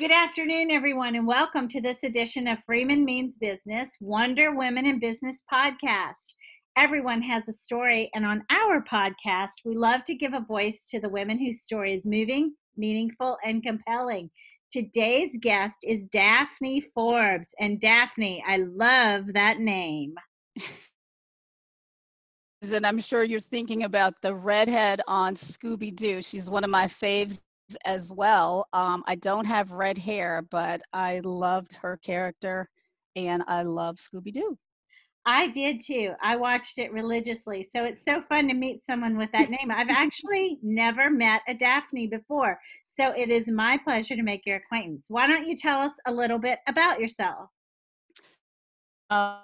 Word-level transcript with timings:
Good 0.00 0.12
afternoon, 0.12 0.70
everyone, 0.70 1.14
and 1.14 1.26
welcome 1.26 1.68
to 1.68 1.78
this 1.78 2.04
edition 2.04 2.48
of 2.48 2.64
Freeman 2.64 3.04
Means 3.04 3.36
Business 3.36 3.98
Wonder 4.00 4.56
Women 4.56 4.86
in 4.86 4.98
Business 4.98 5.42
podcast. 5.52 6.36
Everyone 6.74 7.20
has 7.20 7.50
a 7.50 7.52
story, 7.52 8.10
and 8.14 8.24
on 8.24 8.42
our 8.50 8.82
podcast, 8.82 9.50
we 9.62 9.76
love 9.76 10.02
to 10.04 10.14
give 10.14 10.32
a 10.32 10.40
voice 10.40 10.88
to 10.88 11.00
the 11.00 11.10
women 11.10 11.38
whose 11.38 11.60
story 11.60 11.92
is 11.92 12.06
moving, 12.06 12.54
meaningful, 12.78 13.36
and 13.44 13.62
compelling. 13.62 14.30
Today's 14.72 15.38
guest 15.42 15.76
is 15.86 16.04
Daphne 16.04 16.82
Forbes, 16.94 17.54
and 17.60 17.78
Daphne, 17.78 18.42
I 18.48 18.56
love 18.56 19.34
that 19.34 19.58
name. 19.58 20.14
and 22.72 22.86
I'm 22.86 23.00
sure 23.00 23.22
you're 23.22 23.38
thinking 23.38 23.82
about 23.82 24.14
the 24.22 24.34
redhead 24.34 25.02
on 25.06 25.34
Scooby 25.34 25.94
Doo. 25.94 26.22
She's 26.22 26.48
one 26.48 26.64
of 26.64 26.70
my 26.70 26.86
faves 26.86 27.42
as 27.84 28.10
well. 28.12 28.68
Um, 28.72 29.02
I 29.06 29.16
don't 29.16 29.44
have 29.44 29.72
red 29.72 29.98
hair, 29.98 30.42
but 30.50 30.82
I 30.92 31.20
loved 31.20 31.74
her 31.74 31.96
character 31.98 32.68
and 33.16 33.42
I 33.46 33.62
love 33.62 33.96
Scooby 33.96 34.32
Doo. 34.32 34.58
I 35.26 35.48
did 35.48 35.80
too. 35.80 36.12
I 36.22 36.36
watched 36.36 36.78
it 36.78 36.92
religiously. 36.92 37.62
So 37.62 37.84
it's 37.84 38.04
so 38.04 38.22
fun 38.22 38.48
to 38.48 38.54
meet 38.54 38.82
someone 38.82 39.18
with 39.18 39.30
that 39.32 39.50
name. 39.50 39.70
I've 39.70 39.90
actually 39.90 40.58
never 40.62 41.10
met 41.10 41.42
a 41.46 41.54
Daphne 41.54 42.06
before. 42.06 42.58
So 42.86 43.10
it 43.10 43.28
is 43.28 43.50
my 43.50 43.78
pleasure 43.78 44.16
to 44.16 44.22
make 44.22 44.46
your 44.46 44.56
acquaintance. 44.56 45.06
Why 45.08 45.26
don't 45.26 45.46
you 45.46 45.56
tell 45.56 45.80
us 45.80 45.92
a 46.06 46.12
little 46.12 46.38
bit 46.38 46.60
about 46.66 47.00
yourself? 47.00 47.50
Uh, 49.10 49.40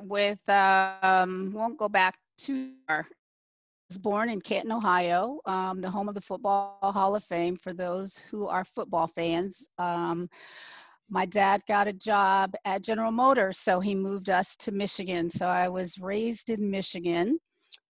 with, 0.00 0.46
um, 0.48 1.52
won't 1.54 1.78
go 1.78 1.88
back 1.88 2.18
too 2.36 2.72
far 2.86 3.06
was 3.90 3.98
born 3.98 4.30
in 4.30 4.40
Canton, 4.40 4.70
Ohio, 4.70 5.40
um, 5.46 5.80
the 5.80 5.90
home 5.90 6.08
of 6.08 6.14
the 6.14 6.20
Football 6.20 6.78
Hall 6.80 7.16
of 7.16 7.24
Fame 7.24 7.56
for 7.56 7.72
those 7.72 8.16
who 8.16 8.46
are 8.46 8.64
football 8.64 9.08
fans. 9.08 9.68
Um, 9.78 10.30
my 11.08 11.26
dad 11.26 11.62
got 11.66 11.88
a 11.88 11.92
job 11.92 12.54
at 12.64 12.84
General 12.84 13.10
Motors, 13.10 13.58
so 13.58 13.80
he 13.80 13.96
moved 13.96 14.30
us 14.30 14.54
to 14.58 14.70
Michigan. 14.70 15.28
So 15.28 15.46
I 15.46 15.68
was 15.68 15.98
raised 15.98 16.50
in 16.50 16.70
Michigan. 16.70 17.40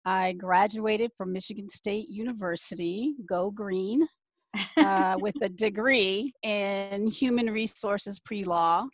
I 0.06 0.34
graduated 0.34 1.12
from 1.18 1.34
Michigan 1.34 1.68
State 1.68 2.08
University, 2.08 3.16
go 3.28 3.52
green, 3.52 4.08
uh, 4.78 5.18
with 5.20 5.36
a 5.42 5.50
degree 5.50 6.32
in 6.44 7.08
human 7.08 7.52
resources 7.52 8.22
pre 8.22 8.46
law 8.46 8.88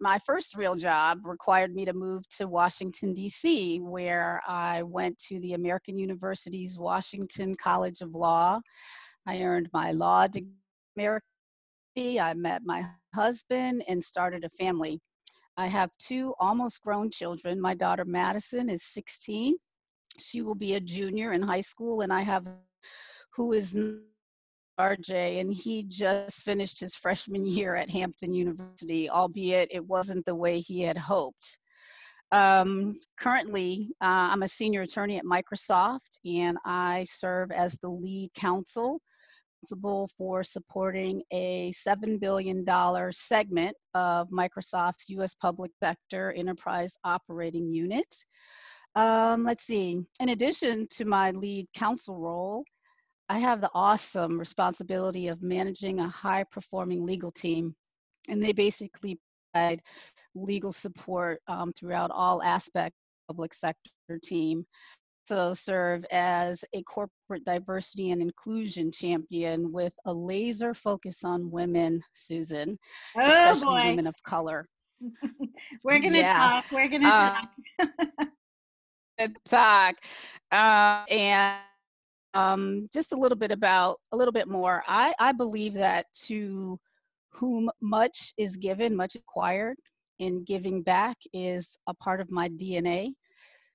my 0.00 0.18
first 0.26 0.56
real 0.56 0.74
job 0.74 1.20
required 1.24 1.74
me 1.74 1.84
to 1.84 1.92
move 1.92 2.28
to 2.36 2.48
Washington, 2.48 3.12
D.C., 3.12 3.78
where 3.78 4.42
I 4.46 4.82
went 4.82 5.18
to 5.28 5.38
the 5.40 5.54
American 5.54 5.98
University's 5.98 6.78
Washington 6.78 7.54
College 7.54 8.00
of 8.00 8.14
Law. 8.14 8.60
I 9.26 9.42
earned 9.42 9.70
my 9.72 9.92
law 9.92 10.26
degree. 10.26 11.20
I 11.96 12.34
met 12.34 12.62
my 12.64 12.84
husband 13.14 13.84
and 13.86 14.02
started 14.02 14.44
a 14.44 14.50
family. 14.50 15.00
I 15.56 15.68
have 15.68 15.90
two 15.98 16.34
almost 16.40 16.82
grown 16.82 17.10
children. 17.10 17.60
My 17.60 17.74
daughter 17.74 18.04
Madison 18.04 18.68
is 18.68 18.82
16. 18.82 19.54
She 20.18 20.42
will 20.42 20.56
be 20.56 20.74
a 20.74 20.80
junior 20.80 21.32
in 21.32 21.42
high 21.42 21.60
school, 21.60 22.00
and 22.00 22.12
I 22.12 22.22
have 22.22 22.48
who 23.34 23.52
is 23.52 23.76
RJ, 24.78 25.40
and 25.40 25.52
he 25.52 25.84
just 25.84 26.42
finished 26.42 26.80
his 26.80 26.94
freshman 26.94 27.46
year 27.46 27.74
at 27.74 27.90
Hampton 27.90 28.34
University, 28.34 29.08
albeit 29.08 29.68
it 29.70 29.86
wasn't 29.86 30.24
the 30.26 30.34
way 30.34 30.60
he 30.60 30.82
had 30.82 30.98
hoped. 30.98 31.58
Um, 32.32 32.94
currently, 33.18 33.90
uh, 34.02 34.32
I'm 34.32 34.42
a 34.42 34.48
senior 34.48 34.82
attorney 34.82 35.18
at 35.18 35.24
Microsoft, 35.24 36.18
and 36.24 36.58
I 36.64 37.04
serve 37.08 37.52
as 37.52 37.78
the 37.78 37.90
lead 37.90 38.30
counsel 38.34 39.00
responsible 39.64 40.08
for 40.18 40.44
supporting 40.44 41.22
a 41.32 41.72
$7 41.72 42.20
billion 42.20 42.64
segment 43.12 43.74
of 43.94 44.28
Microsoft's 44.28 45.08
US 45.08 45.34
public 45.34 45.70
sector 45.82 46.32
enterprise 46.32 46.98
operating 47.02 47.72
unit. 47.72 48.14
Um, 48.94 49.44
let's 49.44 49.64
see, 49.64 50.02
in 50.20 50.28
addition 50.28 50.86
to 50.92 51.04
my 51.04 51.30
lead 51.30 51.66
counsel 51.74 52.18
role, 52.18 52.64
I 53.28 53.38
have 53.38 53.60
the 53.60 53.70
awesome 53.74 54.38
responsibility 54.38 55.28
of 55.28 55.42
managing 55.42 56.00
a 56.00 56.08
high 56.08 56.44
performing 56.44 57.04
legal 57.04 57.30
team. 57.30 57.74
And 58.28 58.42
they 58.42 58.52
basically 58.52 59.18
provide 59.52 59.80
legal 60.34 60.72
support 60.72 61.40
um, 61.48 61.72
throughout 61.72 62.10
all 62.10 62.42
aspects 62.42 62.96
of 62.96 63.28
the 63.28 63.34
public 63.34 63.54
sector 63.54 64.18
team. 64.22 64.66
So 65.26 65.54
serve 65.54 66.04
as 66.10 66.64
a 66.74 66.82
corporate 66.82 67.44
diversity 67.46 68.10
and 68.10 68.20
inclusion 68.20 68.92
champion 68.92 69.72
with 69.72 69.94
a 70.04 70.12
laser 70.12 70.74
focus 70.74 71.24
on 71.24 71.50
women, 71.50 72.02
Susan, 72.14 72.78
oh, 73.16 73.30
especially 73.30 73.64
boy. 73.64 73.84
women 73.86 74.06
of 74.06 74.22
color. 74.22 74.68
We're 75.84 75.98
gonna 75.98 76.18
yeah. 76.18 76.36
talk. 76.36 76.64
We're 76.70 76.88
gonna 76.88 77.08
uh, 77.08 77.86
talk. 79.18 79.30
talk. 79.46 79.94
Uh, 80.52 81.10
and 81.10 81.58
um, 82.34 82.88
just 82.92 83.12
a 83.12 83.16
little 83.16 83.38
bit 83.38 83.52
about 83.52 84.00
a 84.12 84.16
little 84.16 84.32
bit 84.32 84.48
more. 84.48 84.82
I, 84.86 85.14
I 85.18 85.32
believe 85.32 85.74
that 85.74 86.06
to 86.24 86.78
whom 87.32 87.70
much 87.80 88.32
is 88.36 88.56
given, 88.56 88.94
much 88.94 89.14
acquired, 89.14 89.76
and 90.20 90.46
giving 90.46 90.82
back 90.82 91.16
is 91.32 91.78
a 91.86 91.94
part 91.94 92.20
of 92.20 92.30
my 92.30 92.48
DNA. 92.48 93.12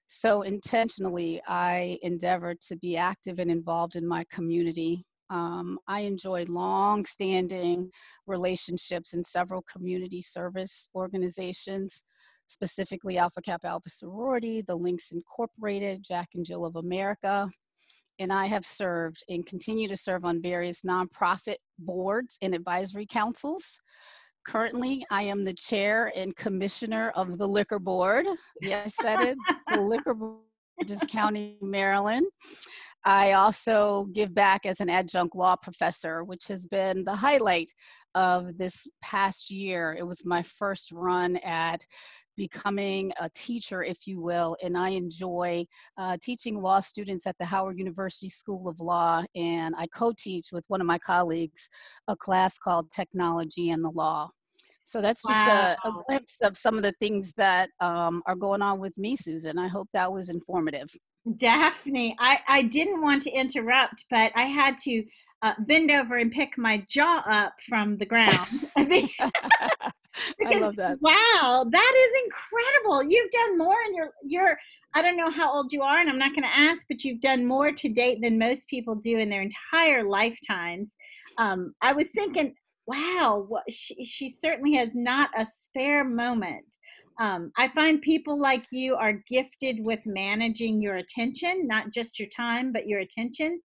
So 0.08 0.42
intentionally, 0.42 1.42
I 1.48 2.00
endeavor 2.02 2.56
to 2.68 2.76
be 2.78 2.98
active 2.98 3.40
and 3.40 3.52
involved 3.52 3.96
in 3.96 4.08
my 4.08 4.26
community. 4.32 5.06
Um, 5.30 5.78
I 5.88 6.02
enjoy 6.02 6.46
long 6.48 7.06
standing 7.06 7.92
relationships 8.26 9.14
in 9.14 9.24
several 9.24 9.62
community 9.72 10.22
service 10.22 10.90
organizations, 10.96 12.04
specifically 12.48 13.20
Alpha 13.20 13.42
Kappa 13.42 13.68
Alpha 13.68 13.90
Sorority, 13.90 14.62
the 14.62 14.76
Links 14.76 15.12
Incorporated, 15.12 16.04
Jack 16.04 16.30
and 16.34 16.44
Jill 16.44 16.66
of 16.66 16.76
America, 16.78 17.48
and 18.20 18.32
I 18.32 18.46
have 18.48 18.66
served 18.66 19.24
and 19.30 19.46
continue 19.46 19.88
to 19.88 19.98
serve 19.98 20.26
on 20.26 20.42
various 20.42 20.82
nonprofit 20.82 21.58
boards 21.80 22.38
and 22.42 22.54
advisory 22.54 23.06
councils. 23.06 23.80
Currently, 24.46 25.06
I 25.12 25.24
am 25.24 25.44
the 25.44 25.54
chair 25.54 26.12
and 26.16 26.36
commissioner 26.36 27.12
of 27.16 27.38
the 27.38 27.48
Liquor 27.48 27.80
Board. 27.80 28.26
Yes, 28.62 28.96
I 29.00 29.04
said 29.04 29.22
it, 29.22 29.38
the 29.74 29.82
Liquor 29.82 30.14
Board, 30.14 30.40
Burgess 30.78 31.06
County, 31.10 31.58
Maryland. 31.62 32.26
I 33.06 33.34
also 33.34 34.08
give 34.14 34.34
back 34.34 34.66
as 34.66 34.82
an 34.82 34.90
adjunct 34.90 35.36
law 35.36 35.56
professor, 35.56 36.24
which 36.24 36.48
has 36.48 36.66
been 36.66 37.06
the 37.06 37.16
highlight 37.16 37.72
of 38.16 38.58
this 38.58 38.90
past 39.02 39.52
year. 39.52 39.96
It 39.98 40.06
was 40.06 40.26
my 40.26 40.44
first 40.44 40.92
run 40.92 41.38
at 41.38 41.86
becoming 42.40 43.12
a 43.20 43.30
teacher, 43.30 43.84
if 43.84 44.08
you 44.08 44.22
will, 44.22 44.56
and 44.64 44.78
I 44.78 44.92
enjoy 44.92 45.66
uh, 45.98 46.16
teaching 46.24 46.56
law 46.62 46.80
students 46.80 47.28
at 47.28 47.36
the 47.38 47.44
Howard 47.44 47.78
University 47.78 48.30
School 48.30 48.70
of 48.70 48.80
Law, 48.80 49.24
and 49.36 49.76
I 49.78 49.88
co-teach 49.88 50.48
with 50.54 50.64
one 50.70 50.80
of 50.80 50.88
my 50.88 50.98
colleagues 50.98 51.68
a 52.08 52.16
class 52.16 52.58
called 52.58 52.90
Technology 52.90 53.72
and 53.72 53.84
the 53.84 53.92
Law. 53.92 54.30
So 54.84 55.02
that's 55.02 55.22
just 55.22 55.46
wow. 55.46 55.76
a, 55.84 55.90
a, 55.90 56.04
glimpse 56.08 56.38
of 56.42 56.58
some 56.58 56.78
of 56.78 56.84
the 56.84 56.94
things 56.94 57.34
that 57.34 57.70
um, 57.82 58.24
are 58.26 58.36
going 58.36 58.62
on 58.62 58.80
with 58.80 58.98
me, 58.98 59.18
Susan. 59.18 59.60
I 59.60 59.68
hope 59.68 59.90
that 59.94 60.12
was 60.12 60.30
informative. 60.30 60.90
Daphne, 61.36 62.16
I, 62.20 62.40
I 62.48 62.64
didn't 62.64 63.02
want 63.02 63.22
to 63.24 63.32
interrupt, 63.32 64.06
but 64.10 64.32
I 64.34 64.44
had 64.44 64.78
to 64.86 65.04
uh, 65.42 65.54
bend 65.60 65.92
over 65.92 66.18
and 66.18 66.32
pick 66.32 66.58
my 66.58 66.86
jaw 66.90 67.22
up 67.28 67.54
from 67.68 67.98
the 67.98 68.06
ground. 68.06 68.48
because, 70.38 70.56
I 70.56 70.60
love 70.60 70.76
that. 70.78 70.98
Wow, 71.02 71.68
that 71.72 71.94
is 71.98 72.24
incredible. 72.26 73.10
You've 73.10 73.32
done 73.32 73.58
more 73.58 73.78
in 73.88 73.96
your 73.96 74.12
your 74.26 74.58
I 74.96 75.02
don't 75.02 75.18
know 75.18 75.30
how 75.30 75.54
old 75.54 75.72
you 75.72 75.84
are, 75.84 76.00
and 76.00 76.10
I'm 76.10 76.18
not 76.18 76.34
going 76.34 76.44
to 76.44 76.60
ask, 76.60 76.88
but 76.90 77.04
you've 77.04 77.22
done 77.22 77.46
more 77.46 77.72
to 77.72 77.90
date 77.90 78.20
than 78.22 78.40
most 78.40 78.68
people 78.68 78.96
do 78.96 79.20
in 79.20 79.30
their 79.30 79.44
entire 79.44 80.04
lifetimes. 80.04 80.96
Um, 81.38 81.74
I 81.82 81.94
was 81.94 82.10
thinking, 82.12 82.56
wow, 82.88 83.46
what, 83.48 83.72
she, 83.72 84.04
she 84.04 84.28
certainly 84.28 84.76
has 84.78 84.90
not 84.96 85.30
a 85.38 85.46
spare 85.46 86.04
moment. 86.04 86.66
Um, 87.20 87.52
I 87.58 87.68
find 87.68 88.02
people 88.02 88.42
like 88.42 88.66
you 88.72 88.96
are 88.96 89.22
gifted 89.30 89.84
with 89.84 90.00
managing 90.06 90.82
your 90.82 90.96
attention, 90.96 91.68
not 91.68 91.92
just 91.94 92.18
your 92.18 92.30
time, 92.30 92.72
but 92.72 92.88
your 92.88 93.02
attention 93.02 93.62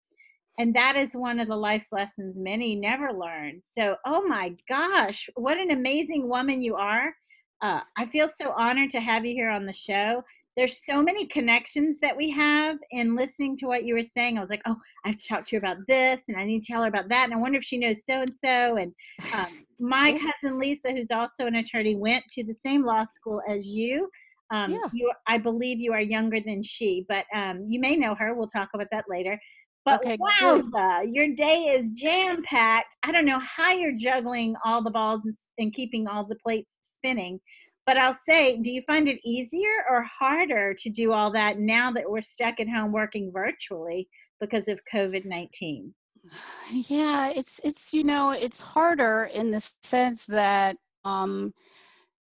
and 0.57 0.73
that 0.73 0.95
is 0.95 1.15
one 1.15 1.39
of 1.39 1.47
the 1.47 1.55
life's 1.55 1.91
lessons 1.91 2.39
many 2.39 2.75
never 2.75 3.11
learn 3.11 3.59
so 3.61 3.95
oh 4.05 4.25
my 4.27 4.55
gosh 4.69 5.29
what 5.35 5.57
an 5.57 5.71
amazing 5.71 6.27
woman 6.27 6.61
you 6.61 6.75
are. 6.75 7.13
Uh, 7.61 7.81
i 7.97 8.05
feel 8.05 8.27
so 8.27 8.53
honored 8.57 8.89
to 8.89 8.99
have 8.99 9.25
you 9.25 9.33
here 9.33 9.49
on 9.49 9.65
the 9.65 9.73
show. 9.73 10.21
There's 10.57 10.85
so 10.85 11.03
many 11.03 11.27
connections 11.27 11.99
that 11.99 12.15
we 12.15 12.29
have 12.31 12.77
in 12.91 13.17
listening 13.17 13.57
to 13.57 13.65
what 13.65 13.83
you 13.83 13.93
were 13.93 14.01
saying. 14.01 14.37
I 14.37 14.41
was 14.41 14.49
like 14.49 14.61
oh 14.65 14.77
i 15.03 15.09
have 15.09 15.17
to 15.17 15.27
talk 15.27 15.45
to 15.45 15.55
her 15.55 15.59
about 15.59 15.77
this 15.87 16.23
and 16.27 16.37
i 16.37 16.45
need 16.45 16.61
to 16.61 16.71
tell 16.71 16.83
her 16.83 16.89
about 16.89 17.09
that 17.09 17.25
and 17.25 17.33
i 17.33 17.37
wonder 17.37 17.57
if 17.57 17.63
she 17.63 17.77
knows 17.77 18.05
so 18.05 18.21
and 18.21 18.33
so 18.33 18.77
and 18.77 18.93
um, 19.33 19.65
my 19.79 20.11
cousin 20.13 20.57
lisa 20.57 20.91
who's 20.91 21.11
also 21.11 21.45
an 21.45 21.55
attorney 21.55 21.95
went 21.95 22.23
to 22.29 22.43
the 22.43 22.53
same 22.53 22.81
law 22.81 23.03
school 23.03 23.41
as 23.49 23.67
you. 23.67 24.09
Um, 24.51 24.71
yeah. 24.71 24.87
you, 24.93 25.11
I 25.27 25.37
believe 25.37 25.79
you 25.79 25.91
are 25.93 26.01
younger 26.01 26.39
than 26.39 26.61
she, 26.61 27.05
but 27.09 27.25
um, 27.33 27.65
you 27.67 27.79
may 27.79 27.95
know 27.95 28.13
her. 28.15 28.35
We'll 28.35 28.47
talk 28.47 28.69
about 28.75 28.87
that 28.91 29.05
later. 29.09 29.39
But 29.85 30.03
Okay, 30.03 30.17
wowza, 30.17 31.05
your 31.13 31.35
day 31.35 31.75
is 31.77 31.91
jam 31.91 32.41
packed. 32.43 32.95
I 33.03 33.11
don't 33.11 33.25
know 33.25 33.39
how 33.39 33.71
you're 33.71 33.95
juggling 33.95 34.55
all 34.65 34.83
the 34.83 34.89
balls 34.89 35.25
and, 35.25 35.35
and 35.59 35.73
keeping 35.73 36.07
all 36.07 36.25
the 36.25 36.37
plates 36.43 36.79
spinning. 36.81 37.39
But 37.85 37.97
I'll 37.97 38.15
say, 38.15 38.57
do 38.57 38.71
you 38.71 38.81
find 38.87 39.07
it 39.07 39.19
easier 39.23 39.85
or 39.87 40.03
harder 40.03 40.73
to 40.73 40.89
do 40.89 41.11
all 41.11 41.31
that 41.33 41.59
now 41.59 41.91
that 41.91 42.09
we're 42.09 42.21
stuck 42.21 42.59
at 42.59 42.67
home 42.67 42.91
working 42.91 43.31
virtually 43.31 44.09
because 44.41 44.67
of 44.67 44.79
COVID 44.93 45.25
19? 45.25 45.93
Yeah, 46.71 47.29
it's 47.29 47.61
it's 47.63 47.93
you 47.93 48.03
know 48.03 48.31
it's 48.31 48.59
harder 48.59 49.29
in 49.31 49.51
the 49.51 49.71
sense 49.83 50.25
that 50.25 50.77
um, 51.03 51.53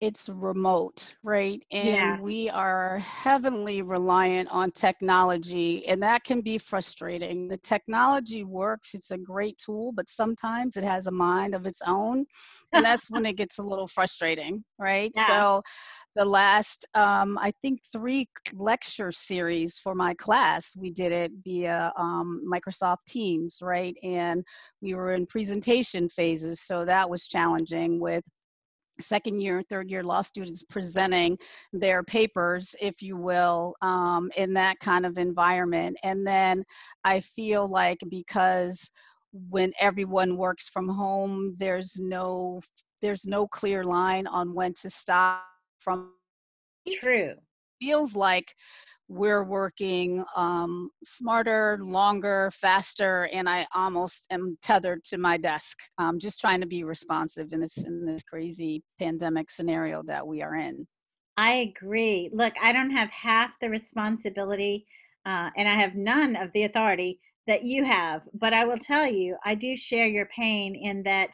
it's 0.02 0.28
remote, 0.28 1.14
right? 1.22 1.64
Yeah. 1.70 2.14
And 2.14 2.22
we 2.22 2.50
are 2.50 2.98
heavily 2.98 3.82
reliant 3.82 4.48
on 4.50 4.72
technology, 4.72 5.86
and 5.86 6.02
that 6.02 6.24
can 6.24 6.40
be 6.40 6.58
frustrating. 6.58 7.46
The 7.46 7.56
technology 7.56 8.42
works, 8.42 8.94
it's 8.94 9.12
a 9.12 9.16
great 9.16 9.58
tool, 9.64 9.92
but 9.92 10.10
sometimes 10.10 10.76
it 10.76 10.82
has 10.82 11.06
a 11.06 11.12
mind 11.12 11.54
of 11.54 11.66
its 11.66 11.80
own, 11.86 12.26
and 12.72 12.84
that's 12.84 13.08
when 13.10 13.24
it 13.24 13.36
gets 13.36 13.58
a 13.58 13.62
little 13.62 13.86
frustrating, 13.86 14.64
right? 14.76 15.12
Yeah. 15.14 15.26
So, 15.28 15.62
the 16.16 16.24
last, 16.24 16.84
um, 16.94 17.38
I 17.38 17.52
think, 17.62 17.80
three 17.90 18.28
lecture 18.54 19.12
series 19.12 19.78
for 19.78 19.94
my 19.94 20.14
class, 20.14 20.74
we 20.76 20.90
did 20.90 21.12
it 21.12 21.30
via 21.44 21.92
um, 21.96 22.42
Microsoft 22.44 23.06
Teams, 23.06 23.60
right? 23.62 23.96
And 24.02 24.44
we 24.82 24.94
were 24.94 25.14
in 25.14 25.26
presentation 25.26 26.08
phases, 26.08 26.60
so 26.60 26.84
that 26.86 27.08
was 27.08 27.28
challenging 27.28 28.00
with 28.00 28.24
second 29.02 29.40
year 29.40 29.58
and 29.58 29.68
third 29.68 29.90
year 29.90 30.02
law 30.02 30.22
students 30.22 30.62
presenting 30.62 31.36
their 31.72 32.02
papers 32.02 32.74
if 32.80 33.02
you 33.02 33.16
will 33.16 33.74
um, 33.82 34.30
in 34.36 34.52
that 34.52 34.78
kind 34.80 35.04
of 35.04 35.18
environment 35.18 35.96
and 36.02 36.26
then 36.26 36.64
i 37.04 37.20
feel 37.20 37.68
like 37.68 37.98
because 38.08 38.90
when 39.50 39.72
everyone 39.80 40.36
works 40.36 40.68
from 40.68 40.88
home 40.88 41.54
there's 41.58 41.98
no 41.98 42.60
there's 43.00 43.26
no 43.26 43.46
clear 43.46 43.84
line 43.84 44.26
on 44.26 44.54
when 44.54 44.72
to 44.74 44.88
stop 44.88 45.44
from 45.80 46.12
True. 47.00 47.34
feels 47.80 48.14
like 48.14 48.54
we're 49.08 49.44
working 49.44 50.24
um, 50.36 50.90
smarter, 51.04 51.78
longer, 51.82 52.50
faster, 52.52 53.28
and 53.32 53.48
I 53.48 53.66
almost 53.74 54.26
am 54.30 54.56
tethered 54.62 55.04
to 55.04 55.18
my 55.18 55.36
desk. 55.36 55.78
I'm 55.98 56.18
just 56.18 56.40
trying 56.40 56.60
to 56.60 56.66
be 56.66 56.84
responsive 56.84 57.52
in 57.52 57.60
this 57.60 57.78
in 57.84 58.06
this 58.06 58.22
crazy 58.22 58.82
pandemic 58.98 59.50
scenario 59.50 60.02
that 60.04 60.26
we 60.26 60.42
are 60.42 60.54
in. 60.54 60.86
I 61.36 61.74
agree. 61.76 62.30
Look, 62.32 62.54
I 62.62 62.72
don't 62.72 62.90
have 62.90 63.10
half 63.10 63.58
the 63.60 63.70
responsibility 63.70 64.86
uh, 65.24 65.50
and 65.56 65.68
I 65.68 65.74
have 65.74 65.94
none 65.94 66.36
of 66.36 66.50
the 66.52 66.64
authority 66.64 67.20
that 67.46 67.64
you 67.64 67.84
have. 67.84 68.22
But 68.34 68.52
I 68.52 68.64
will 68.64 68.78
tell 68.78 69.06
you, 69.06 69.36
I 69.44 69.54
do 69.54 69.76
share 69.76 70.06
your 70.06 70.26
pain 70.26 70.74
in 70.74 71.02
that 71.04 71.30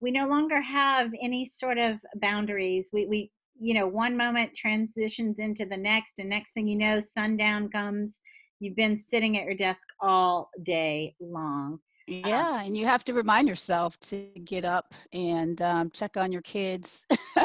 we 0.00 0.10
no 0.10 0.26
longer 0.26 0.60
have 0.60 1.12
any 1.20 1.44
sort 1.44 1.78
of 1.78 1.98
boundaries. 2.16 2.90
We, 2.92 3.06
we, 3.06 3.30
you 3.62 3.74
know, 3.74 3.86
one 3.86 4.16
moment 4.16 4.56
transitions 4.56 5.38
into 5.38 5.64
the 5.64 5.76
next, 5.76 6.18
and 6.18 6.28
next 6.28 6.52
thing 6.52 6.66
you 6.66 6.76
know, 6.76 6.98
sundown 6.98 7.68
comes. 7.70 8.20
You've 8.58 8.76
been 8.76 8.98
sitting 8.98 9.38
at 9.38 9.44
your 9.44 9.54
desk 9.54 9.86
all 10.00 10.50
day 10.62 11.14
long. 11.20 11.78
Yeah, 12.08 12.62
and 12.62 12.76
you 12.76 12.86
have 12.86 13.04
to 13.04 13.14
remind 13.14 13.48
yourself 13.48 13.98
to 14.00 14.26
get 14.44 14.64
up 14.64 14.92
and 15.12 15.62
um, 15.62 15.90
check 15.90 16.16
on 16.16 16.32
your 16.32 16.42
kids. 16.42 17.06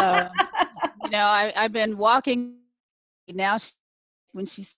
um, 0.00 0.28
you 1.02 1.10
know, 1.10 1.24
I, 1.24 1.52
I've 1.56 1.72
been 1.72 1.98
walking 1.98 2.58
now. 3.28 3.58
She, 3.58 3.72
when 4.32 4.46
she's 4.46 4.76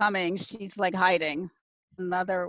coming, 0.00 0.36
she's 0.36 0.78
like 0.78 0.94
hiding. 0.94 1.50
Another 1.98 2.48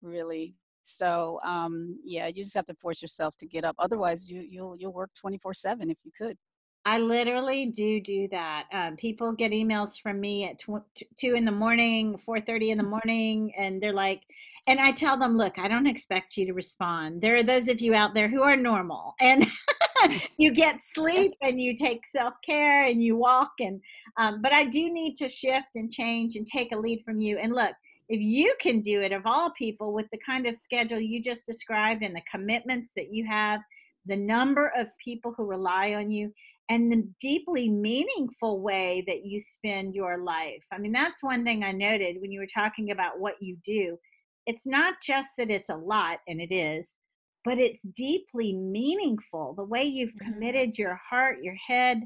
really. 0.00 0.54
So 0.82 1.40
um, 1.44 1.98
yeah, 2.04 2.28
you 2.28 2.44
just 2.44 2.54
have 2.54 2.66
to 2.66 2.74
force 2.74 3.02
yourself 3.02 3.36
to 3.38 3.46
get 3.46 3.64
up. 3.64 3.74
Otherwise, 3.80 4.30
you 4.30 4.46
you'll 4.48 4.76
you'll 4.78 4.92
work 4.92 5.10
twenty 5.18 5.38
four 5.38 5.54
seven 5.54 5.90
if 5.90 5.98
you 6.04 6.12
could. 6.16 6.36
I 6.86 6.98
literally 6.98 7.66
do 7.66 7.98
do 7.98 8.28
that. 8.28 8.64
Um, 8.70 8.96
people 8.96 9.32
get 9.32 9.52
emails 9.52 9.98
from 9.98 10.20
me 10.20 10.44
at 10.44 10.58
tw- 10.58 11.02
two 11.16 11.34
in 11.34 11.46
the 11.46 11.50
morning, 11.50 12.18
four 12.18 12.40
thirty 12.40 12.70
in 12.70 12.78
the 12.78 12.84
morning, 12.84 13.54
and 13.56 13.82
they're 13.82 13.94
like, 13.94 14.22
and 14.66 14.78
I 14.78 14.92
tell 14.92 15.16
them, 15.16 15.36
look, 15.38 15.58
I 15.58 15.66
don't 15.66 15.86
expect 15.86 16.36
you 16.36 16.44
to 16.46 16.52
respond. 16.52 17.22
There 17.22 17.36
are 17.36 17.42
those 17.42 17.68
of 17.68 17.80
you 17.80 17.94
out 17.94 18.12
there 18.12 18.28
who 18.28 18.42
are 18.42 18.56
normal, 18.56 19.14
and 19.20 19.46
you 20.36 20.52
get 20.52 20.82
sleep, 20.82 21.32
and 21.42 21.58
you 21.58 21.74
take 21.74 22.04
self 22.04 22.34
care, 22.44 22.84
and 22.84 23.02
you 23.02 23.16
walk, 23.16 23.52
and 23.60 23.80
um, 24.18 24.42
but 24.42 24.52
I 24.52 24.66
do 24.66 24.92
need 24.92 25.14
to 25.16 25.28
shift 25.28 25.76
and 25.76 25.90
change 25.90 26.36
and 26.36 26.46
take 26.46 26.72
a 26.72 26.78
lead 26.78 27.02
from 27.02 27.18
you. 27.18 27.38
And 27.38 27.54
look, 27.54 27.72
if 28.10 28.20
you 28.20 28.54
can 28.60 28.80
do 28.80 29.00
it, 29.00 29.12
of 29.12 29.22
all 29.24 29.50
people, 29.50 29.94
with 29.94 30.10
the 30.12 30.18
kind 30.18 30.46
of 30.46 30.54
schedule 30.54 31.00
you 31.00 31.22
just 31.22 31.46
described 31.46 32.02
and 32.02 32.14
the 32.14 32.22
commitments 32.30 32.92
that 32.92 33.10
you 33.10 33.24
have, 33.24 33.60
the 34.04 34.16
number 34.16 34.70
of 34.76 34.88
people 35.02 35.32
who 35.34 35.46
rely 35.46 35.94
on 35.94 36.10
you 36.10 36.30
and 36.68 36.90
the 36.90 37.02
deeply 37.20 37.68
meaningful 37.70 38.60
way 38.62 39.02
that 39.06 39.24
you 39.24 39.40
spend 39.40 39.94
your 39.94 40.18
life. 40.24 40.64
I 40.72 40.78
mean, 40.78 40.92
that's 40.92 41.22
one 41.22 41.44
thing 41.44 41.62
I 41.62 41.72
noted 41.72 42.20
when 42.20 42.32
you 42.32 42.40
were 42.40 42.46
talking 42.46 42.90
about 42.90 43.20
what 43.20 43.36
you 43.40 43.56
do. 43.64 43.98
It's 44.46 44.66
not 44.66 44.96
just 45.02 45.30
that 45.38 45.50
it's 45.50 45.68
a 45.70 45.76
lot, 45.76 46.20
and 46.28 46.40
it 46.40 46.52
is, 46.54 46.96
but 47.44 47.58
it's 47.58 47.82
deeply 47.82 48.54
meaningful. 48.56 49.54
The 49.54 49.64
way 49.64 49.84
you've 49.84 50.14
Mhm. 50.14 50.34
committed 50.34 50.78
your 50.78 50.96
heart, 51.10 51.38
your 51.42 51.54
head 51.56 52.02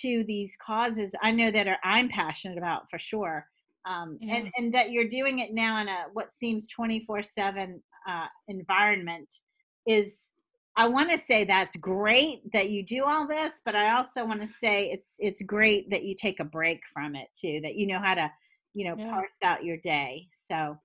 to 0.00 0.24
these 0.26 0.56
causes, 0.64 1.14
I 1.22 1.32
know 1.32 1.50
that 1.50 1.68
are, 1.68 1.78
I'm 1.84 2.08
passionate 2.08 2.58
about 2.58 2.88
for 2.90 2.98
sure. 2.98 3.46
Um, 3.84 4.20
and, 4.28 4.44
Yeah. 4.44 4.52
and 4.56 4.74
that 4.74 4.90
you're 4.92 5.08
doing 5.08 5.40
it 5.40 5.52
now 5.52 5.80
in 5.80 5.88
a 5.88 6.04
what 6.12 6.32
seems 6.32 6.68
24 6.70 7.22
7 7.24 7.82
uh, 8.08 8.26
environment 8.48 9.32
is 9.86 10.30
I 10.76 10.86
want 10.88 11.10
to 11.10 11.18
say 11.18 11.44
that's 11.44 11.76
great 11.76 12.50
that 12.52 12.70
you 12.70 12.84
do 12.84 13.04
all 13.04 13.26
this, 13.26 13.60
but 13.64 13.74
I 13.74 13.94
also 13.96 14.24
want 14.24 14.40
to 14.40 14.46
say 14.46 14.90
it's 14.90 15.16
it's 15.18 15.42
great 15.42 15.90
that 15.90 16.04
you 16.04 16.14
take 16.14 16.40
a 16.40 16.44
break 16.44 16.80
from 16.92 17.14
it 17.14 17.28
too. 17.38 17.60
That 17.62 17.74
you 17.76 17.86
know 17.86 17.98
how 17.98 18.14
to, 18.14 18.30
you 18.74 18.88
know, 18.88 18.96
Yeah. 18.96 19.10
parse 19.10 19.36
out 19.44 19.64
your 19.64 19.76
day. 19.78 20.28
So 20.32 20.78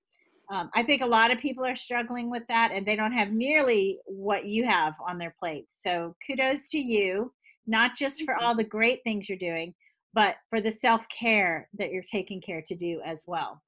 um, 0.50 0.70
I 0.74 0.82
think 0.82 1.02
a 1.02 1.06
lot 1.06 1.30
of 1.30 1.38
people 1.38 1.64
are 1.64 1.76
struggling 1.76 2.30
with 2.30 2.42
that, 2.48 2.70
and 2.72 2.84
they 2.86 2.96
don't 2.96 3.12
have 3.12 3.32
nearly 3.32 3.98
what 4.06 4.44
you 4.44 4.66
have 4.66 4.94
on 5.06 5.18
their 5.18 5.34
plates. 5.38 5.80
So 5.82 6.14
kudos 6.26 6.70
to 6.70 6.78
you, 6.78 7.32
not 7.66 7.94
just 7.96 8.22
for 8.24 8.36
all 8.36 8.54
the 8.54 8.64
great 8.64 9.00
things 9.04 9.28
you're 9.28 9.38
doing, 9.38 9.74
but 10.12 10.36
for 10.50 10.60
the 10.60 10.72
self 10.72 11.06
care 11.08 11.68
that 11.78 11.92
you're 11.92 12.02
taking 12.02 12.40
care 12.42 12.62
to 12.66 12.74
do 12.74 13.00
as 13.06 13.24
well. 13.26 13.62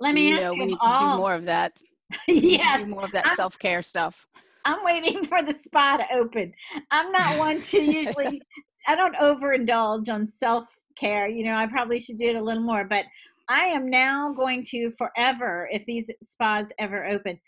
Let 0.00 0.14
me 0.14 0.28
You 0.28 0.34
ask 0.34 0.42
know, 0.42 0.54
you 0.54 0.60
we 0.66 0.66
need 0.66 0.82
to 0.82 0.92
do 0.98 1.10
more 1.10 1.34
of 1.34 1.44
that. 1.44 1.80
We 2.28 2.40
need 2.40 2.60
to 2.62 2.68
yes, 2.68 2.80
do 2.80 2.86
more 2.86 3.04
of 3.04 3.12
that 3.12 3.28
self 3.28 3.56
care 3.58 3.82
stuff. 3.82 4.26
I'm 4.64 4.84
waiting 4.84 5.24
for 5.26 5.42
the 5.42 5.52
spa 5.52 5.98
to 5.98 6.14
open. 6.14 6.52
I'm 6.90 7.10
not 7.12 7.38
one 7.38 7.62
to 7.62 7.82
usually, 7.82 8.42
I 8.86 8.94
don't 8.94 9.16
overindulge 9.16 10.08
on 10.08 10.26
self 10.26 10.66
care. 10.96 11.28
You 11.28 11.44
know, 11.44 11.54
I 11.54 11.66
probably 11.66 11.98
should 11.98 12.18
do 12.18 12.28
it 12.28 12.36
a 12.36 12.42
little 12.42 12.62
more, 12.62 12.84
but 12.84 13.04
I 13.48 13.64
am 13.64 13.90
now 13.90 14.32
going 14.32 14.64
to 14.70 14.90
forever, 14.92 15.68
if 15.72 15.84
these 15.86 16.08
spas 16.22 16.68
ever 16.78 17.06
open, 17.06 17.38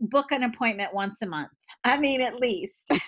book 0.00 0.30
an 0.30 0.42
appointment 0.42 0.92
once 0.92 1.22
a 1.22 1.26
month. 1.26 1.50
I 1.84 1.98
mean, 1.98 2.20
at 2.20 2.36
least. 2.36 2.92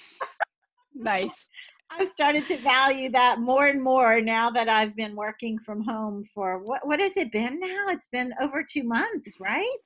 Nice. 0.99 1.47
I've 1.91 2.09
started 2.09 2.47
to 2.49 2.57
value 2.59 3.11
that 3.11 3.41
more 3.41 3.67
and 3.67 3.83
more 3.83 4.21
now 4.21 4.51
that 4.51 4.69
I've 4.69 4.95
been 4.95 5.15
working 5.17 5.59
from 5.59 5.83
home 5.85 6.25
for 6.35 6.59
what 6.59 6.87
what 6.87 7.01
has 7.01 7.17
it 7.17 7.33
been 7.33 7.59
now? 7.61 7.87
It's 7.89 8.09
been 8.09 8.35
over 8.41 8.65
2 8.69 8.83
months, 8.83 9.39
right? 9.41 9.79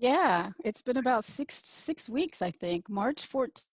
Yeah, 0.00 0.52
it's 0.64 0.80
been 0.80 0.96
about 0.96 1.24
six 1.24 1.56
six 1.66 2.08
weeks, 2.08 2.40
I 2.40 2.50
think. 2.50 2.88
March 2.88 3.30
14th, 3.30 3.66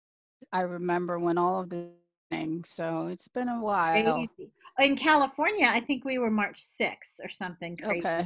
I 0.51 0.61
remember 0.61 1.17
when 1.19 1.37
all 1.37 1.61
of 1.61 1.69
the 1.69 1.87
thing. 2.29 2.65
So 2.65 3.07
it's 3.07 3.29
been 3.29 3.47
a 3.47 3.61
while. 3.61 4.27
Crazy. 4.27 4.51
In 4.79 4.97
California, 4.97 5.67
I 5.71 5.79
think 5.79 6.03
we 6.03 6.17
were 6.17 6.29
March 6.29 6.59
6th 6.59 7.23
or 7.23 7.29
something 7.29 7.77
crazy. 7.77 7.99
Okay. 7.99 8.25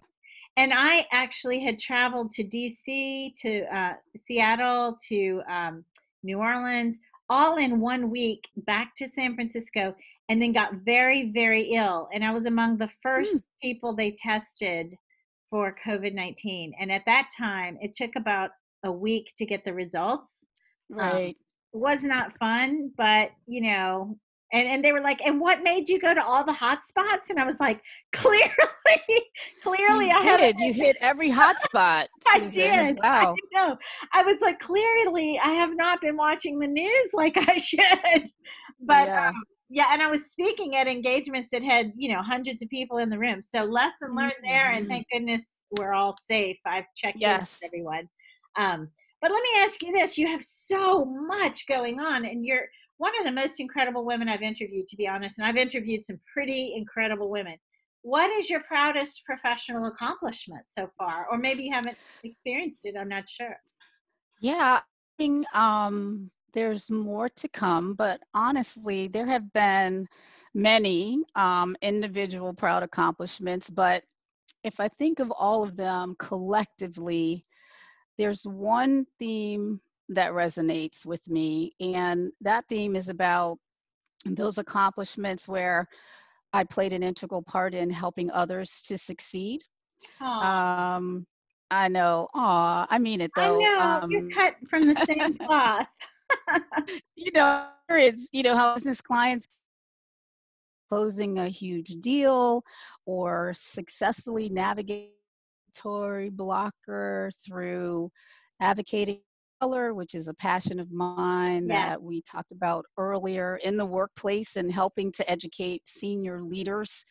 and 0.58 0.74
I 0.76 1.06
actually 1.14 1.60
had 1.60 1.78
traveled 1.78 2.32
to 2.32 2.44
DC, 2.44 3.34
to 3.42 3.76
uh, 3.76 3.94
Seattle, 4.18 4.98
to 5.10 5.42
um, 5.48 5.86
New 6.24 6.40
Orleans, 6.40 7.00
all 7.30 7.58
in 7.58 7.80
one 7.80 8.10
week, 8.10 8.50
back 8.58 8.94
to 8.98 9.08
San 9.08 9.36
Francisco, 9.36 9.96
and 10.28 10.42
then 10.42 10.52
got 10.52 10.74
very, 10.84 11.32
very 11.32 11.70
ill. 11.74 12.10
And 12.14 12.26
I 12.26 12.32
was 12.32 12.48
among 12.48 12.78
the 12.78 12.90
first 13.02 13.44
people 13.62 13.96
they 13.96 14.12
tested 14.12 14.96
for 15.52 15.76
COVID 15.86 16.16
19. 16.16 16.74
And 16.80 16.92
at 16.92 17.04
that 17.06 17.28
time, 17.38 17.78
it 17.82 17.94
took 17.94 18.12
about 18.16 18.50
a 18.84 18.92
week 18.92 19.32
to 19.38 19.46
get 19.46 19.64
the 19.64 19.74
results. 19.74 20.46
Um, 20.94 20.98
Right. 21.00 21.38
it 21.74 21.78
was 21.78 22.04
not 22.04 22.36
fun, 22.40 22.92
but 22.98 23.30
you 23.46 23.62
know, 23.62 24.18
and, 24.54 24.68
and 24.68 24.84
they 24.84 24.92
were 24.92 25.00
like, 25.02 25.22
and 25.22 25.40
what 25.40 25.64
made 25.64 25.88
you 25.88 26.00
go 26.00 26.14
to 26.14 26.22
all 26.24 26.44
the 26.44 26.52
hot 26.52 26.84
spots? 26.84 27.30
And 27.30 27.40
I 27.40 27.46
was 27.46 27.60
like, 27.60 27.82
clearly, 28.14 28.50
clearly 29.64 30.08
You 30.08 30.12
I 30.16 30.38
did. 30.38 30.60
You 30.60 30.74
hit 30.74 30.98
every 31.00 31.30
hot 31.30 31.60
spot, 31.62 32.08
I 32.28 32.40
did. 32.40 32.98
Wow. 33.04 33.36
I 33.36 33.36
know. 33.54 33.78
I 34.14 34.24
was 34.24 34.42
like, 34.42 34.60
clearly, 34.60 35.40
I 35.44 35.50
have 35.50 35.76
not 35.76 36.02
been 36.02 36.18
watching 36.18 36.60
the 36.60 36.68
news 36.68 37.10
like 37.14 37.38
I 37.38 37.58
should. 37.58 38.30
But 38.82 39.08
Yeah. 39.08 39.30
um, 39.30 39.44
yeah, 39.74 39.88
and 39.92 40.02
I 40.02 40.08
was 40.08 40.26
speaking 40.26 40.76
at 40.76 40.88
engagements 40.88 41.50
that 41.52 41.64
had, 41.64 41.94
you 41.96 42.14
know, 42.14 42.22
hundreds 42.22 42.62
of 42.62 42.70
people 42.70 42.98
in 42.98 43.10
the 43.10 43.18
room. 43.18 43.42
So 43.42 43.64
lesson 43.64 44.14
learned 44.14 44.34
mm-hmm. 44.34 44.50
there, 44.50 44.72
and 44.72 44.82
mm-hmm. 44.82 44.92
thank 44.92 45.08
goodness 45.10 45.64
we're 45.80 45.94
all 45.94 46.12
safe. 46.14 46.58
I've 46.66 46.84
checked 46.94 47.20
yes. 47.20 47.62
everyone. 47.66 48.10
Um, 48.60 48.90
but 49.22 49.32
let 49.32 49.42
me 49.42 49.50
ask 49.60 49.82
you 49.82 49.94
this: 49.94 50.18
you 50.18 50.28
have 50.28 50.44
so 50.44 51.06
much 51.06 51.66
going 51.68 52.02
on, 52.02 52.26
and 52.26 52.46
you're 52.46 52.66
one 52.98 53.18
of 53.18 53.24
the 53.24 53.32
most 53.32 53.62
incredible 53.62 54.06
women 54.06 54.28
I've 54.28 54.42
interviewed, 54.42 54.88
to 54.88 54.98
be 54.98 55.08
honest. 55.08 55.40
And 55.40 55.48
I've 55.48 55.56
interviewed 55.56 56.04
some 56.04 56.20
pretty 56.34 56.74
incredible 56.76 57.30
women. 57.30 57.56
What 58.02 58.30
is 58.30 58.50
your 58.50 58.64
proudest 58.64 59.24
professional 59.26 59.86
accomplishment 59.86 60.64
so 60.68 60.90
far? 60.98 61.28
Or 61.32 61.38
maybe 61.38 61.64
you 61.64 61.74
haven't 61.74 61.98
experienced 62.26 62.86
it. 62.86 62.96
I'm 63.00 63.08
not 63.08 63.30
sure. 63.30 63.56
Yeah, 64.42 64.82
um, 65.54 66.30
there's 66.54 66.90
more 66.90 67.30
to 67.30 67.48
come, 67.48 67.94
but 67.94 68.22
honestly, 68.34 69.08
there 69.08 69.26
have 69.26 69.52
been 69.54 70.08
many 70.54 71.24
um, 71.36 71.76
individual 71.82 72.54
proud 72.54 72.84
accomplishments. 72.84 73.70
But 73.70 74.04
if 74.64 74.80
I 74.80 74.88
think 74.88 75.20
of 75.20 75.32
all 75.32 75.64
of 75.64 75.78
them 75.78 76.16
collectively, 76.20 77.46
there's 78.18 78.44
one 78.44 79.06
theme 79.18 79.82
that 80.10 80.34
resonates 80.34 81.06
with 81.06 81.28
me, 81.30 81.74
and 81.80 82.32
that 82.42 82.66
theme 82.68 82.96
is 82.96 83.10
about 83.10 83.58
those 84.26 84.58
accomplishments 84.58 85.48
where 85.48 85.88
I 86.54 86.66
played 86.66 86.94
an 86.94 87.02
integral 87.02 87.42
part 87.42 87.74
in 87.74 87.90
helping 87.90 88.30
others 88.30 88.82
to 88.84 88.98
succeed. 88.98 89.62
Um, 90.20 91.26
I 91.70 91.88
know. 91.88 92.28
Aw, 92.34 92.88
I 92.90 93.00
mean 93.00 93.22
it 93.22 93.32
though. 93.36 93.56
I 93.56 93.64
know. 93.64 93.80
Um, 93.80 94.12
You're 94.12 94.30
cut 94.30 94.56
from 94.70 94.88
the 94.88 94.96
same 95.08 95.38
cloth. 95.46 95.88
you 97.16 97.32
know, 97.34 97.68
it's 97.90 98.30
you 98.32 98.44
know 98.44 98.56
how 98.56 98.74
business 98.76 99.02
clients 99.02 99.48
closing 100.90 101.40
a 101.40 101.48
huge 101.48 101.96
deal 102.02 102.64
or 103.06 103.54
successfully 103.56 104.50
navigating 104.50 105.12
blocker 106.32 107.32
through 107.46 108.12
advocating 108.60 109.20
color, 109.62 109.94
which 109.94 110.16
is 110.16 110.28
a 110.28 110.34
passion 110.34 110.80
of 110.80 110.92
mine 110.92 111.68
yeah. 111.68 111.90
that 111.90 112.02
we 112.02 112.22
talked 112.22 112.52
about 112.52 112.86
earlier 112.98 113.58
in 113.64 113.78
the 113.78 113.86
workplace 113.86 114.56
and 114.56 114.72
helping 114.72 115.12
to 115.12 115.30
educate 115.30 115.88
senior 115.88 116.42
leaders 116.42 117.06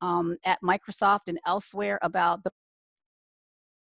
um, 0.00 0.36
at 0.44 0.60
Microsoft 0.62 1.28
and 1.28 1.40
elsewhere 1.46 1.98
about 2.02 2.44
the 2.44 2.50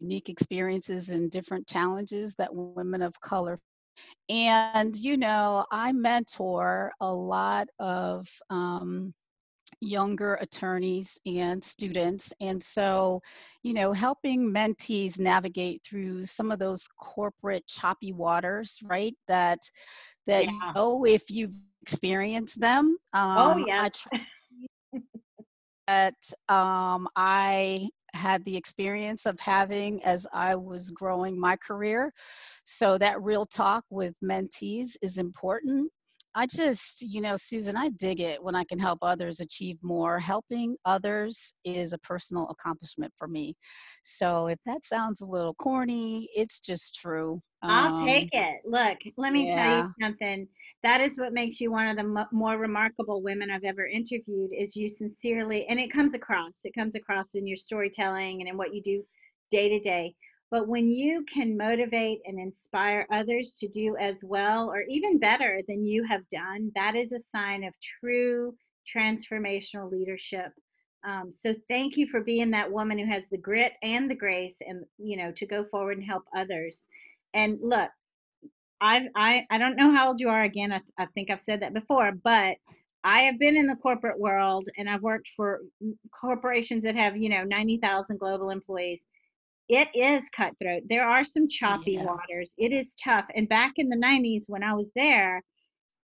unique 0.01 0.29
experiences 0.29 1.11
and 1.11 1.31
different 1.31 1.67
challenges 1.67 2.35
that 2.37 2.55
women 2.55 3.03
of 3.03 3.21
color 3.21 3.59
and 4.29 4.97
you 4.97 5.17
know 5.17 5.65
i 5.71 5.93
mentor 5.93 6.93
a 7.01 7.13
lot 7.13 7.69
of 7.79 8.29
um, 8.51 9.13
younger 9.85 10.35
attorneys 10.35 11.19
and 11.27 11.63
students. 11.63 12.33
And 12.41 12.63
so, 12.63 13.21
you 13.63 13.75
know, 13.75 13.93
helping 13.93 14.53
mentees 14.53 15.19
navigate 15.19 15.83
through 15.85 16.27
some 16.27 16.51
of 16.51 16.59
those 16.59 16.89
corporate 16.99 17.67
choppy 17.67 18.13
waters, 18.13 18.79
right? 18.83 19.15
That 19.29 19.59
that 20.27 20.45
yeah. 20.45 20.51
you 20.51 20.73
know 20.75 21.05
if 21.05 21.31
you've 21.31 21.55
experienced 21.83 22.61
them. 22.61 22.97
Oh, 23.13 23.19
um, 23.19 23.63
oh 23.63 23.65
yes. 23.67 24.07
that 25.87 26.15
um, 26.49 27.09
I 27.15 27.89
had 28.15 28.45
the 28.45 28.57
experience 28.57 29.27
of 29.27 29.39
having 29.41 30.03
as 30.05 30.27
I 30.33 30.55
was 30.55 30.91
growing 30.91 31.39
my 31.39 31.57
career. 31.57 32.13
So 32.65 32.97
that 32.99 33.21
real 33.23 33.45
talk 33.45 33.85
with 33.91 34.15
mentees 34.25 34.97
is 35.03 35.19
important. 35.19 35.91
I 36.37 36.47
just, 36.47 37.03
you 37.03 37.21
know, 37.21 37.37
Susan, 37.37 37.77
I 37.77 37.91
dig 37.91 38.21
it 38.21 38.43
when 38.43 38.57
I 38.57 38.65
can 38.65 38.79
help 38.79 38.99
others 39.03 39.39
achieve 39.39 39.79
more. 39.83 40.19
Helping 40.19 40.77
others 40.85 41.55
is 41.65 41.93
a 41.93 41.99
personal 41.99 42.49
accomplishment 42.49 43.13
for 43.17 43.29
me. 43.29 43.55
So 44.03 44.49
if 44.49 44.59
that 44.67 44.85
sounds 44.85 45.21
a 45.21 45.27
little 45.27 45.55
corny, 45.55 46.29
it's 46.35 46.59
just 46.59 46.97
true. 46.97 47.41
I'll 47.63 47.97
um, 47.97 48.05
take 48.05 48.31
it. 48.33 48.63
Look, 48.65 48.99
let 49.17 49.33
me 49.33 49.47
yeah. 49.47 49.55
tell 49.55 49.79
you 49.79 49.91
something. 50.01 50.49
That 50.85 51.01
is 51.01 51.19
what 51.19 51.33
makes 51.33 51.63
you 51.63 51.73
one 51.73 51.89
of 51.89 51.97
the 51.97 52.05
mo- 52.05 52.27
more 52.31 52.59
remarkable 52.59 53.23
women 53.23 53.51
I've 53.51 53.65
ever 53.65 53.87
interviewed. 53.87 54.51
Is 54.53 54.77
you 54.77 54.91
sincerely, 54.91 55.67
and 55.67 55.81
it 55.81 55.91
comes 55.91 56.13
across. 56.13 56.61
It 56.67 56.75
comes 56.75 56.95
across 56.95 57.35
in 57.35 57.47
your 57.47 57.57
storytelling 57.57 58.43
and 58.43 58.51
in 58.51 58.59
what 58.59 58.75
you 58.75 58.83
do 58.83 59.03
day 59.51 59.71
to 59.71 59.81
day. 59.81 60.15
But 60.51 60.69
when 60.69 60.91
you 60.91 61.25
can 61.25 61.57
motivate 61.57 62.21
and 62.27 62.39
inspire 62.39 63.07
others 63.11 63.55
to 63.61 63.69
do 63.69 63.97
as 63.97 64.23
well 64.25 64.69
or 64.71 64.83
even 64.83 65.19
better 65.19 65.63
than 65.67 65.87
you 65.87 66.05
have 66.05 66.29
done, 66.29 66.71
that 66.75 66.95
is 66.95 67.13
a 67.13 67.19
sign 67.19 67.65
of 67.65 67.73
true 67.81 68.55
transformational 68.87 69.91
leadership. 69.91 70.53
Um, 71.03 71.33
so 71.33 71.55
thank 71.71 71.97
you 71.97 72.07
for 72.09 72.21
being 72.21 72.51
that 72.51 72.71
woman 72.71 72.99
who 72.99 73.07
has 73.07 73.31
the 73.31 73.39
grit 73.39 73.73
and 73.83 74.11
the 74.11 74.15
grace 74.15 74.61
and 74.61 74.85
you 74.99 75.17
know 75.17 75.33
to 75.33 75.47
go 75.47 75.65
forward 75.65 75.97
and 75.97 76.07
help 76.07 76.25
others. 76.37 76.85
And 77.33 77.59
look, 77.63 77.91
I've 78.81 79.07
I 79.17 79.47
I 79.51 79.59
don't 79.59 79.77
know 79.77 79.91
how 79.91 80.09
old 80.09 80.21
you 80.21 80.29
are 80.29 80.43
again. 80.43 80.73
I, 80.73 80.81
I 80.99 81.07
think 81.15 81.31
I've 81.31 81.41
said 81.41 81.61
that 81.61 81.75
before, 81.75 82.13
but 82.13 82.57
I 83.05 83.21
have 83.21 83.39
been 83.39 83.57
in 83.57 83.67
the 83.67 83.77
corporate 83.77 84.19
world 84.19 84.69
and 84.79 84.89
I've 84.89 85.03
worked 85.03 85.29
for 85.37 85.61
corporations 86.19 86.85
that 86.85 86.97
have, 86.97 87.19
you 87.19 87.29
know, 87.29 87.45
90,000 87.45 88.19
global 88.19 88.49
employees 88.49 89.05
it 89.69 89.89
is 89.95 90.29
cutthroat. 90.31 90.83
There 90.89 91.07
are 91.07 91.25
some 91.25 91.49
choppy 91.49 91.93
yeah. 91.93 92.05
waters. 92.05 92.55
It 92.59 92.73
is 92.73 92.95
tough. 93.03 93.27
And 93.35 93.49
back 93.49 93.73
in 93.77 93.89
the 93.89 93.97
90s 93.97 94.45
when 94.49 94.63
I 94.63 94.75
was 94.75 94.91
there, 94.95 95.43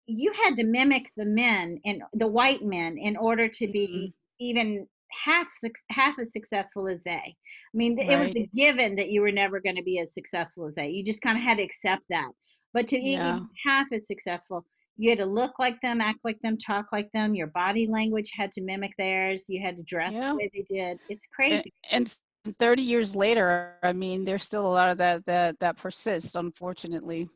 you 0.06 0.32
had 0.32 0.56
to 0.58 0.64
mimic 0.64 1.10
the 1.18 1.26
men 1.26 1.80
and 1.86 2.02
the 2.14 2.28
white 2.28 2.62
men 2.62 2.98
in 2.98 3.18
order 3.18 3.48
to 3.48 3.68
be 3.68 3.88
mm-hmm. 3.88 4.06
even 4.40 4.88
half 5.12 5.48
half 5.90 6.20
as 6.20 6.32
successful 6.32 6.88
as 6.88 7.04
they. 7.04 7.12
I 7.14 7.34
mean, 7.74 7.98
right. 7.98 8.12
it 8.12 8.18
was 8.18 8.36
a 8.36 8.50
given 8.56 8.96
that 8.98 9.10
you 9.10 9.22
were 9.22 9.32
never 9.32 9.60
going 9.60 9.76
to 9.76 9.84
be 9.84 10.00
as 10.00 10.14
successful 10.14 10.66
as 10.68 10.76
they. 10.76 10.90
You 10.90 11.04
just 11.04 11.22
kind 11.22 11.38
of 11.38 11.44
had 11.44 11.58
to 11.58 11.64
accept 11.64 12.06
that. 12.10 12.30
But 12.78 12.86
to 12.90 13.00
yeah. 13.00 13.40
be 13.40 13.46
half 13.66 13.92
as 13.92 14.06
successful, 14.06 14.64
you 14.98 15.10
had 15.10 15.18
to 15.18 15.26
look 15.26 15.58
like 15.58 15.82
them, 15.82 16.00
act 16.00 16.20
like 16.24 16.40
them, 16.44 16.60
talk 16.60 16.86
like 16.92 17.12
them. 17.12 17.34
Your 17.34 17.48
body 17.48 17.88
language 17.88 18.30
had 18.32 18.52
to 18.52 18.62
mimic 18.62 18.92
theirs. 19.00 19.48
You 19.50 19.60
had 19.60 19.78
to 19.78 19.82
dress 19.82 20.14
yeah. 20.14 20.30
the 20.30 20.36
way 20.36 20.52
they 20.54 20.62
did. 20.62 21.00
It's 21.10 21.26
crazy. 21.26 21.74
And, 21.90 22.16
and 22.46 22.56
30 22.60 22.84
years 22.84 23.16
later, 23.16 23.78
I 23.82 23.94
mean, 23.94 24.26
there's 24.26 24.44
still 24.44 24.64
a 24.64 24.70
lot 24.72 24.90
of 24.90 25.00
that 25.00 25.26
that 25.26 25.60
that 25.60 25.78
persists, 25.78 26.36
unfortunately. 26.36 27.28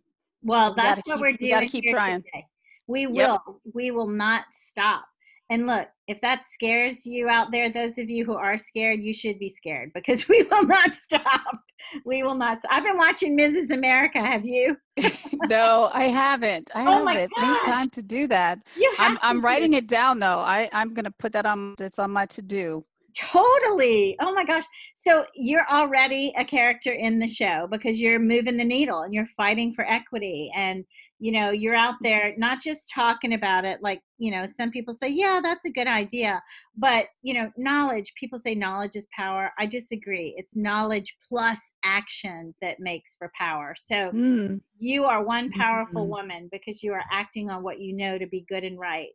Well, 0.43 0.75
we 0.75 0.75
that's 0.75 1.01
what 1.07 1.15
keep, 1.15 1.21
we're 1.21 1.31
doing. 1.31 1.38
We 1.41 1.50
gotta 1.50 1.65
keep 1.65 1.86
trying. 1.86 2.21
Today. 2.21 2.45
We 2.86 3.07
will. 3.07 3.15
Yep. 3.15 3.41
We 3.74 3.89
will 3.89 4.10
not 4.10 4.45
stop. 4.51 5.05
And 5.50 5.65
look, 5.65 5.88
if 6.12 6.20
that 6.20 6.44
scares 6.44 7.06
you 7.06 7.30
out 7.30 7.53
there, 7.53 7.70
those 7.70 7.98
of 7.98 8.10
you 8.10 8.25
who 8.25 8.36
are 8.36 8.58
scared, 8.58 9.00
you 9.01 9.13
should 9.13 9.39
be 9.39 9.50
scared 9.50 9.91
because 9.96 10.27
we 10.27 10.44
will 10.44 10.68
not 10.68 10.94
stop. 10.94 11.60
We 12.06 12.22
will 12.22 12.36
not. 12.36 12.60
Stop. 12.60 12.72
I've 12.74 12.84
been 12.84 12.98
watching 12.98 13.38
Mrs. 13.38 13.72
America. 13.72 14.20
Have 14.20 14.46
you? 14.46 14.77
no, 15.48 15.89
I 15.94 16.06
haven't. 16.06 16.70
I 16.75 16.86
oh 16.86 17.06
haven't. 17.08 17.32
Need 17.38 17.62
time 17.65 17.89
to 17.91 18.03
do 18.03 18.27
that. 18.27 18.60
You 18.77 18.94
have 18.98 19.13
I'm, 19.13 19.20
I'm 19.22 19.44
writing 19.44 19.74
it 19.74 19.88
down 19.88 20.20
though. 20.20 20.39
I 20.39 20.70
I'm 20.74 20.94
gonna 20.94 21.12
put 21.12 21.34
that 21.34 21.46
on. 21.46 21.75
It's 21.80 21.98
on 21.98 22.12
my 22.12 22.27
to 22.27 22.41
do. 22.41 22.86
Totally. 23.15 24.15
Oh 24.22 24.34
my 24.34 24.46
gosh. 24.46 24.63
So 24.96 25.25
you're 25.34 25.68
already 25.70 26.34
a 26.38 26.46
character 26.46 26.94
in 26.94 27.20
the 27.20 27.27
show 27.27 27.68
because 27.72 28.00
you're 28.00 28.20
moving 28.20 28.58
the 28.58 28.63
needle 28.63 29.01
and 29.01 29.13
you're 29.13 29.25
fighting 29.25 29.74
for 29.74 29.86
equity 29.89 30.51
and 30.56 30.86
you 31.22 31.32
know, 31.32 31.51
you're 31.51 31.75
out 31.75 31.96
there 32.01 32.34
not 32.38 32.60
just 32.60 32.92
talking 32.94 33.34
about 33.34 33.63
it 33.63 33.80
like, 33.82 34.01
you 34.18 34.32
know, 34.32 34.46
some 34.46 34.72
people 34.72 34.94
say, 34.94 35.08
"Yeah, 35.08 35.40
that's 35.42 35.66
a 35.66 35.70
good 35.70 35.88
idea." 35.88 36.42
But, 36.75 37.08
you 37.22 37.34
know, 37.34 37.51
knowledge, 37.58 38.12
people 38.20 38.40
say 38.40 38.56
knowledge 38.56 38.96
is 38.96 39.08
power. 39.16 39.51
I 39.60 39.68
disagree. 39.68 40.34
It's 40.38 40.56
knowledge 40.56 41.16
plus 41.30 41.60
action 41.86 42.54
that 42.62 42.80
makes 42.80 43.16
for 43.16 43.32
power. 43.38 43.75
So, 43.78 44.12
mm. 44.12 44.60
you 44.78 45.06
are 45.06 45.24
one 45.24 45.51
powerful 45.51 46.01
mm-hmm. 46.01 46.12
woman 46.12 46.50
because 46.51 46.84
you 46.84 46.92
are 46.94 47.04
acting 47.12 47.50
on 47.50 47.63
what 47.63 47.80
you 47.80 47.96
know 47.96 48.18
to 48.18 48.28
be 48.28 48.46
good 48.50 48.63
and 48.63 48.80
right 48.80 49.10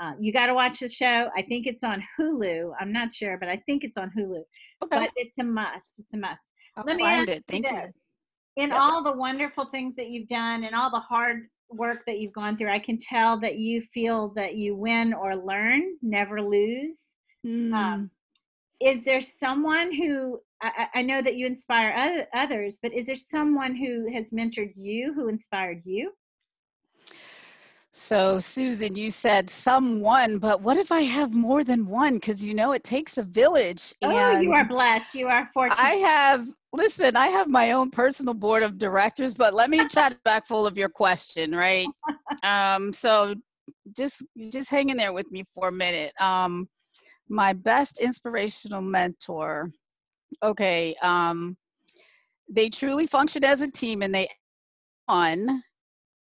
uh, 0.00 0.12
you 0.18 0.32
got 0.32 0.46
to 0.46 0.54
watch 0.54 0.80
the 0.80 0.88
show. 0.88 1.28
I 1.36 1.42
think 1.42 1.66
it's 1.66 1.84
on 1.84 2.02
Hulu. 2.18 2.72
I'm 2.80 2.92
not 2.92 3.12
sure, 3.12 3.38
but 3.38 3.48
I 3.48 3.56
think 3.64 3.84
it's 3.84 3.96
on 3.96 4.10
Hulu. 4.16 4.42
Okay. 4.82 4.98
But 4.98 5.10
it's 5.16 5.38
a 5.38 5.44
must. 5.44 6.00
It's 6.00 6.14
a 6.14 6.18
must. 6.18 6.50
I'll 6.76 6.84
Let 6.84 6.96
me 6.96 7.04
find 7.04 7.28
it. 7.28 7.44
Thank 7.46 7.66
you. 7.66 7.88
In 8.56 8.70
yep. 8.70 8.78
all 8.80 9.02
the 9.02 9.12
wonderful 9.12 9.66
things 9.66 9.96
that 9.96 10.08
you've 10.08 10.28
done 10.28 10.64
and 10.64 10.74
all 10.74 10.90
the 10.90 11.00
hard 11.00 11.48
work 11.68 12.04
that 12.06 12.20
you've 12.20 12.32
gone 12.32 12.56
through, 12.56 12.70
I 12.70 12.78
can 12.78 12.98
tell 12.98 13.38
that 13.40 13.58
you 13.58 13.82
feel 13.82 14.28
that 14.36 14.54
you 14.54 14.76
win 14.76 15.12
or 15.12 15.34
learn, 15.34 15.96
never 16.02 16.40
lose. 16.40 17.14
Mm. 17.44 17.72
Um, 17.72 18.10
is 18.80 19.04
there 19.04 19.20
someone 19.20 19.92
who 19.92 20.40
I, 20.62 20.88
I, 20.94 21.02
know 21.02 21.20
that 21.20 21.36
you 21.36 21.46
inspire 21.46 22.26
others, 22.32 22.78
but 22.82 22.92
is 22.92 23.06
there 23.06 23.16
someone 23.16 23.74
who 23.74 24.10
has 24.12 24.30
mentored 24.30 24.72
you 24.74 25.12
who 25.12 25.28
inspired 25.28 25.82
you? 25.84 26.12
So, 27.92 28.40
Susan, 28.40 28.96
you 28.96 29.10
said 29.10 29.48
someone, 29.48 30.38
but 30.38 30.62
what 30.62 30.78
if 30.78 30.90
I 30.90 31.02
have 31.02 31.32
more 31.32 31.62
than 31.62 31.86
one? 31.86 32.14
Because 32.14 32.42
you 32.42 32.52
know 32.52 32.72
it 32.72 32.82
takes 32.82 33.18
a 33.18 33.22
village. 33.22 33.94
Oh, 34.02 34.40
you 34.40 34.52
are 34.52 34.64
blessed. 34.64 35.14
You 35.14 35.28
are 35.28 35.48
fortunate. 35.54 35.84
I 35.84 35.94
have, 35.96 36.48
listen, 36.74 37.16
I 37.16 37.28
have 37.28 37.48
my 37.48 37.72
own 37.72 37.90
personal 37.90 38.34
board 38.34 38.62
of 38.62 38.78
directors, 38.78 39.32
but 39.34 39.54
let 39.54 39.70
me 39.70 39.86
chat 39.88 40.22
back 40.24 40.46
full 40.46 40.66
of 40.66 40.76
your 40.76 40.88
question, 40.88 41.54
right? 41.54 41.86
um, 42.42 42.92
so, 42.92 43.34
just 43.96 44.24
just 44.50 44.70
hang 44.70 44.90
in 44.90 44.96
there 44.96 45.12
with 45.12 45.30
me 45.30 45.44
for 45.54 45.68
a 45.68 45.72
minute. 45.72 46.12
Um, 46.20 46.68
my 47.28 47.52
best 47.52 47.98
inspirational 47.98 48.82
mentor. 48.82 49.70
Okay, 50.42 50.94
um, 51.00 51.56
they 52.48 52.68
truly 52.68 53.06
function 53.06 53.44
as 53.44 53.60
a 53.60 53.70
team, 53.70 54.02
and 54.02 54.14
they 54.14 54.28
on, 55.08 55.62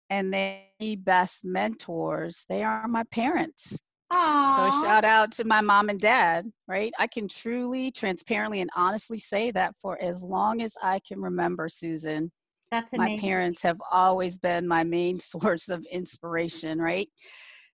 and 0.10 0.34
they 0.34 0.98
best 1.00 1.46
mentors. 1.46 2.46
They 2.50 2.64
are 2.64 2.88
my 2.88 3.04
parents. 3.12 3.80
Aww. 4.12 4.56
So 4.56 4.84
shout 4.84 5.06
out 5.06 5.32
to 5.34 5.46
my 5.46 5.62
mom 5.62 5.90
and 5.90 6.00
dad, 6.00 6.52
right? 6.68 6.92
I 7.00 7.08
can 7.08 7.28
truly, 7.28 7.92
transparently, 7.92 8.60
and 8.62 8.70
honestly 8.76 9.18
say 9.18 9.52
that 9.52 9.76
for 9.82 10.02
as 10.02 10.22
long 10.22 10.62
as 10.62 10.76
I 10.82 11.00
can 11.08 11.22
remember, 11.22 11.70
Susan, 11.70 12.32
That's 12.72 12.94
amazing. 12.94 13.16
my 13.16 13.22
parents 13.22 13.62
have 13.64 13.78
always 13.92 14.38
been 14.38 14.68
my 14.68 14.84
main 14.84 15.20
source 15.20 15.70
of 15.70 15.86
inspiration, 15.92 16.80
right? 16.82 17.10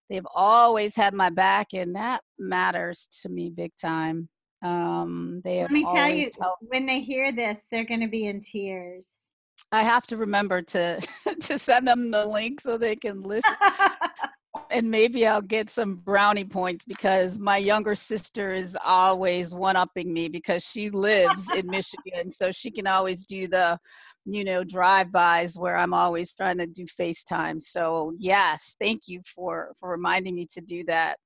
They've 0.09 0.27
always 0.33 0.95
had 0.95 1.13
my 1.13 1.29
back, 1.29 1.73
and 1.73 1.95
that 1.95 2.21
matters 2.37 3.07
to 3.21 3.29
me 3.29 3.49
big 3.49 3.71
time. 3.75 4.29
Um, 4.63 5.41
they 5.43 5.57
have 5.57 5.71
Let 5.71 5.81
me 5.81 5.85
tell 5.93 6.09
you, 6.09 6.29
when 6.61 6.85
they 6.85 7.01
hear 7.01 7.31
this, 7.31 7.67
they're 7.71 7.85
going 7.85 8.01
to 8.01 8.07
be 8.07 8.27
in 8.27 8.39
tears. 8.39 9.27
I 9.71 9.83
have 9.83 10.07
to 10.07 10.17
remember 10.17 10.61
to 10.61 11.01
to 11.41 11.59
send 11.59 11.87
them 11.87 12.11
the 12.11 12.25
link 12.25 12.61
so 12.61 12.77
they 12.77 12.95
can 12.95 13.21
listen. 13.21 13.53
and 14.71 14.89
maybe 14.89 15.25
I'll 15.25 15.41
get 15.41 15.69
some 15.69 15.95
brownie 15.95 16.45
points 16.45 16.85
because 16.85 17.39
my 17.39 17.57
younger 17.57 17.95
sister 17.95 18.53
is 18.53 18.77
always 18.83 19.53
one 19.53 19.75
upping 19.75 20.13
me 20.13 20.29
because 20.29 20.63
she 20.63 20.89
lives 20.89 21.49
in 21.51 21.67
Michigan. 21.69 22.29
So 22.29 22.51
she 22.51 22.71
can 22.71 22.87
always 22.87 23.25
do 23.25 23.47
the, 23.47 23.79
you 24.25 24.43
know, 24.43 24.63
drive 24.63 25.11
bys 25.11 25.57
where 25.57 25.77
I'm 25.77 25.93
always 25.93 26.33
trying 26.33 26.57
to 26.59 26.67
do 26.67 26.85
FaceTime. 26.85 27.61
So 27.61 28.13
yes, 28.17 28.75
thank 28.79 29.07
you 29.07 29.21
for 29.25 29.73
for 29.79 29.89
reminding 29.89 30.35
me 30.35 30.47
to 30.53 30.61
do 30.61 30.83
that. 30.85 31.17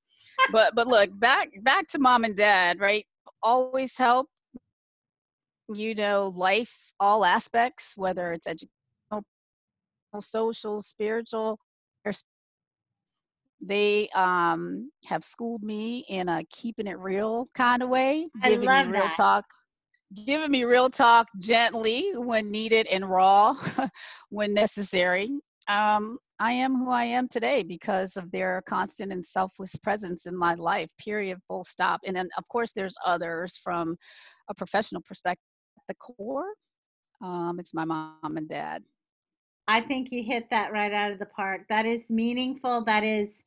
But 0.52 0.76
but 0.76 0.88
look, 0.88 1.10
back 1.20 1.50
back 1.62 1.88
to 1.88 2.00
mom 2.00 2.24
and 2.24 2.36
dad, 2.36 2.80
right? 2.80 3.06
Always 3.44 3.98
help 3.98 4.28
you 5.74 5.96
know, 5.96 6.34
life, 6.36 6.94
all 7.00 7.26
aspects, 7.26 7.94
whether 7.96 8.34
it's 8.34 8.48
educational, 8.48 9.24
social, 10.20 10.82
spiritual, 10.82 11.60
they 13.62 14.10
um, 14.16 14.92
have 15.06 15.24
schooled 15.24 15.64
me 15.64 16.06
in 16.10 16.28
a 16.30 16.44
keeping 16.50 16.88
it 16.88 16.98
real 16.98 17.48
kind 17.54 17.84
of 17.84 17.90
way, 17.90 18.28
I 18.44 18.50
giving 18.50 18.70
me 18.70 18.84
real 18.84 19.04
that. 19.04 19.14
talk, 19.16 19.46
giving 20.26 20.52
me 20.52 20.64
real 20.64 20.90
talk 20.90 21.28
gently 21.40 22.12
when 22.16 22.52
needed 22.52 22.88
and 22.88 23.10
raw 23.10 23.56
when 24.30 24.54
necessary. 24.54 25.30
Um, 25.68 26.18
I 26.40 26.54
am 26.54 26.76
who 26.76 26.90
I 26.90 27.04
am 27.04 27.28
today 27.28 27.62
because 27.62 28.18
of 28.18 28.32
their 28.32 28.64
constant 28.68 29.12
and 29.12 29.24
selfless 29.24 29.76
presence 29.76 30.26
in 30.26 30.36
my 30.36 30.56
life, 30.56 30.90
period, 30.98 31.38
full 31.48 31.64
stop. 31.64 32.02
And 32.04 32.16
then, 32.16 32.30
of 32.36 32.48
course, 32.48 32.72
there's 32.74 32.96
others 33.06 33.58
from 33.64 33.96
a 34.50 34.56
professional 34.56 35.04
perspective. 35.04 35.46
At 35.78 35.84
the 35.88 35.96
core, 35.96 36.52
um, 37.24 37.60
it's 37.60 37.76
my 37.76 37.86
mom 37.86 38.38
and 38.38 38.50
dad. 38.50 38.84
I 39.68 39.82
think 39.82 40.12
you 40.12 40.24
hit 40.24 40.50
that 40.50 40.74
right 40.74 40.92
out 40.92 41.12
of 41.12 41.20
the 41.20 41.28
park. 41.28 41.62
That 41.70 41.86
is 41.86 42.10
meaningful. 42.10 42.84
That 42.86 43.04
is, 43.04 43.44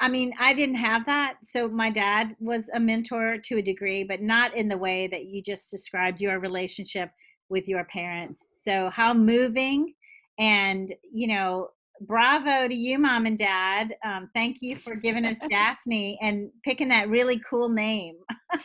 I 0.00 0.08
mean, 0.08 0.32
I 0.38 0.54
didn't 0.54 0.76
have 0.76 1.06
that. 1.06 1.36
So 1.44 1.68
my 1.68 1.90
dad 1.90 2.34
was 2.40 2.68
a 2.74 2.80
mentor 2.80 3.38
to 3.44 3.58
a 3.58 3.62
degree, 3.62 4.04
but 4.04 4.20
not 4.20 4.56
in 4.56 4.68
the 4.68 4.76
way 4.76 5.06
that 5.06 5.26
you 5.26 5.40
just 5.40 5.70
described 5.70 6.20
your 6.20 6.40
relationship 6.40 7.10
with 7.48 7.68
your 7.68 7.84
parents. 7.84 8.46
So 8.50 8.90
how 8.90 9.14
moving 9.14 9.94
and, 10.38 10.92
you 11.12 11.28
know, 11.28 11.68
bravo 12.00 12.68
to 12.68 12.74
you, 12.74 12.98
mom 12.98 13.26
and 13.26 13.38
dad. 13.38 13.94
Um, 14.04 14.30
thank 14.34 14.58
you 14.60 14.76
for 14.76 14.94
giving 14.94 15.24
us 15.24 15.38
Daphne 15.50 16.18
and 16.20 16.50
picking 16.64 16.88
that 16.88 17.08
really 17.08 17.40
cool 17.48 17.68
name. 17.68 18.16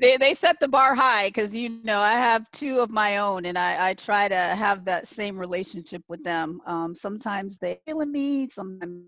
they 0.00 0.16
they 0.16 0.34
set 0.34 0.60
the 0.60 0.68
bar 0.68 0.94
high 0.94 1.28
because 1.28 1.54
you 1.54 1.68
know 1.84 2.00
I 2.00 2.12
have 2.12 2.50
two 2.52 2.80
of 2.80 2.90
my 2.90 3.18
own, 3.18 3.44
and 3.44 3.58
I 3.58 3.90
I 3.90 3.94
try 3.94 4.28
to 4.28 4.34
have 4.34 4.84
that 4.86 5.06
same 5.06 5.38
relationship 5.38 6.02
with 6.08 6.22
them. 6.24 6.60
Um, 6.66 6.94
sometimes 6.94 7.58
they 7.58 7.80
feeling 7.86 8.12
me, 8.12 8.48
sometimes 8.48 9.04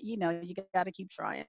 you 0.00 0.16
know 0.16 0.30
you 0.42 0.54
got 0.74 0.84
to 0.84 0.92
keep 0.92 1.10
trying. 1.10 1.46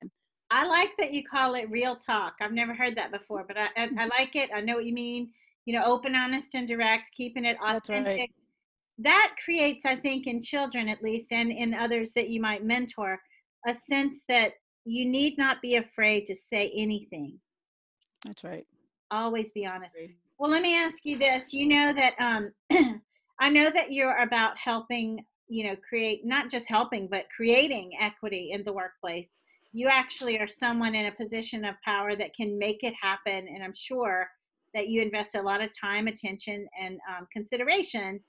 I 0.50 0.66
like 0.66 0.96
that 0.98 1.14
you 1.14 1.24
call 1.26 1.56
it 1.56 1.70
real 1.70 1.96
talk. 1.96 2.36
I've 2.42 2.54
never 2.54 2.74
heard 2.74 2.96
that 2.96 3.12
before, 3.12 3.44
but 3.46 3.58
I, 3.58 3.68
I, 3.76 3.90
I 4.00 4.06
like 4.08 4.36
it. 4.36 4.50
I 4.56 4.62
know 4.62 4.76
what 4.76 4.86
you 4.86 4.94
mean. 4.94 5.32
You 5.66 5.78
know, 5.78 5.84
open, 5.86 6.16
honest, 6.16 6.56
and 6.56 6.68
direct, 6.68 7.12
keeping 7.16 7.44
it 7.44 7.58
That's 7.68 7.90
right. 7.90 8.00
authentic. 8.00 8.32
That 9.00 9.36
creates, 9.44 9.86
I 9.86 9.98
think, 9.98 10.26
in 10.26 10.42
children 10.42 10.88
at 10.88 11.04
least, 11.04 11.34
and 11.34 11.52
in 11.52 11.74
others 11.74 12.14
that 12.14 12.30
you 12.30 12.42
might 12.42 12.64
mentor, 12.64 13.20
a 13.68 13.74
sense 13.74 14.24
that 14.30 14.54
you 14.86 15.08
need 15.08 15.38
not 15.38 15.62
be 15.62 15.76
afraid 15.76 16.26
to 16.28 16.36
say 16.36 16.72
anything. 16.76 17.40
That's 18.26 18.44
right. 18.44 18.66
Always 19.12 19.52
be 19.52 19.66
honest. 19.66 19.98
Well, 20.40 20.50
let 20.50 20.62
me 20.62 20.78
ask 20.78 21.04
you 21.06 21.18
this. 21.18 21.54
You 21.54 21.68
know 21.68 21.94
that 21.94 22.14
um, 22.20 22.52
I 23.40 23.50
know 23.50 23.70
that 23.70 23.92
you're 23.92 24.18
about 24.18 24.58
helping, 24.58 25.26
you 25.50 25.66
know, 25.66 25.76
create 25.88 26.26
not 26.26 26.50
just 26.50 26.68
helping, 26.68 27.08
but 27.08 27.26
creating 27.36 27.92
equity 28.00 28.52
in 28.52 28.64
the 28.64 28.74
workplace. 28.74 29.40
You 29.74 29.88
actually 29.88 30.40
are 30.40 30.48
someone 30.48 30.96
in 30.96 31.08
a 31.08 31.12
position 31.12 31.66
of 31.66 31.76
power 31.84 32.16
that 32.16 32.36
can 32.36 32.58
make 32.58 32.84
it 32.84 32.94
happen, 33.00 33.48
and 33.48 33.64
I'm 33.64 33.74
sure 33.74 34.28
that 34.74 34.90
you 34.90 35.02
invest 35.02 35.36
a 35.36 35.42
lot 35.42 35.62
of 35.62 35.70
time, 35.78 36.08
attention, 36.08 36.68
and 36.80 37.00
um, 37.10 37.28
consideration 37.32 38.20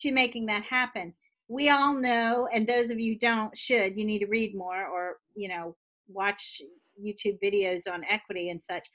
to 0.00 0.12
making 0.12 0.46
that 0.46 0.64
happen. 0.64 1.14
We 1.48 1.70
all 1.70 1.94
know, 1.94 2.48
and 2.52 2.66
those 2.66 2.90
of 2.90 2.98
you 2.98 3.18
don't 3.18 3.56
should, 3.56 3.98
you 3.98 4.04
need 4.04 4.20
to 4.20 4.26
read 4.26 4.54
more 4.54 4.86
or 4.86 5.16
you 5.34 5.48
know 5.48 5.76
watch 6.08 6.60
YouTube 7.02 7.38
videos 7.42 7.82
on 7.90 8.04
equity 8.08 8.50
and 8.50 8.62
such. 8.62 8.88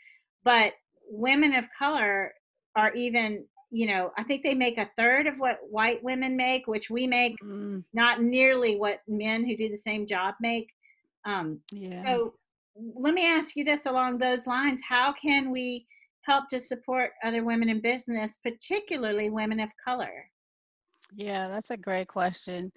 But 0.44 0.74
women 1.10 1.54
of 1.54 1.66
color 1.78 2.34
are 2.76 2.94
even 2.94 3.46
you 3.72 3.88
know 3.88 4.12
i 4.18 4.24
think 4.24 4.44
they 4.44 4.54
make 4.54 4.78
a 4.78 4.90
third 4.98 5.28
of 5.28 5.40
what 5.40 5.60
white 5.70 6.04
women 6.04 6.36
make 6.36 6.68
which 6.68 6.90
we 6.90 7.08
make 7.08 7.36
Mm, 7.44 7.84
not 7.94 8.22
nearly 8.22 8.78
what 8.78 9.00
men 9.08 9.44
who 9.46 9.58
do 9.58 9.70
the 9.70 9.78
same 9.78 10.06
job 10.06 10.36
make 10.40 10.70
um, 11.26 11.60
yeah. 11.72 12.04
so 12.04 12.34
let 12.96 13.14
me 13.14 13.26
ask 13.26 13.56
you 13.56 13.64
this 13.64 13.86
along 13.86 14.18
those 14.18 14.48
lines 14.48 14.82
how 14.88 15.14
can 15.14 15.52
we 15.52 15.86
help 16.24 16.48
to 16.50 16.60
support 16.60 17.12
other 17.24 17.44
women 17.44 17.70
in 17.70 17.82
business 17.82 18.38
particularly 18.44 19.30
women 19.30 19.60
of 19.60 19.70
color 19.84 20.26
Yeah, 21.16 21.48
that's 21.48 21.72
a 21.72 21.78
great 21.78 22.08
question. 22.08 22.72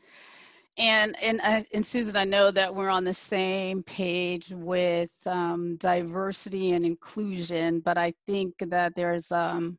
And 0.77 1.17
and 1.23 1.41
uh, 1.43 1.63
and 1.73 1.87
Susan, 1.87 2.17
I 2.17 2.25
know 2.25 2.51
that 2.51 2.75
we're 2.75 2.91
on 2.91 3.05
the 3.05 3.15
same 3.15 3.85
page 3.85 4.51
with 4.51 5.13
um, 5.25 5.77
diversity 5.77 6.73
and 6.73 6.85
inclusion, 6.85 7.79
but 7.81 7.97
I 7.97 8.13
think 8.27 8.55
that 8.59 8.95
there's 8.97 9.31
um, 9.31 9.79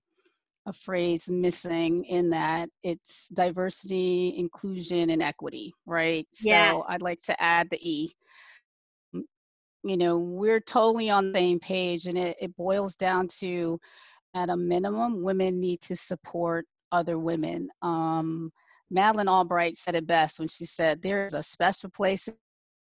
a 0.65 0.73
phrase 0.73 1.29
missing 1.29 2.03
in 2.05 2.31
that 2.31 2.69
it's 2.83 3.29
diversity, 3.29 4.35
inclusion, 4.37 5.09
and 5.11 5.21
equity, 5.21 5.73
right? 5.85 6.27
Yeah. 6.41 6.71
So 6.71 6.85
I'd 6.87 7.01
like 7.01 7.21
to 7.25 7.41
add 7.41 7.69
the 7.69 7.79
E. 7.81 8.15
You 9.13 9.97
know, 9.97 10.17
we're 10.17 10.59
totally 10.59 11.11
on 11.11 11.31
the 11.31 11.39
same 11.39 11.59
page, 11.59 12.07
and 12.07 12.17
it, 12.17 12.37
it 12.41 12.57
boils 12.57 12.95
down 12.95 13.27
to, 13.39 13.79
at 14.33 14.49
a 14.49 14.57
minimum, 14.57 15.21
women 15.21 15.59
need 15.59 15.81
to 15.81 15.95
support 15.95 16.65
other 16.91 17.19
women. 17.19 17.69
Um, 17.83 18.51
Madeleine 18.89 19.27
Albright 19.27 19.75
said 19.75 19.95
it 19.95 20.07
best 20.07 20.39
when 20.39 20.47
she 20.47 20.65
said, 20.65 21.01
There's 21.01 21.35
a 21.35 21.43
special 21.43 21.91
place 21.91 22.27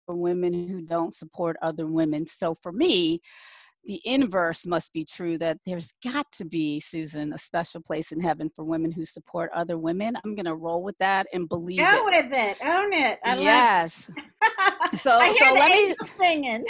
for 0.06 0.16
women 0.16 0.68
who 0.68 0.82
don't 0.82 1.14
support 1.14 1.58
other 1.62 1.88
women. 1.88 2.26
So 2.28 2.56
for 2.56 2.72
me, 2.72 3.22
the 3.86 4.02
inverse 4.06 4.66
must 4.66 4.94
be 4.94 5.06
true 5.06 5.38
that 5.40 5.58
there's 5.66 5.94
got 6.04 6.26
to 6.34 6.46
be, 6.46 6.80
Susan, 6.80 7.34
a 7.34 7.38
special 7.38 7.82
place 7.82 8.12
in 8.12 8.20
heaven 8.20 8.50
for 8.56 8.64
women 8.64 8.92
who 8.92 9.06
support 9.06 9.52
other 9.54 9.78
women. 9.78 10.16
I'm 10.24 10.36
going 10.36 10.46
to 10.46 10.56
roll 10.56 10.84
with 10.84 10.98
that 11.00 11.28
and 11.34 11.50
believe 11.50 11.80
go 11.80 11.98
it. 11.98 12.06
with 12.06 12.38
it 12.38 12.58
own 12.66 12.94
it 12.94 13.20
i 13.26 13.36
yes. 13.36 14.10
love 14.10 14.18
So, 14.96 15.32
so 15.34 15.54
let 15.54 15.72
me 15.72 15.96
singing 16.20 16.64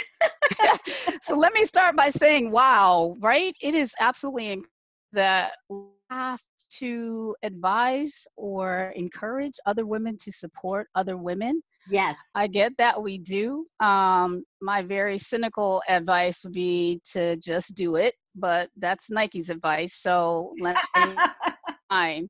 so 1.22 1.36
let 1.36 1.52
me 1.52 1.64
start 1.64 1.96
by 1.96 2.10
saying, 2.10 2.50
wow, 2.50 3.16
right? 3.20 3.54
It 3.62 3.74
is 3.74 3.94
absolutely 4.00 4.56
inc- 4.56 4.64
that 5.12 5.52
we 5.68 5.78
have 6.10 6.40
to 6.78 7.34
advise 7.42 8.26
or 8.36 8.92
encourage 8.96 9.54
other 9.66 9.86
women 9.86 10.16
to 10.22 10.32
support 10.32 10.88
other 10.94 11.16
women. 11.16 11.62
Yes 11.90 12.16
I 12.34 12.48
get 12.48 12.72
that 12.78 13.00
we 13.00 13.18
do. 13.18 13.66
Um, 13.78 14.44
my 14.60 14.82
very 14.82 15.18
cynical 15.18 15.82
advice 15.88 16.42
would 16.42 16.52
be 16.52 17.00
to 17.12 17.36
just 17.36 17.74
do 17.76 17.94
it, 17.94 18.14
but 18.34 18.70
that's 18.76 19.08
Nike's 19.08 19.50
advice. 19.50 19.94
So 19.94 20.52
let 20.60 20.76
me 20.96 21.14
mine. 21.90 22.28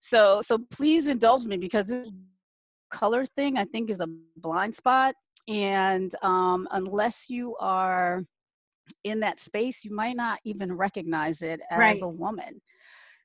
So 0.00 0.42
so 0.42 0.58
please 0.70 1.06
indulge 1.06 1.44
me 1.44 1.56
because 1.56 1.86
this 1.86 2.08
color 2.90 3.24
thing 3.24 3.56
I 3.56 3.64
think 3.64 3.88
is 3.90 4.00
a 4.00 4.08
blind 4.36 4.74
spot. 4.74 5.14
And 5.48 6.14
um, 6.22 6.68
unless 6.70 7.30
you 7.30 7.56
are 7.60 8.22
in 9.04 9.20
that 9.20 9.40
space, 9.40 9.84
you 9.84 9.94
might 9.94 10.16
not 10.16 10.38
even 10.44 10.76
recognize 10.76 11.40
it 11.40 11.60
as 11.70 11.78
Right. 11.78 12.02
a 12.02 12.08
woman. 12.08 12.60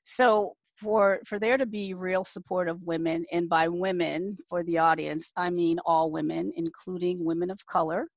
So 0.02 0.54
for 0.76 1.20
for 1.26 1.38
there 1.38 1.56
to 1.56 1.66
be 1.66 1.94
real 1.94 2.24
support 2.24 2.68
of 2.68 2.82
women 2.82 3.24
and 3.32 3.48
by 3.48 3.68
women 3.68 4.36
for 4.48 4.62
the 4.64 4.78
audience 4.78 5.32
i 5.36 5.50
mean 5.50 5.78
all 5.86 6.10
women 6.10 6.52
including 6.56 7.24
women 7.24 7.50
of 7.50 7.64
color. 7.66 8.08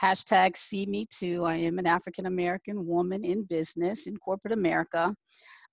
Hashtag 0.00 0.56
see 0.56 0.86
me 0.86 1.04
too 1.08 1.44
i 1.44 1.56
am 1.56 1.78
an 1.78 1.86
african 1.86 2.26
american 2.26 2.86
woman 2.86 3.24
in 3.24 3.44
business 3.44 4.06
in 4.06 4.16
corporate 4.16 4.52
america. 4.52 5.14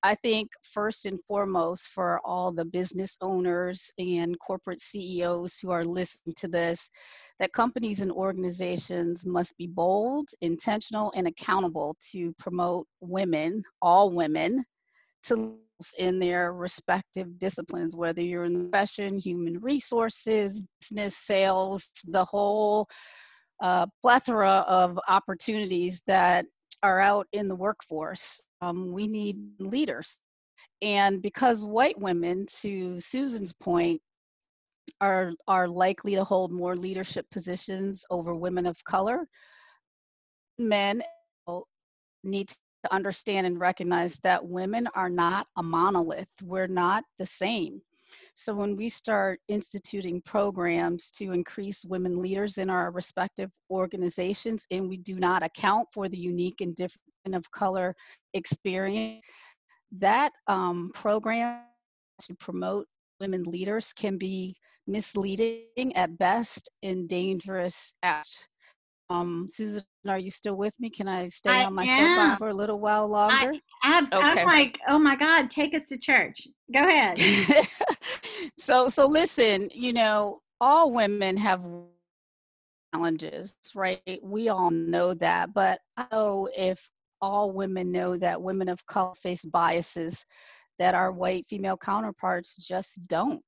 I 0.03 0.13
think 0.13 0.51
first 0.61 1.07
and 1.07 1.19
foremost 1.27 1.87
for 1.87 2.21
all 2.23 2.51
the 2.51 2.63
business 2.63 3.17
owners 3.21 3.91
and 3.97 4.37
corporate 4.37 4.79
CEOs 4.79 5.57
who 5.57 5.71
are 5.71 5.83
listening 5.83 6.35
to 6.37 6.47
this, 6.47 6.91
that 7.39 7.53
companies 7.53 8.01
and 8.01 8.11
organizations 8.11 9.25
must 9.25 9.57
be 9.57 9.65
bold, 9.65 10.29
intentional, 10.41 11.11
and 11.15 11.25
accountable 11.25 11.97
to 12.11 12.33
promote 12.33 12.85
women, 13.01 13.63
all 13.81 14.11
women, 14.11 14.63
to 15.27 15.59
in 15.97 16.19
their 16.19 16.53
respective 16.53 17.37
disciplines, 17.37 17.95
whether 17.95 18.21
you're 18.21 18.45
in 18.45 18.69
fashion, 18.71 19.17
human 19.19 19.59
resources, 19.59 20.61
business, 20.79 21.17
sales, 21.17 21.89
the 22.05 22.23
whole 22.25 22.87
uh, 23.61 23.85
plethora 24.01 24.63
of 24.67 24.99
opportunities 25.07 26.01
that 26.07 26.45
are 26.83 26.99
out 26.99 27.27
in 27.33 27.47
the 27.47 27.55
workforce. 27.55 28.41
Um, 28.61 28.91
we 28.91 29.07
need 29.07 29.37
leaders. 29.59 30.21
And 30.81 31.21
because 31.21 31.65
white 31.65 31.99
women, 31.99 32.45
to 32.61 32.99
Susan's 32.99 33.53
point, 33.53 34.01
are, 35.01 35.33
are 35.47 35.67
likely 35.67 36.15
to 36.15 36.23
hold 36.23 36.51
more 36.51 36.75
leadership 36.75 37.25
positions 37.31 38.05
over 38.09 38.35
women 38.35 38.65
of 38.65 38.81
color, 38.83 39.27
men 40.57 41.01
need 42.23 42.47
to 42.47 42.55
understand 42.93 43.47
and 43.47 43.59
recognize 43.59 44.17
that 44.19 44.45
women 44.45 44.87
are 44.95 45.09
not 45.09 45.47
a 45.57 45.63
monolith. 45.63 46.29
We're 46.43 46.67
not 46.67 47.03
the 47.17 47.25
same. 47.25 47.81
So 48.33 48.53
when 48.53 48.75
we 48.75 48.89
start 48.89 49.39
instituting 49.47 50.21
programs 50.21 51.11
to 51.11 51.31
increase 51.31 51.85
women 51.85 52.21
leaders 52.21 52.57
in 52.57 52.69
our 52.69 52.91
respective 52.91 53.51
organizations, 53.69 54.67
and 54.71 54.89
we 54.89 54.97
do 54.97 55.15
not 55.15 55.43
account 55.43 55.87
for 55.93 56.07
the 56.09 56.17
unique 56.17 56.61
and 56.61 56.75
different 56.75 57.01
of 57.33 57.49
color 57.51 57.95
experience, 58.33 59.25
that 59.91 60.31
um, 60.47 60.91
program 60.93 61.61
to 62.21 62.35
promote 62.35 62.87
women 63.19 63.43
leaders 63.43 63.93
can 63.93 64.17
be 64.17 64.55
misleading 64.87 65.95
at 65.95 66.17
best 66.17 66.69
and 66.83 67.09
dangerous 67.09 67.93
at 68.03 68.27
um, 69.09 69.47
Susan, 69.49 69.83
are 70.07 70.17
you 70.17 70.29
still 70.31 70.55
with 70.55 70.73
me? 70.79 70.89
Can 70.89 71.07
I 71.07 71.27
stay 71.27 71.51
I 71.51 71.65
on 71.65 71.73
my 71.73 71.85
soapbox 71.85 72.39
for 72.39 72.49
a 72.49 72.53
little 72.53 72.79
while 72.79 73.07
longer? 73.07 73.53
I, 73.83 73.97
abs- 73.97 74.13
okay. 74.13 74.41
I'm 74.41 74.45
like, 74.45 74.79
oh 74.87 74.99
my 74.99 75.15
God, 75.15 75.49
take 75.49 75.73
us 75.73 75.83
to 75.89 75.97
church. 75.97 76.47
Go 76.73 76.79
ahead. 76.79 77.19
so, 78.57 78.89
so 78.89 79.07
listen. 79.07 79.69
You 79.73 79.93
know, 79.93 80.39
all 80.59 80.91
women 80.91 81.37
have 81.37 81.63
challenges, 82.93 83.55
right? 83.75 84.19
We 84.23 84.49
all 84.49 84.71
know 84.71 85.13
that, 85.15 85.53
but 85.53 85.79
I 85.97 86.07
know 86.11 86.49
if 86.55 86.89
all 87.21 87.51
women 87.51 87.91
know 87.91 88.17
that 88.17 88.41
women 88.41 88.69
of 88.69 88.85
color 88.85 89.15
face 89.15 89.45
biases 89.45 90.25
that 90.79 90.95
our 90.95 91.11
white 91.11 91.45
female 91.47 91.77
counterparts 91.77 92.55
just 92.57 93.05
don't, 93.07 93.41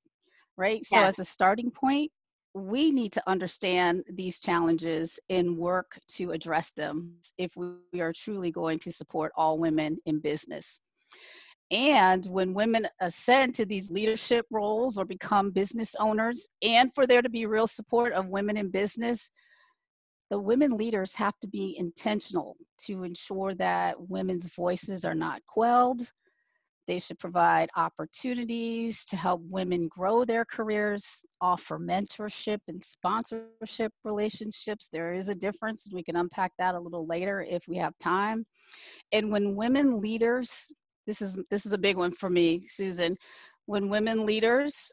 right? 0.55 0.83
So, 0.83 0.99
as 0.99 1.19
a 1.19 1.25
starting 1.25 1.71
point, 1.71 2.11
we 2.57 2.91
need 2.91 3.13
to 3.13 3.23
understand 3.27 4.03
these 4.09 4.39
challenges 4.39 5.19
and 5.29 5.57
work 5.57 5.99
to 6.07 6.31
address 6.31 6.71
them 6.71 7.13
if 7.37 7.55
we 7.55 8.01
are 8.01 8.13
truly 8.13 8.51
going 8.51 8.79
to 8.79 8.91
support 8.91 9.31
all 9.35 9.59
women 9.59 9.97
in 10.05 10.19
business. 10.19 10.79
And 11.69 12.25
when 12.27 12.53
women 12.53 12.87
ascend 13.01 13.53
to 13.55 13.65
these 13.65 13.91
leadership 13.91 14.45
roles 14.49 14.97
or 14.97 15.05
become 15.05 15.51
business 15.51 15.95
owners, 15.99 16.47
and 16.61 16.91
for 16.95 17.05
there 17.05 17.21
to 17.21 17.29
be 17.29 17.45
real 17.45 17.67
support 17.67 18.13
of 18.13 18.27
women 18.27 18.55
in 18.55 18.69
business, 18.69 19.31
the 20.29 20.39
women 20.39 20.77
leaders 20.77 21.15
have 21.15 21.37
to 21.41 21.47
be 21.47 21.77
intentional 21.77 22.57
to 22.85 23.03
ensure 23.03 23.53
that 23.55 24.09
women's 24.09 24.47
voices 24.47 25.05
are 25.05 25.15
not 25.15 25.45
quelled, 25.45 26.11
they 26.87 26.99
should 26.99 27.19
provide 27.19 27.69
opportunities 27.75 29.03
to 29.05 29.17
help 29.17 29.41
women 29.43 29.87
grow 29.89 30.23
their 30.23 30.45
careers, 30.45 31.25
offer 31.41 31.77
mentorship 31.77 32.59
and 32.67 32.81
sponsorship 32.83 33.91
relationships. 34.05 34.89
There 34.89 35.13
is 35.13 35.27
a 35.27 35.35
difference. 35.35 35.89
We 35.91 36.03
can 36.03 36.15
unpack 36.15 36.53
that 36.57 36.75
a 36.75 36.79
little 36.79 37.05
later 37.05 37.45
if 37.47 37.67
we 37.67 37.75
have 37.77 37.97
time. 37.97 38.45
And 39.11 39.31
when 39.31 39.55
women 39.55 39.99
leaders, 39.99 40.71
this 41.05 41.21
is 41.21 41.37
this 41.51 41.65
is 41.65 41.73
a 41.73 41.77
big 41.77 41.97
one 41.97 42.11
for 42.11 42.29
me, 42.29 42.61
Susan. 42.67 43.17
When 43.65 43.89
women 43.89 44.25
leaders 44.25 44.91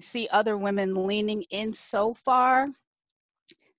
see 0.00 0.28
other 0.30 0.56
women 0.56 1.06
leaning 1.06 1.42
in 1.50 1.72
so 1.72 2.14
far, 2.14 2.68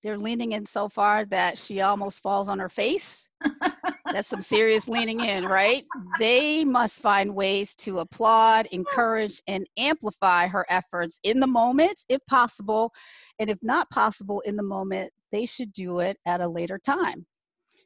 they're 0.02 0.18
leaning 0.18 0.52
in 0.52 0.66
so 0.66 0.88
far 0.88 1.24
that 1.26 1.56
she 1.56 1.80
almost 1.80 2.20
falls 2.20 2.48
on 2.48 2.58
her 2.58 2.68
face 2.68 3.28
that's 4.12 4.28
some 4.28 4.42
serious 4.42 4.88
leaning 4.88 5.20
in, 5.20 5.44
right? 5.44 5.84
They 6.18 6.64
must 6.64 7.00
find 7.00 7.34
ways 7.34 7.74
to 7.76 8.00
applaud, 8.00 8.66
encourage, 8.66 9.42
and 9.46 9.66
amplify 9.76 10.46
her 10.48 10.66
efforts 10.68 11.20
in 11.22 11.40
the 11.40 11.46
moment, 11.46 12.04
if 12.08 12.20
possible. 12.26 12.92
And 13.38 13.50
if 13.50 13.58
not 13.62 13.90
possible 13.90 14.40
in 14.40 14.56
the 14.56 14.62
moment, 14.62 15.12
they 15.32 15.46
should 15.46 15.72
do 15.72 16.00
it 16.00 16.18
at 16.26 16.40
a 16.40 16.48
later 16.48 16.78
time. 16.78 17.26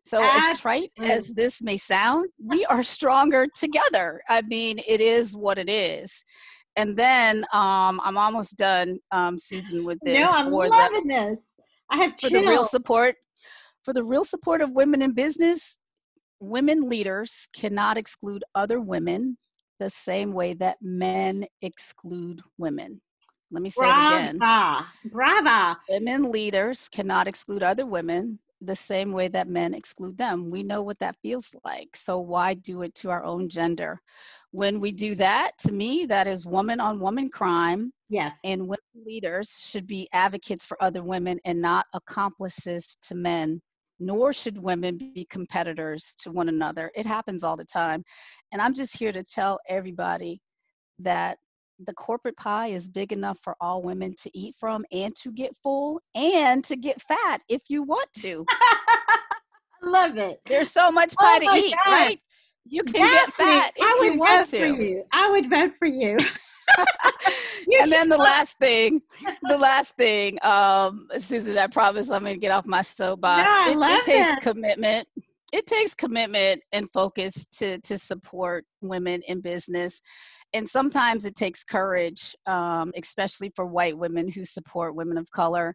So, 0.04 0.20
as 0.20 0.58
trite 0.58 0.90
as 1.00 1.28
this 1.28 1.62
may 1.62 1.76
sound, 1.76 2.28
we 2.44 2.64
are 2.66 2.82
stronger 2.82 3.46
together. 3.54 4.20
I 4.28 4.42
mean, 4.42 4.80
it 4.86 5.00
is 5.00 5.36
what 5.36 5.58
it 5.58 5.68
is. 5.68 6.24
And 6.74 6.96
then 6.96 7.44
um, 7.52 8.00
I'm 8.02 8.16
almost 8.16 8.56
done, 8.56 8.98
um, 9.12 9.38
Susan, 9.38 9.84
with 9.84 9.98
this. 10.02 10.18
No, 10.18 10.32
I'm 10.32 10.50
loving 10.50 11.06
the, 11.06 11.28
this. 11.28 11.54
I 11.90 11.98
have 11.98 12.18
for 12.18 12.30
the 12.30 12.40
real 12.40 12.64
support 12.64 13.14
for 13.82 13.92
the 13.92 14.04
real 14.04 14.24
support 14.24 14.60
of 14.60 14.70
women 14.70 15.02
in 15.02 15.12
business, 15.12 15.78
women 16.42 16.88
leaders 16.88 17.48
cannot 17.54 17.96
exclude 17.96 18.42
other 18.54 18.80
women 18.80 19.38
the 19.78 19.88
same 19.88 20.32
way 20.32 20.54
that 20.54 20.76
men 20.82 21.46
exclude 21.62 22.42
women. 22.58 23.00
Let 23.52 23.62
me 23.62 23.70
say 23.70 23.82
Brava. 23.82 24.16
it 24.16 24.18
again. 24.18 24.38
Brava. 25.04 25.78
Women 25.88 26.32
leaders 26.32 26.88
cannot 26.88 27.28
exclude 27.28 27.62
other 27.62 27.86
women 27.86 28.38
the 28.60 28.76
same 28.76 29.12
way 29.12 29.28
that 29.28 29.48
men 29.48 29.74
exclude 29.74 30.18
them. 30.18 30.50
We 30.50 30.62
know 30.62 30.82
what 30.82 30.98
that 31.00 31.16
feels 31.22 31.54
like. 31.64 31.94
So 31.94 32.18
why 32.18 32.54
do 32.54 32.82
it 32.82 32.94
to 32.96 33.10
our 33.10 33.24
own 33.24 33.48
gender? 33.48 34.00
When 34.50 34.80
we 34.80 34.92
do 34.92 35.14
that, 35.16 35.52
to 35.60 35.72
me, 35.72 36.06
that 36.06 36.26
is 36.26 36.46
woman 36.46 36.80
on 36.80 37.00
woman 37.00 37.28
crime. 37.28 37.92
Yes. 38.08 38.38
And 38.44 38.62
women 38.62 38.78
leaders 39.04 39.60
should 39.60 39.86
be 39.86 40.08
advocates 40.12 40.64
for 40.64 40.82
other 40.82 41.02
women 41.02 41.40
and 41.44 41.60
not 41.60 41.86
accomplices 41.92 42.96
to 43.02 43.14
men 43.14 43.62
nor 44.02 44.32
should 44.32 44.58
women 44.62 44.98
be 44.98 45.26
competitors 45.30 46.14
to 46.18 46.30
one 46.30 46.48
another. 46.48 46.90
It 46.94 47.06
happens 47.06 47.44
all 47.44 47.56
the 47.56 47.64
time. 47.64 48.04
And 48.52 48.60
I'm 48.60 48.74
just 48.74 48.98
here 48.98 49.12
to 49.12 49.22
tell 49.22 49.60
everybody 49.68 50.40
that 50.98 51.38
the 51.78 51.94
corporate 51.94 52.36
pie 52.36 52.68
is 52.68 52.88
big 52.88 53.12
enough 53.12 53.38
for 53.42 53.56
all 53.60 53.82
women 53.82 54.14
to 54.22 54.30
eat 54.34 54.54
from 54.58 54.84
and 54.92 55.14
to 55.16 55.32
get 55.32 55.56
full 55.62 56.00
and 56.14 56.62
to 56.64 56.76
get 56.76 57.00
fat 57.00 57.40
if 57.48 57.62
you 57.68 57.82
want 57.82 58.08
to. 58.18 58.44
I 58.50 59.18
love 59.82 60.18
it. 60.18 60.40
There's 60.46 60.70
so 60.70 60.90
much 60.90 61.14
oh 61.20 61.24
pie 61.24 61.40
oh 61.42 61.54
to 61.54 61.66
eat, 61.66 61.74
God. 61.84 61.92
right? 61.92 62.20
You 62.64 62.84
can 62.84 63.04
get 63.04 63.32
fat 63.32 63.72
if 63.76 63.82
I 63.82 63.96
would 63.98 64.14
you 64.14 64.18
want 64.18 64.46
vote 64.46 64.58
to. 64.58 64.76
For 64.76 64.82
you. 64.82 65.04
I 65.12 65.30
would 65.30 65.50
vote 65.50 65.72
for 65.78 65.86
you. 65.86 66.16
and 66.78 67.92
then 67.92 68.08
the 68.08 68.16
last 68.16 68.58
thing, 68.58 69.02
the 69.48 69.58
last 69.58 69.96
thing, 69.96 70.38
um, 70.42 71.08
Susan, 71.18 71.58
I 71.58 71.66
promise 71.66 72.10
I'm 72.10 72.22
going 72.22 72.34
to 72.34 72.40
get 72.40 72.52
off 72.52 72.66
my 72.66 72.82
soapbox. 72.82 73.48
No, 73.48 73.82
it, 73.82 73.90
it 73.90 74.02
takes 74.04 74.28
it. 74.28 74.40
commitment. 74.42 75.08
It 75.52 75.66
takes 75.66 75.94
commitment 75.94 76.62
and 76.72 76.88
focus 76.92 77.46
to 77.58 77.78
to 77.80 77.98
support 77.98 78.64
women 78.80 79.20
in 79.28 79.40
business, 79.40 80.00
and 80.52 80.68
sometimes 80.68 81.24
it 81.24 81.34
takes 81.34 81.64
courage, 81.64 82.34
um, 82.46 82.92
especially 82.96 83.52
for 83.54 83.66
white 83.66 83.96
women 83.96 84.28
who 84.28 84.44
support 84.44 84.94
women 84.94 85.18
of 85.18 85.30
color. 85.30 85.74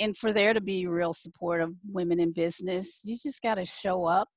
And 0.00 0.16
for 0.16 0.32
there 0.32 0.54
to 0.54 0.62
be 0.62 0.86
real 0.86 1.12
support 1.12 1.60
of 1.60 1.74
women 1.92 2.20
in 2.20 2.32
business, 2.32 3.02
you 3.04 3.18
just 3.22 3.42
got 3.42 3.56
to 3.56 3.66
show 3.66 4.06
up 4.06 4.28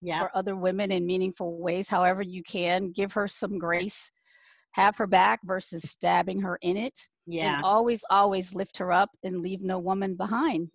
yeah. 0.00 0.18
for 0.18 0.36
other 0.36 0.56
women 0.56 0.90
in 0.90 1.06
meaningful 1.06 1.60
ways, 1.60 1.88
however 1.88 2.22
you 2.22 2.42
can. 2.42 2.90
Give 2.90 3.12
her 3.12 3.28
some 3.28 3.58
grace 3.58 4.10
have 4.72 4.96
her 4.96 5.06
back 5.06 5.40
versus 5.44 5.82
stabbing 5.82 6.40
her 6.40 6.58
in 6.62 6.76
it. 6.76 6.98
Yeah. 7.26 7.56
And 7.56 7.64
always, 7.64 8.04
always 8.10 8.54
lift 8.54 8.78
her 8.78 8.92
up 8.92 9.10
and 9.22 9.40
leave 9.42 9.62
no 9.62 9.78
woman 9.78 10.16
behind. 10.16 10.70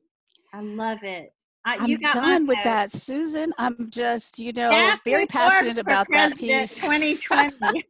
I 0.53 0.61
love 0.61 1.03
it. 1.03 1.33
I, 1.65 1.77
I'm 1.81 1.99
done 2.13 2.47
with 2.47 2.59
that, 2.63 2.91
Susan. 2.91 3.53
I'm 3.57 3.89
just, 3.89 4.39
you 4.39 4.53
know, 4.53 4.95
very 5.03 5.25
passionate 5.25 5.77
about 5.77 6.07
that 6.11 6.37
piece. 6.37 6.75
2020. 6.75 7.57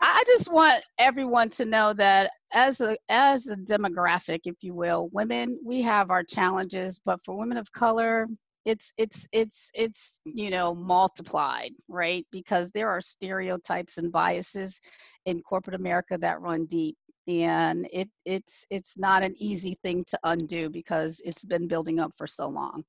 I 0.00 0.22
just 0.26 0.52
want 0.52 0.84
everyone 0.98 1.48
to 1.50 1.64
know 1.64 1.92
that 1.94 2.30
as 2.52 2.80
a 2.80 2.96
as 3.08 3.48
a 3.48 3.56
demographic, 3.56 4.40
if 4.44 4.56
you 4.62 4.72
will, 4.72 5.08
women 5.12 5.58
we 5.64 5.82
have 5.82 6.10
our 6.10 6.22
challenges, 6.22 7.00
but 7.04 7.18
for 7.24 7.36
women 7.36 7.58
of 7.58 7.72
color, 7.72 8.28
it's 8.66 8.92
it's 8.98 9.26
it's 9.32 9.70
it's 9.72 10.20
you 10.24 10.50
know 10.50 10.74
multiplied 10.74 11.70
right? 11.88 12.26
Because 12.30 12.70
there 12.72 12.90
are 12.90 13.00
stereotypes 13.00 13.96
and 13.96 14.12
biases 14.12 14.80
in 15.24 15.40
corporate 15.40 15.76
america 15.76 16.18
that 16.18 16.40
run 16.40 16.66
deep 16.66 16.96
and 17.28 17.88
it 17.92 18.08
it's 18.24 18.64
it's 18.70 18.98
not 18.98 19.22
an 19.22 19.34
easy 19.38 19.76
thing 19.82 20.04
to 20.06 20.18
undo 20.24 20.68
because 20.68 21.20
it's 21.24 21.44
been 21.44 21.66
building 21.66 21.98
up 21.98 22.12
for 22.16 22.26
so 22.26 22.48
long. 22.48 22.84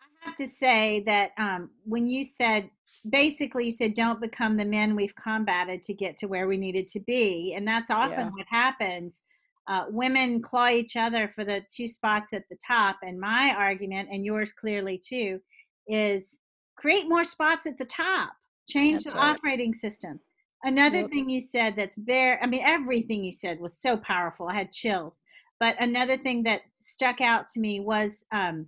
I 0.00 0.28
have 0.28 0.36
to 0.36 0.46
say 0.46 1.02
that 1.04 1.32
um, 1.36 1.70
when 1.84 2.08
you 2.08 2.24
said 2.24 2.70
basically 3.10 3.66
you 3.66 3.70
said 3.70 3.94
don't 3.94 4.20
become 4.20 4.56
the 4.56 4.64
men 4.64 4.96
we've 4.96 5.14
combated 5.16 5.82
to 5.82 5.92
get 5.92 6.16
to 6.18 6.26
where 6.26 6.46
we 6.46 6.56
needed 6.56 6.88
to 6.88 7.00
be 7.00 7.52
and 7.54 7.66
that's 7.66 7.90
often 7.90 8.26
yeah. 8.26 8.30
what 8.30 8.46
happens 8.48 9.20
uh, 9.68 9.86
women 9.88 10.42
claw 10.42 10.68
each 10.68 10.96
other 10.96 11.28
for 11.28 11.44
the 11.44 11.62
two 11.74 11.86
spots 11.86 12.32
at 12.32 12.44
the 12.50 12.58
top. 12.66 12.96
And 13.02 13.18
my 13.18 13.54
argument, 13.56 14.08
and 14.10 14.24
yours 14.24 14.52
clearly 14.52 14.98
too, 14.98 15.40
is 15.88 16.38
create 16.76 17.08
more 17.08 17.24
spots 17.24 17.66
at 17.66 17.78
the 17.78 17.84
top, 17.84 18.32
change 18.68 19.04
that's 19.04 19.14
the 19.14 19.20
right. 19.20 19.30
operating 19.30 19.74
system. 19.74 20.20
Another 20.64 21.00
yep. 21.00 21.10
thing 21.10 21.28
you 21.28 21.40
said 21.40 21.74
that's 21.76 21.96
very, 21.96 22.38
I 22.40 22.46
mean, 22.46 22.62
everything 22.64 23.22
you 23.22 23.32
said 23.32 23.60
was 23.60 23.78
so 23.78 23.96
powerful. 23.98 24.48
I 24.48 24.54
had 24.54 24.72
chills. 24.72 25.20
But 25.60 25.80
another 25.80 26.16
thing 26.16 26.42
that 26.44 26.62
stuck 26.78 27.20
out 27.20 27.46
to 27.48 27.60
me 27.60 27.80
was, 27.80 28.24
um, 28.32 28.66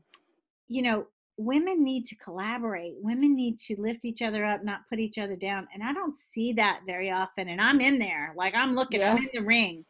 you 0.68 0.82
know, 0.82 1.06
women 1.38 1.82
need 1.82 2.04
to 2.06 2.16
collaborate. 2.16 2.94
Women 3.00 3.35
need 3.35 3.59
to 3.61 3.80
lift 3.80 4.04
each 4.04 4.22
other 4.22 4.44
up, 4.44 4.64
not 4.64 4.88
put 4.88 4.98
each 4.98 5.18
other 5.18 5.37
down. 5.37 5.68
And 5.74 5.82
I 5.82 5.92
don't 5.92 6.16
see 6.16 6.52
that 6.54 6.80
very 6.87 7.11
often. 7.11 7.48
And 7.48 7.61
I'm 7.61 7.80
in 7.80 7.98
there, 7.98 8.32
like 8.37 8.54
I'm 8.54 8.74
looking, 8.74 9.00
yeah. 9.00 9.12
I'm 9.12 9.18
in 9.18 9.28
the 9.32 9.40
ring. 9.40 9.85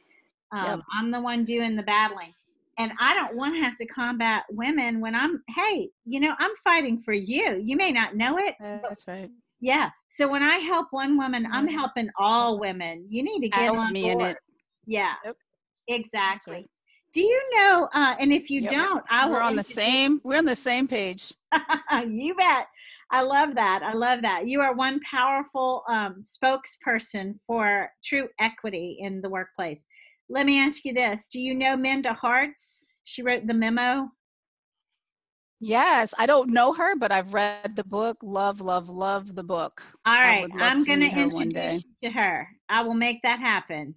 Um, 0.53 0.65
yep. 0.65 0.81
I'm 0.99 1.11
the 1.11 1.21
one 1.21 1.45
doing 1.45 1.77
the 1.77 1.83
battling. 1.83 2.33
And 2.79 2.93
I 3.01 3.15
don't 3.15 3.37
want 3.37 3.55
to 3.55 3.63
have 3.63 3.77
to 3.77 3.87
combat 3.87 4.45
women 4.51 5.01
when 5.01 5.15
I'm, 5.15 5.43
hey, 5.49 5.89
you 6.05 6.21
know, 6.21 6.35
I'm 6.39 6.51
fighting 6.63 7.01
for 7.01 7.15
you. 7.15 7.61
You 7.65 7.77
may 7.77 7.91
not 7.91 8.17
know 8.17 8.37
it. 8.39 8.55
That's 8.61 9.09
right. 9.09 9.31
Yeah. 9.61 9.91
So 10.09 10.29
when 10.29 10.43
I 10.43 10.57
help 10.57 10.89
one 10.91 11.17
woman, 11.17 11.47
I'm 11.51 11.67
helping 11.67 12.11
all 12.19 12.61
women. 12.61 13.07
You 13.09 13.23
need 13.23 13.41
to 13.41 13.49
get 13.49 13.71
on 13.71 13.93
me 13.93 14.03
board. 14.03 14.21
in 14.21 14.27
it. 14.29 14.37
Yeah. 14.87 15.15
Yep. 15.25 15.37
Exactly. 15.89 16.55
Right. 16.55 16.71
Do 17.15 17.23
you 17.23 17.43
know? 17.55 17.89
Uh, 17.95 18.15
and 18.21 18.31
if 18.33 18.51
you 18.51 18.61
yep. 18.61 18.71
don't, 18.71 19.05
I 19.09 19.29
we're 19.29 19.41
on 19.41 19.57
the 19.57 19.63
same. 19.63 20.21
We're 20.23 20.37
on 20.37 20.45
the 20.45 20.55
same 20.55 20.87
page. 20.87 21.33
you 22.07 22.35
bet. 22.35 22.67
I 23.11 23.23
love 23.23 23.55
that. 23.55 23.83
I 23.83 23.95
love 23.95 24.21
that. 24.23 24.47
You 24.47 24.61
are 24.61 24.75
one 24.75 25.01
powerful 25.01 25.83
um, 25.89 26.23
spokesperson 26.23 27.37
for 27.47 27.89
true 28.05 28.29
equity 28.39 28.99
in 29.01 29.23
the 29.23 29.31
workplace. 29.31 29.87
Let 30.29 30.47
me 30.47 30.61
ask 30.61 30.85
you 30.85 30.93
this 30.93 31.29
Do 31.29 31.41
you 31.41 31.55
know 31.55 31.77
Minda 31.77 32.12
Harts? 32.12 32.89
She 33.05 33.23
wrote 33.23 33.47
the 33.47 33.55
memo. 33.55 34.09
Yes, 35.61 36.12
I 36.19 36.27
don't 36.27 36.51
know 36.51 36.75
her, 36.75 36.97
but 36.97 37.11
I've 37.11 37.33
read 37.33 37.77
the 37.77 37.85
book. 37.85 38.19
Love, 38.23 38.61
love, 38.61 38.91
love 38.91 39.35
the 39.35 39.43
book. 39.43 39.83
All 40.05 40.21
right, 40.21 40.49
I'm 40.59 40.85
going 40.85 41.01
to 41.01 41.07
introduce 41.07 41.75
you 41.75 41.81
to 42.03 42.11
her. 42.11 42.47
I 42.69 42.83
will 42.83 42.95
make 42.95 43.23
that 43.23 43.41
happen. 43.41 43.95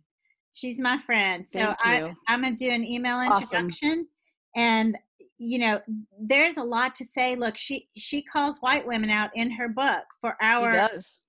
She's 0.53 0.79
my 0.79 0.97
friend. 0.97 1.47
So 1.47 1.73
I, 1.79 2.13
i'm 2.27 2.41
going 2.41 2.55
to 2.55 2.65
do 2.65 2.71
an 2.71 2.83
email 2.83 3.21
introduction. 3.21 3.89
Awesome. 3.89 4.07
And 4.55 4.97
you 5.37 5.59
know, 5.59 5.79
there's 6.19 6.57
a 6.57 6.63
lot 6.63 6.95
to 6.95 7.05
say. 7.05 7.35
Look, 7.35 7.57
she 7.57 7.87
she 7.95 8.21
calls 8.21 8.57
white 8.59 8.85
women 8.85 9.09
out 9.09 9.29
in 9.35 9.51
her 9.51 9.69
book 9.69 10.03
for 10.21 10.35
our. 10.41 10.71
She 10.71 10.95
does. 10.95 11.19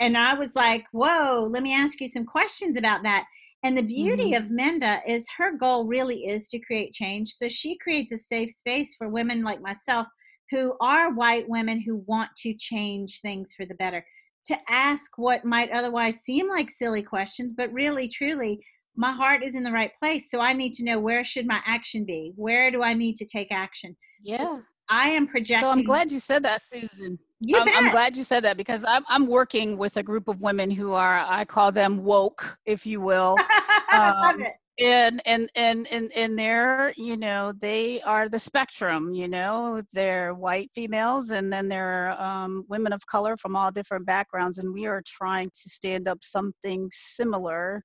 And 0.00 0.18
I 0.18 0.34
was 0.34 0.56
like, 0.56 0.84
whoa, 0.90 1.48
let 1.48 1.62
me 1.62 1.72
ask 1.72 2.00
you 2.00 2.08
some 2.08 2.24
questions 2.24 2.76
about 2.76 3.04
that. 3.04 3.24
And 3.62 3.76
the 3.76 3.82
beauty 3.82 4.32
mm-hmm. 4.32 4.42
of 4.42 4.50
Minda 4.50 5.00
is 5.06 5.28
her 5.36 5.56
goal 5.56 5.86
really 5.86 6.26
is 6.26 6.48
to 6.48 6.58
create 6.58 6.92
change. 6.92 7.30
So 7.30 7.48
she 7.48 7.76
creates 7.78 8.10
a 8.12 8.16
safe 8.16 8.50
space 8.50 8.94
for 8.96 9.08
women 9.08 9.42
like 9.42 9.60
myself 9.60 10.06
who 10.50 10.74
are 10.80 11.12
white 11.12 11.48
women 11.48 11.80
who 11.80 12.02
want 12.06 12.30
to 12.38 12.54
change 12.54 13.20
things 13.20 13.52
for 13.54 13.66
the 13.66 13.74
better 13.74 14.04
to 14.46 14.56
ask 14.68 15.16
what 15.16 15.44
might 15.44 15.70
otherwise 15.70 16.20
seem 16.20 16.48
like 16.48 16.70
silly 16.70 17.02
questions, 17.02 17.52
but 17.56 17.72
really, 17.72 18.08
truly, 18.08 18.58
my 18.96 19.12
heart 19.12 19.44
is 19.44 19.54
in 19.54 19.62
the 19.62 19.70
right 19.70 19.92
place. 20.00 20.30
So 20.30 20.40
I 20.40 20.52
need 20.52 20.72
to 20.74 20.84
know 20.84 20.98
where 20.98 21.24
should 21.24 21.46
my 21.46 21.60
action 21.64 22.04
be? 22.04 22.32
Where 22.36 22.70
do 22.70 22.82
I 22.82 22.94
need 22.94 23.16
to 23.16 23.26
take 23.26 23.52
action? 23.52 23.96
Yeah. 24.22 24.60
I 24.88 25.10
am 25.10 25.26
projecting. 25.26 25.66
So 25.66 25.70
I'm 25.70 25.84
glad 25.84 26.10
you 26.10 26.18
said 26.18 26.42
that, 26.42 26.62
Susan. 26.62 27.18
I'm, 27.42 27.68
I'm, 27.68 27.90
glad 27.90 28.16
you 28.16 28.24
said 28.24 28.44
that 28.44 28.56
because 28.56 28.84
I'm, 28.86 29.04
I'm 29.08 29.26
working 29.26 29.78
with 29.78 29.96
a 29.96 30.02
group 30.02 30.28
of 30.28 30.40
women 30.40 30.70
who 30.70 30.92
are, 30.92 31.24
I 31.26 31.44
call 31.44 31.72
them 31.72 32.04
woke, 32.04 32.58
if 32.64 32.86
you 32.86 33.00
will. 33.00 33.36
Um, 33.92 34.44
and, 34.78 35.20
and, 35.26 35.50
and, 35.56 35.86
and, 35.88 36.12
and 36.12 36.38
they're, 36.38 36.94
you 36.96 37.16
know, 37.16 37.52
they 37.58 38.00
are 38.02 38.28
the 38.28 38.38
spectrum, 38.38 39.12
you 39.12 39.26
know, 39.26 39.82
they're 39.92 40.32
white 40.32 40.70
females 40.76 41.30
and 41.30 41.52
then 41.52 41.66
they're 41.66 42.12
um, 42.22 42.64
women 42.68 42.92
of 42.92 43.04
color 43.06 43.36
from 43.36 43.56
all 43.56 43.72
different 43.72 44.06
backgrounds. 44.06 44.58
And 44.58 44.72
we 44.72 44.86
are 44.86 45.02
trying 45.04 45.50
to 45.50 45.68
stand 45.68 46.06
up 46.06 46.18
something 46.22 46.86
similar 46.92 47.82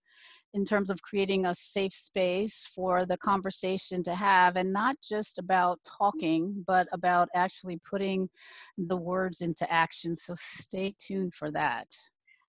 in 0.55 0.65
terms 0.65 0.89
of 0.89 1.01
creating 1.01 1.45
a 1.45 1.53
safe 1.53 1.93
space 1.93 2.65
for 2.73 3.05
the 3.05 3.17
conversation 3.17 4.01
to 4.01 4.15
have 4.15 4.55
and 4.55 4.73
not 4.73 4.95
just 5.07 5.37
about 5.37 5.79
talking 5.85 6.63
but 6.65 6.87
about 6.91 7.29
actually 7.35 7.79
putting 7.87 8.29
the 8.77 8.97
words 8.97 9.41
into 9.41 9.71
action 9.71 10.15
so 10.15 10.33
stay 10.35 10.95
tuned 10.97 11.33
for 11.33 11.51
that 11.51 11.87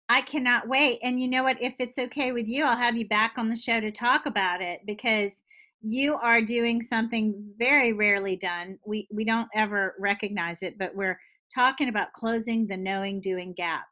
I 0.08 0.20
cannot 0.20 0.68
wait. 0.68 1.00
And 1.02 1.20
you 1.20 1.28
know 1.28 1.42
what? 1.42 1.60
If 1.60 1.74
it's 1.80 1.98
okay 1.98 2.30
with 2.30 2.46
you, 2.46 2.64
I'll 2.64 2.76
have 2.76 2.96
you 2.96 3.08
back 3.08 3.34
on 3.38 3.48
the 3.48 3.56
show 3.56 3.80
to 3.80 3.90
talk 3.90 4.26
about 4.26 4.62
it 4.62 4.82
because 4.86 5.42
you 5.82 6.14
are 6.14 6.40
doing 6.40 6.80
something 6.80 7.34
very 7.58 7.92
rarely 7.92 8.36
done. 8.36 8.78
We 8.86 9.08
we 9.12 9.24
don't 9.24 9.48
ever 9.54 9.94
recognize 9.98 10.62
it, 10.62 10.78
but 10.78 10.94
we're 10.94 11.18
talking 11.52 11.88
about 11.88 12.12
closing 12.12 12.66
the 12.66 12.76
knowing 12.76 13.20
doing 13.20 13.52
gap. 13.52 13.86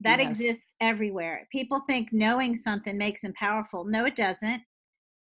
That 0.00 0.20
yes. 0.20 0.30
exists 0.30 0.64
everywhere. 0.80 1.46
People 1.50 1.82
think 1.88 2.10
knowing 2.12 2.54
something 2.54 2.96
makes 2.96 3.22
them 3.22 3.32
powerful. 3.34 3.84
No, 3.84 4.04
it 4.04 4.16
doesn't. 4.16 4.62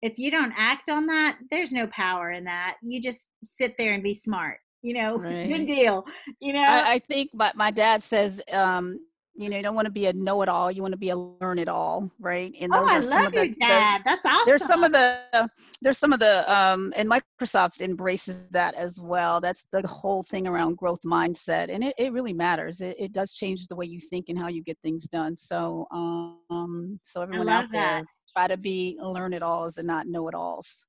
If 0.01 0.17
you 0.17 0.31
don't 0.31 0.53
act 0.57 0.89
on 0.89 1.05
that, 1.07 1.37
there's 1.51 1.71
no 1.71 1.87
power 1.87 2.31
in 2.31 2.43
that. 2.45 2.75
You 2.81 3.01
just 3.01 3.29
sit 3.45 3.75
there 3.77 3.93
and 3.93 4.03
be 4.03 4.13
smart. 4.13 4.57
You 4.81 4.95
know, 4.95 5.17
right. 5.19 5.47
good 5.47 5.65
deal. 5.65 6.05
You 6.41 6.53
know, 6.53 6.63
I, 6.63 6.93
I 6.93 6.99
think 6.99 7.29
my, 7.33 7.51
my 7.55 7.71
dad 7.71 8.03
says 8.03 8.41
um, 8.51 8.99
you 9.35 9.49
know, 9.49 9.57
you 9.57 9.63
don't 9.63 9.73
want 9.73 9.85
to 9.85 9.91
be 9.91 10.05
a 10.05 10.13
know-it-all. 10.13 10.71
You 10.71 10.81
want 10.81 10.91
to 10.91 10.97
be 10.97 11.09
a 11.09 11.15
learn-it-all, 11.15 12.11
right? 12.19 12.53
And 12.61 12.71
oh, 12.73 12.81
those 12.81 12.89
oh, 12.89 12.93
I 12.93 12.97
are 12.97 13.01
some 13.01 13.25
of 13.25 13.31
the, 13.31 13.55
dad. 13.59 13.99
The, 13.99 14.03
That's 14.05 14.25
awesome. 14.25 14.43
There's 14.45 14.65
some 14.65 14.83
of 14.83 14.91
the, 14.91 15.49
there's 15.81 15.97
some 15.97 16.13
of 16.13 16.19
the, 16.19 16.53
um, 16.53 16.93
and 16.95 17.09
Microsoft 17.09 17.81
embraces 17.81 18.47
that 18.51 18.75
as 18.75 19.01
well. 19.01 19.41
That's 19.41 19.65
the 19.71 19.87
whole 19.87 20.21
thing 20.21 20.47
around 20.47 20.77
growth 20.77 21.01
mindset, 21.03 21.73
and 21.73 21.83
it, 21.83 21.95
it 21.97 22.13
really 22.13 22.33
matters. 22.33 22.81
It, 22.81 22.95
it 22.99 23.11
does 23.11 23.33
change 23.33 23.67
the 23.67 23.75
way 23.75 23.85
you 23.85 23.99
think 23.99 24.29
and 24.29 24.37
how 24.37 24.49
you 24.49 24.61
get 24.61 24.77
things 24.83 25.07
done. 25.07 25.35
So, 25.35 25.87
um, 25.91 26.99
so 27.03 27.21
everyone 27.21 27.49
out 27.49 27.71
there, 27.71 27.81
that. 27.81 28.05
try 28.35 28.47
to 28.47 28.57
be 28.57 28.97
learn-it-alls 29.01 29.77
and 29.77 29.87
not 29.87 30.07
know-it-alls. 30.07 30.85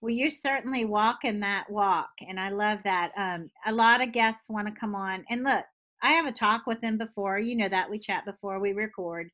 Well, 0.00 0.14
you're 0.14 0.30
certainly 0.30 0.84
walking 0.84 1.40
that 1.40 1.68
walk, 1.68 2.10
and 2.28 2.38
I 2.38 2.50
love 2.50 2.78
that. 2.84 3.10
Um, 3.16 3.50
a 3.66 3.72
lot 3.72 4.00
of 4.00 4.12
guests 4.12 4.48
want 4.48 4.68
to 4.68 4.72
come 4.72 4.94
on, 4.94 5.24
and 5.28 5.42
look, 5.42 5.64
I 6.02 6.12
have 6.12 6.26
a 6.26 6.32
talk 6.32 6.66
with 6.66 6.80
them 6.80 6.98
before. 6.98 7.38
You 7.38 7.56
know 7.56 7.68
that 7.68 7.90
we 7.90 7.98
chat 7.98 8.24
before 8.24 8.60
we 8.60 8.72
record. 8.72 9.30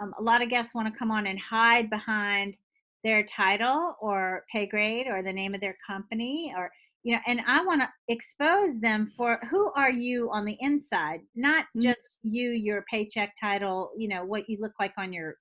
Um, 0.00 0.12
a 0.18 0.22
lot 0.22 0.42
of 0.42 0.48
guests 0.48 0.74
want 0.74 0.92
to 0.92 0.98
come 0.98 1.10
on 1.10 1.26
and 1.26 1.38
hide 1.38 1.88
behind 1.90 2.56
their 3.04 3.22
title 3.22 3.96
or 4.00 4.44
pay 4.50 4.66
grade 4.66 5.06
or 5.06 5.22
the 5.22 5.32
name 5.32 5.54
of 5.54 5.60
their 5.60 5.76
company 5.86 6.52
or 6.56 6.70
you 7.04 7.14
know 7.14 7.20
and 7.26 7.40
i 7.46 7.62
want 7.62 7.80
to 7.80 7.88
expose 8.08 8.80
them 8.80 9.06
for 9.06 9.38
who 9.50 9.70
are 9.76 9.90
you 9.90 10.30
on 10.32 10.44
the 10.44 10.56
inside 10.60 11.20
not 11.36 11.64
mm-hmm. 11.64 11.80
just 11.80 12.18
you 12.22 12.50
your 12.50 12.82
paycheck 12.90 13.34
title 13.38 13.92
you 13.96 14.08
know 14.08 14.24
what 14.24 14.48
you 14.48 14.56
look 14.60 14.72
like 14.80 14.94
on 14.98 15.12
your 15.12 15.34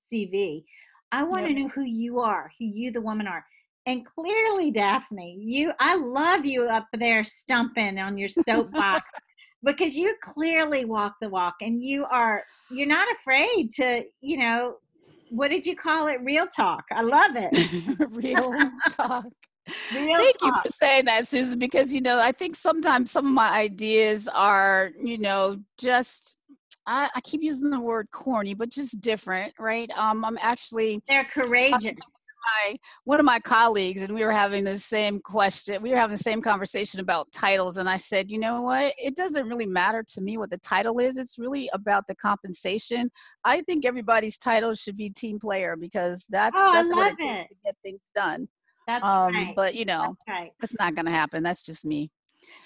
cv 0.00 0.64
i 1.12 1.22
want 1.22 1.46
to 1.46 1.52
know 1.52 1.68
who 1.68 1.82
you 1.82 2.18
are 2.18 2.50
who 2.58 2.64
you 2.64 2.90
the 2.90 3.00
woman 3.00 3.26
are 3.26 3.44
and 3.86 4.06
clearly 4.06 4.70
daphne 4.70 5.38
you 5.38 5.72
i 5.78 5.94
love 5.96 6.46
you 6.46 6.64
up 6.64 6.86
there 6.94 7.22
stumping 7.22 7.98
on 7.98 8.16
your 8.16 8.28
soapbox 8.28 9.08
because 9.64 9.96
you 9.96 10.14
clearly 10.22 10.84
walk 10.84 11.14
the 11.20 11.28
walk 11.28 11.54
and 11.60 11.82
you 11.82 12.06
are 12.10 12.42
you're 12.70 12.86
not 12.86 13.06
afraid 13.12 13.70
to 13.76 14.04
you 14.20 14.38
know 14.38 14.76
what 15.30 15.48
did 15.48 15.64
you 15.64 15.76
call 15.76 16.08
it? 16.08 16.20
Real 16.22 16.46
talk. 16.46 16.84
I 16.90 17.02
love 17.02 17.32
it. 17.36 17.68
Real 18.10 18.52
talk. 18.90 19.24
Real 19.94 20.16
Thank 20.16 20.38
talk. 20.40 20.42
you 20.42 20.52
for 20.70 20.76
saying 20.76 21.04
that, 21.06 21.28
Susan, 21.28 21.58
because 21.58 21.92
you 21.92 22.00
know, 22.00 22.20
I 22.20 22.32
think 22.32 22.56
sometimes 22.56 23.10
some 23.10 23.26
of 23.26 23.32
my 23.32 23.50
ideas 23.50 24.28
are, 24.28 24.90
you 25.02 25.18
know, 25.18 25.58
just 25.78 26.36
I, 26.86 27.08
I 27.14 27.20
keep 27.20 27.42
using 27.42 27.70
the 27.70 27.80
word 27.80 28.08
corny, 28.10 28.54
but 28.54 28.70
just 28.70 29.00
different, 29.00 29.54
right? 29.58 29.90
Um, 29.96 30.24
I'm 30.24 30.38
actually 30.40 31.00
they're 31.08 31.24
courageous 31.24 32.00
my 32.44 32.76
one 33.04 33.20
of 33.20 33.26
my 33.26 33.38
colleagues 33.38 34.02
and 34.02 34.14
we 34.14 34.24
were 34.24 34.32
having 34.32 34.64
the 34.64 34.78
same 34.78 35.20
question 35.20 35.82
we 35.82 35.90
were 35.90 35.96
having 35.96 36.16
the 36.16 36.22
same 36.22 36.40
conversation 36.40 37.00
about 37.00 37.30
titles 37.32 37.76
and 37.76 37.88
i 37.88 37.96
said 37.96 38.30
you 38.30 38.38
know 38.38 38.62
what? 38.62 38.94
It 38.96 39.16
doesn't 39.16 39.48
really 39.48 39.66
matter 39.66 40.04
to 40.14 40.20
me 40.20 40.38
what 40.38 40.50
the 40.50 40.58
title 40.58 40.98
is 40.98 41.16
it's 41.16 41.38
really 41.38 41.68
about 41.72 42.06
the 42.06 42.14
compensation. 42.14 43.10
I 43.44 43.62
think 43.62 43.84
everybody's 43.84 44.38
title 44.38 44.74
should 44.74 44.96
be 44.96 45.10
team 45.10 45.38
player 45.38 45.76
because 45.76 46.26
that's 46.28 46.56
oh, 46.56 46.72
that's 46.72 46.92
what 46.92 47.12
it, 47.12 47.20
it. 47.20 47.48
to 47.48 47.54
get 47.64 47.76
things 47.84 48.00
done. 48.14 48.48
That's 48.86 49.08
um, 49.08 49.34
right. 49.34 49.54
but 49.54 49.74
you 49.74 49.84
know 49.84 50.14
that's 50.26 50.38
right. 50.40 50.50
that's 50.60 50.76
not 50.78 50.94
going 50.94 51.06
to 51.06 51.12
happen 51.12 51.42
that's 51.42 51.64
just 51.64 51.84
me 51.84 52.10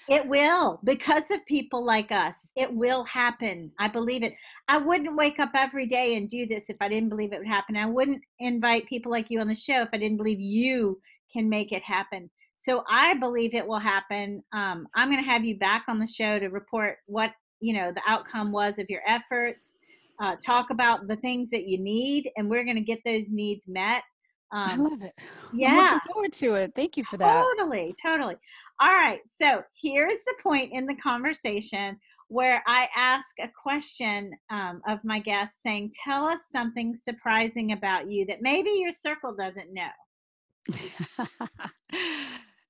It 0.07 0.27
will 0.27 0.79
because 0.83 1.31
of 1.31 1.45
people 1.45 1.83
like 1.83 2.11
us. 2.11 2.51
It 2.55 2.73
will 2.73 3.03
happen. 3.05 3.71
I 3.79 3.87
believe 3.87 4.23
it. 4.23 4.33
I 4.67 4.77
wouldn't 4.77 5.15
wake 5.15 5.39
up 5.39 5.51
every 5.55 5.87
day 5.87 6.15
and 6.15 6.29
do 6.29 6.45
this 6.45 6.69
if 6.69 6.77
I 6.79 6.89
didn't 6.89 7.09
believe 7.09 7.33
it 7.33 7.39
would 7.39 7.47
happen. 7.47 7.75
I 7.75 7.87
wouldn't 7.87 8.21
invite 8.39 8.85
people 8.87 9.11
like 9.11 9.29
you 9.29 9.39
on 9.39 9.47
the 9.47 9.55
show 9.55 9.81
if 9.81 9.89
I 9.93 9.97
didn't 9.97 10.17
believe 10.17 10.39
you 10.39 10.99
can 11.31 11.49
make 11.49 11.71
it 11.71 11.83
happen. 11.83 12.29
So 12.55 12.83
I 12.89 13.15
believe 13.15 13.53
it 13.53 13.67
will 13.67 13.79
happen. 13.79 14.43
Um, 14.53 14.87
I'm 14.95 15.09
going 15.09 15.23
to 15.23 15.29
have 15.29 15.43
you 15.43 15.57
back 15.57 15.85
on 15.87 15.99
the 15.99 16.07
show 16.07 16.39
to 16.39 16.47
report 16.47 16.97
what 17.07 17.31
you 17.59 17.73
know 17.73 17.91
the 17.91 18.01
outcome 18.07 18.51
was 18.51 18.79
of 18.79 18.85
your 18.89 19.01
efforts. 19.07 19.75
Uh, 20.21 20.35
talk 20.45 20.69
about 20.69 21.07
the 21.07 21.17
things 21.17 21.49
that 21.49 21.67
you 21.67 21.77
need, 21.77 22.29
and 22.37 22.49
we're 22.49 22.63
going 22.63 22.77
to 22.77 22.81
get 22.81 22.99
those 23.05 23.31
needs 23.31 23.67
met. 23.67 24.03
Um, 24.51 24.69
I 24.69 24.75
love 24.75 25.01
it. 25.01 25.13
Yeah. 25.53 25.69
I'm 25.69 25.77
looking 25.77 25.99
forward 26.13 26.33
to 26.33 26.53
it. 26.55 26.71
Thank 26.75 26.95
you 26.95 27.03
for 27.03 27.17
that. 27.17 27.43
Totally, 27.57 27.93
totally. 28.01 28.35
All 28.81 28.89
right. 28.89 29.21
So 29.25 29.63
here's 29.81 30.17
the 30.25 30.35
point 30.43 30.73
in 30.73 30.85
the 30.85 30.95
conversation 30.95 31.97
where 32.27 32.63
I 32.67 32.89
ask 32.95 33.35
a 33.39 33.49
question 33.49 34.31
um, 34.49 34.81
of 34.87 34.99
my 35.03 35.19
guests 35.19 35.61
saying, 35.61 35.91
Tell 36.03 36.25
us 36.25 36.47
something 36.49 36.95
surprising 36.95 37.71
about 37.71 38.09
you 38.09 38.25
that 38.25 38.41
maybe 38.41 38.71
your 38.71 38.91
circle 38.91 39.33
doesn't 39.33 39.73
know. 39.73 39.89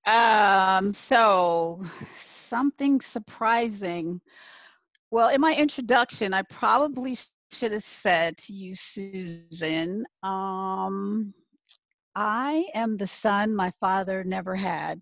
um, 0.11 0.93
so, 0.93 1.81
something 2.15 3.01
surprising. 3.01 4.21
Well, 5.09 5.29
in 5.29 5.41
my 5.41 5.55
introduction, 5.55 6.33
I 6.33 6.41
probably 6.43 7.15
should 7.51 7.71
have 7.71 7.83
said 7.83 8.37
to 8.37 8.53
you, 8.53 8.75
Susan, 8.75 10.05
um, 10.21 11.33
I 12.13 12.65
am 12.73 12.97
the 12.97 13.07
son 13.07 13.55
my 13.55 13.71
father 13.79 14.23
never 14.23 14.55
had. 14.55 15.01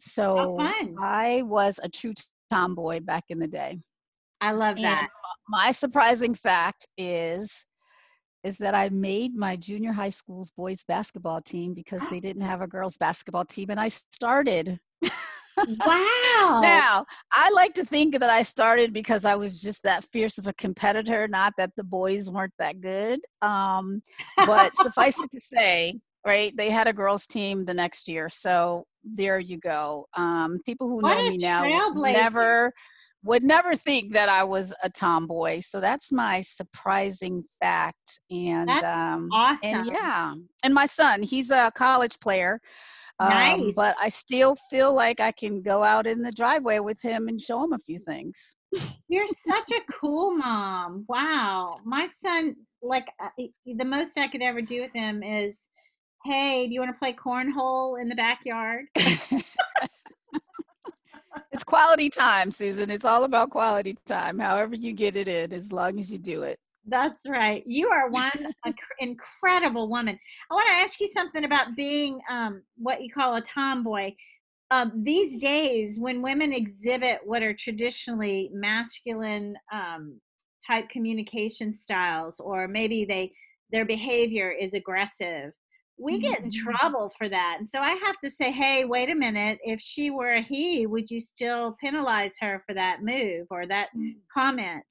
So 0.00 0.58
I 0.98 1.42
was 1.42 1.78
a 1.82 1.88
true 1.88 2.14
tomboy 2.50 3.00
back 3.00 3.24
in 3.28 3.38
the 3.38 3.48
day. 3.48 3.78
I 4.40 4.52
love 4.52 4.76
that. 4.80 5.08
my 5.48 5.70
surprising 5.72 6.34
fact 6.34 6.86
is 6.96 7.64
is 8.42 8.56
that 8.56 8.74
I 8.74 8.88
made 8.88 9.34
my 9.34 9.54
junior 9.54 9.92
high 9.92 10.08
school's 10.08 10.50
boys 10.50 10.82
basketball 10.88 11.42
team 11.42 11.74
because 11.74 12.02
they 12.10 12.20
didn't 12.20 12.42
have 12.42 12.62
a 12.62 12.66
girls 12.66 12.96
basketball 12.96 13.44
team 13.44 13.68
and 13.68 13.78
I 13.78 13.88
started. 13.88 14.80
wow. 15.56 16.60
now, 16.62 17.04
I 17.32 17.50
like 17.50 17.74
to 17.74 17.84
think 17.84 18.18
that 18.18 18.30
I 18.30 18.42
started 18.42 18.94
because 18.94 19.26
I 19.26 19.34
was 19.34 19.60
just 19.60 19.82
that 19.82 20.06
fierce 20.10 20.38
of 20.38 20.46
a 20.46 20.54
competitor, 20.54 21.28
not 21.28 21.52
that 21.58 21.72
the 21.76 21.84
boys 21.84 22.30
weren't 22.30 22.54
that 22.58 22.80
good. 22.80 23.20
Um, 23.42 24.00
but 24.36 24.74
suffice 24.76 25.18
it 25.18 25.30
to 25.32 25.40
say, 25.40 26.00
right, 26.26 26.56
they 26.56 26.70
had 26.70 26.88
a 26.88 26.94
girls 26.94 27.26
team 27.26 27.66
the 27.66 27.74
next 27.74 28.08
year. 28.08 28.30
So 28.30 28.84
there 29.04 29.38
you 29.38 29.58
go. 29.58 30.06
Um, 30.16 30.60
people 30.64 30.88
who 30.88 31.00
what 31.00 31.16
know 31.16 31.30
me 31.30 31.36
now 31.38 31.64
never 31.94 32.72
would 33.22 33.42
never 33.42 33.74
think 33.74 34.14
that 34.14 34.28
I 34.28 34.44
was 34.44 34.72
a 34.82 34.88
tomboy. 34.88 35.60
So 35.60 35.80
that's 35.80 36.10
my 36.10 36.40
surprising 36.40 37.44
fact. 37.60 38.20
And 38.30 38.68
that's 38.68 38.94
um, 38.94 39.28
awesome. 39.32 39.70
And 39.70 39.86
yeah, 39.86 40.34
and 40.64 40.74
my 40.74 40.86
son, 40.86 41.22
he's 41.22 41.50
a 41.50 41.70
college 41.74 42.18
player. 42.20 42.60
Um, 43.18 43.28
nice. 43.28 43.60
Um, 43.60 43.72
but 43.76 43.96
I 44.00 44.08
still 44.08 44.56
feel 44.70 44.94
like 44.94 45.20
I 45.20 45.32
can 45.32 45.60
go 45.60 45.82
out 45.82 46.06
in 46.06 46.22
the 46.22 46.32
driveway 46.32 46.78
with 46.78 47.00
him 47.02 47.28
and 47.28 47.40
show 47.40 47.62
him 47.62 47.74
a 47.74 47.78
few 47.78 47.98
things. 47.98 48.56
You're 49.08 49.26
such 49.26 49.70
a 49.70 49.92
cool 50.00 50.30
mom. 50.30 51.04
Wow. 51.08 51.76
My 51.84 52.08
son, 52.24 52.56
like 52.82 53.06
uh, 53.22 53.28
the 53.66 53.84
most 53.84 54.16
I 54.16 54.28
could 54.28 54.40
ever 54.40 54.62
do 54.62 54.80
with 54.80 54.92
him 54.94 55.22
is 55.22 55.58
hey, 56.24 56.66
do 56.66 56.74
you 56.74 56.80
want 56.80 56.94
to 56.94 56.98
play 56.98 57.12
cornhole 57.12 58.00
in 58.00 58.08
the 58.08 58.14
backyard? 58.14 58.86
it's 61.52 61.64
quality 61.64 62.10
time, 62.10 62.50
Susan. 62.50 62.90
It's 62.90 63.04
all 63.04 63.24
about 63.24 63.50
quality 63.50 63.96
time, 64.06 64.38
however 64.38 64.74
you 64.74 64.92
get 64.92 65.16
it 65.16 65.28
in, 65.28 65.52
as 65.52 65.72
long 65.72 65.98
as 65.98 66.10
you 66.10 66.18
do 66.18 66.42
it. 66.42 66.58
That's 66.86 67.22
right. 67.28 67.62
You 67.66 67.88
are 67.88 68.10
one 68.10 68.54
incredible 68.98 69.88
woman. 69.88 70.18
I 70.50 70.54
want 70.54 70.68
to 70.68 70.74
ask 70.74 71.00
you 71.00 71.08
something 71.08 71.44
about 71.44 71.76
being 71.76 72.20
um, 72.28 72.62
what 72.76 73.02
you 73.02 73.10
call 73.10 73.36
a 73.36 73.40
tomboy. 73.40 74.12
Um, 74.72 74.92
these 75.02 75.40
days, 75.40 75.98
when 75.98 76.22
women 76.22 76.52
exhibit 76.52 77.18
what 77.24 77.42
are 77.42 77.54
traditionally 77.54 78.50
masculine 78.52 79.56
um, 79.72 80.20
type 80.64 80.88
communication 80.88 81.74
styles, 81.74 82.38
or 82.38 82.68
maybe 82.68 83.04
they 83.04 83.32
their 83.72 83.84
behavior 83.84 84.50
is 84.50 84.74
aggressive, 84.74 85.52
we 86.00 86.18
get 86.18 86.40
in 86.40 86.50
mm-hmm. 86.50 86.70
trouble 86.70 87.12
for 87.16 87.28
that. 87.28 87.56
And 87.58 87.68
so 87.68 87.80
I 87.80 87.90
have 87.90 88.18
to 88.18 88.30
say, 88.30 88.50
hey, 88.50 88.84
wait 88.84 89.10
a 89.10 89.14
minute. 89.14 89.58
If 89.62 89.80
she 89.80 90.10
were 90.10 90.34
a 90.34 90.40
he, 90.40 90.86
would 90.86 91.10
you 91.10 91.20
still 91.20 91.76
penalize 91.80 92.34
her 92.40 92.62
for 92.66 92.74
that 92.74 93.02
move 93.02 93.46
or 93.50 93.66
that 93.66 93.88
mm. 93.96 94.14
comment? 94.32 94.84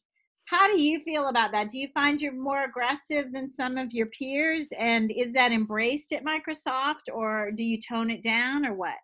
How 0.45 0.67
do 0.67 0.82
you 0.82 1.00
feel 1.00 1.28
about 1.28 1.52
that? 1.52 1.69
Do 1.69 1.78
you 1.78 1.89
find 1.93 2.22
you're 2.22 2.34
more 2.34 2.63
aggressive 2.63 3.32
than 3.32 3.48
some 3.48 3.78
of 3.78 3.93
your 3.93 4.08
peers? 4.08 4.72
And 4.78 5.12
is 5.12 5.34
that 5.34 5.52
embraced 5.52 6.12
at 6.12 6.26
Microsoft 6.26 7.13
or 7.13 7.52
do 7.52 7.63
you 7.63 7.80
tone 7.80 8.10
it 8.10 8.24
down 8.24 8.65
or 8.65 8.74
what? 8.74 8.98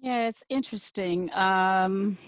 Yeah, 0.00 0.28
it's 0.28 0.44
interesting. 0.48 1.30
Um, 1.34 2.18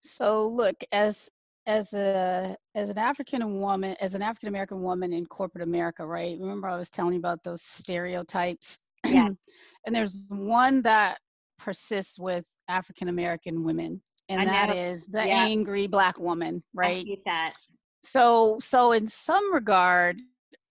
so 0.00 0.46
look, 0.46 0.76
as 0.92 1.30
as 1.66 1.92
a 1.94 2.56
as 2.74 2.90
an 2.90 2.98
African 2.98 3.60
woman, 3.60 3.96
as 4.00 4.14
an 4.14 4.22
African 4.22 4.48
American 4.48 4.82
woman 4.82 5.12
in 5.12 5.26
corporate 5.26 5.64
America, 5.64 6.06
right? 6.06 6.36
Remember 6.38 6.68
I 6.68 6.76
was 6.76 6.90
telling 6.90 7.14
you 7.14 7.18
about 7.18 7.42
those 7.42 7.62
stereotypes? 7.62 8.80
Yeah. 9.06 9.28
and 9.86 9.94
there's 9.94 10.24
one 10.28 10.82
that 10.82 11.18
persists 11.58 12.18
with 12.18 12.44
African 12.68 13.08
American 13.08 13.64
women, 13.64 14.02
and 14.28 14.48
that 14.48 14.76
is 14.76 15.06
the 15.06 15.26
yeah. 15.26 15.44
angry 15.44 15.86
black 15.86 16.18
woman, 16.18 16.62
right? 16.74 17.06
I 17.08 17.16
that. 17.24 17.54
So 18.02 18.58
so 18.60 18.92
in 18.92 19.06
some 19.06 19.52
regard, 19.52 20.20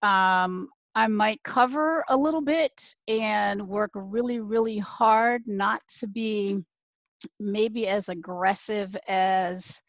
um, 0.03 0.69
I 0.95 1.07
might 1.07 1.41
cover 1.43 2.05
a 2.09 2.15
little 2.15 2.41
bit 2.41 2.95
and 3.07 3.67
work 3.67 3.91
really, 3.95 4.39
really 4.39 4.77
hard 4.77 5.41
not 5.47 5.81
to 5.99 6.07
be 6.07 6.59
maybe 7.39 7.87
as 7.87 8.09
aggressive 8.09 8.95
as 9.07 9.81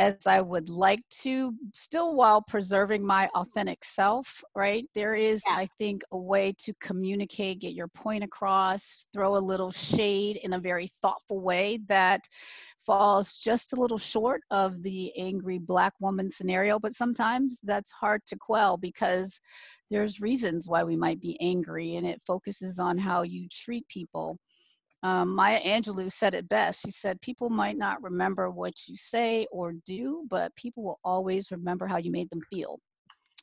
as 0.00 0.26
I 0.26 0.40
would 0.40 0.70
like 0.70 1.02
to, 1.20 1.52
still 1.74 2.14
while 2.14 2.40
preserving 2.40 3.04
my 3.04 3.28
authentic 3.34 3.84
self, 3.84 4.42
right? 4.56 4.86
There 4.94 5.14
is, 5.14 5.42
yeah. 5.46 5.56
I 5.56 5.68
think, 5.76 6.02
a 6.10 6.16
way 6.16 6.54
to 6.60 6.72
communicate, 6.80 7.60
get 7.60 7.74
your 7.74 7.86
point 7.88 8.24
across, 8.24 9.04
throw 9.12 9.36
a 9.36 9.38
little 9.38 9.70
shade 9.70 10.38
in 10.42 10.54
a 10.54 10.58
very 10.58 10.88
thoughtful 11.02 11.42
way 11.42 11.80
that 11.88 12.22
falls 12.86 13.36
just 13.36 13.74
a 13.74 13.76
little 13.76 13.98
short 13.98 14.40
of 14.50 14.82
the 14.82 15.12
angry 15.18 15.58
black 15.58 15.92
woman 16.00 16.30
scenario. 16.30 16.78
But 16.78 16.94
sometimes 16.94 17.60
that's 17.62 17.92
hard 17.92 18.22
to 18.28 18.36
quell 18.36 18.78
because 18.78 19.38
there's 19.90 20.18
reasons 20.18 20.66
why 20.66 20.82
we 20.82 20.96
might 20.96 21.20
be 21.20 21.36
angry 21.42 21.96
and 21.96 22.06
it 22.06 22.22
focuses 22.26 22.78
on 22.78 22.96
how 22.96 23.20
you 23.20 23.48
treat 23.50 23.86
people 23.88 24.38
um, 25.02 25.34
Maya 25.34 25.60
Angelou 25.62 26.12
said 26.12 26.34
it 26.34 26.48
best. 26.48 26.82
She 26.82 26.90
said, 26.90 27.20
People 27.22 27.48
might 27.48 27.78
not 27.78 28.02
remember 28.02 28.50
what 28.50 28.74
you 28.86 28.96
say 28.96 29.46
or 29.50 29.74
do, 29.86 30.26
but 30.28 30.54
people 30.56 30.82
will 30.82 31.00
always 31.04 31.50
remember 31.50 31.86
how 31.86 31.96
you 31.96 32.10
made 32.10 32.28
them 32.30 32.42
feel. 32.50 32.78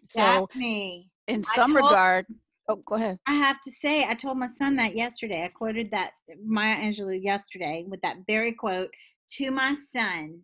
So, 0.06 0.48
me. 0.56 1.10
in 1.28 1.44
some 1.44 1.74
told, 1.74 1.86
regard, 1.86 2.26
oh, 2.68 2.76
go 2.86 2.96
ahead. 2.96 3.20
I 3.28 3.34
have 3.34 3.60
to 3.62 3.72
say, 3.72 4.06
I 4.06 4.14
told 4.14 4.38
my 4.38 4.48
son 4.48 4.76
that 4.76 4.96
yesterday. 4.96 5.44
I 5.44 5.48
quoted 5.48 5.90
that 5.92 6.12
Maya 6.46 6.76
Angelou 6.76 7.22
yesterday 7.22 7.86
with 7.88 8.02
that 8.02 8.18
very 8.28 8.54
quote 8.54 8.92
to 9.32 9.52
my 9.52 9.74
son. 9.74 10.42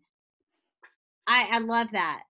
I, 1.27 1.47
I 1.51 1.59
love 1.59 1.91
that. 1.91 2.23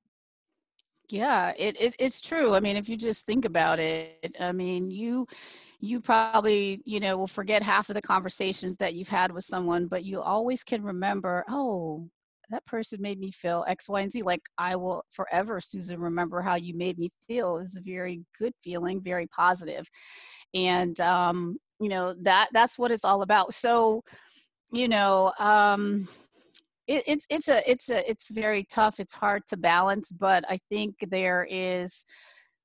Yeah, 1.14 1.54
it, 1.60 1.80
it 1.80 1.94
it's 2.00 2.22
true. 2.22 2.56
I 2.56 2.60
mean, 2.60 2.76
if 2.76 2.90
you 2.90 2.98
just 2.98 3.28
think 3.28 3.46
about 3.46 3.78
it, 3.78 4.36
I 4.40 4.52
mean, 4.52 4.90
you 4.90 5.28
you 5.82 6.02
probably 6.02 6.82
you 6.86 7.02
know 7.02 7.18
will 7.18 7.28
forget 7.28 7.64
half 7.64 7.90
of 7.90 7.96
the 7.96 8.04
conversations 8.04 8.78
that 8.78 8.96
you've 8.96 9.10
had 9.10 9.34
with 9.34 9.44
someone 9.46 9.88
but 9.88 10.06
you 10.06 10.22
always 10.22 10.64
can 10.64 10.82
remember 10.84 11.46
oh 11.50 12.10
that 12.52 12.66
person 12.66 13.02
made 13.02 13.20
me 13.20 13.32
feel 13.32 13.66
x 13.68 13.90
y 13.90 14.02
and 14.02 14.12
z 14.14 14.24
like 14.24 14.42
i 14.60 14.76
will 14.78 15.04
forever 15.12 15.60
susan 15.62 16.00
remember 16.00 16.42
how 16.42 16.56
you 16.56 16.74
made 16.76 16.98
me 17.00 17.12
feel 17.28 17.58
is 17.60 17.78
a 17.78 17.82
very 17.82 18.24
good 18.40 18.54
feeling 18.64 19.02
very 19.02 19.28
positive 19.28 19.86
and 20.56 21.00
um 21.02 21.58
you 21.82 21.90
know 21.90 22.16
that 22.22 22.50
that's 22.54 22.80
what 22.80 22.92
it's 22.92 23.06
all 23.06 23.22
about 23.24 23.54
so 23.54 24.02
you 24.72 24.88
know 24.88 25.34
um 25.40 26.08
it, 26.88 27.04
it's 27.08 27.26
it's 27.30 27.48
a 27.48 27.70
it's 27.70 27.90
a 27.90 28.10
it's 28.10 28.30
very 28.30 28.66
tough 28.70 29.00
it's 29.00 29.14
hard 29.14 29.42
to 29.48 29.56
balance 29.56 30.12
but 30.12 30.44
i 30.50 30.60
think 30.70 30.96
there 31.10 31.48
is 31.50 32.06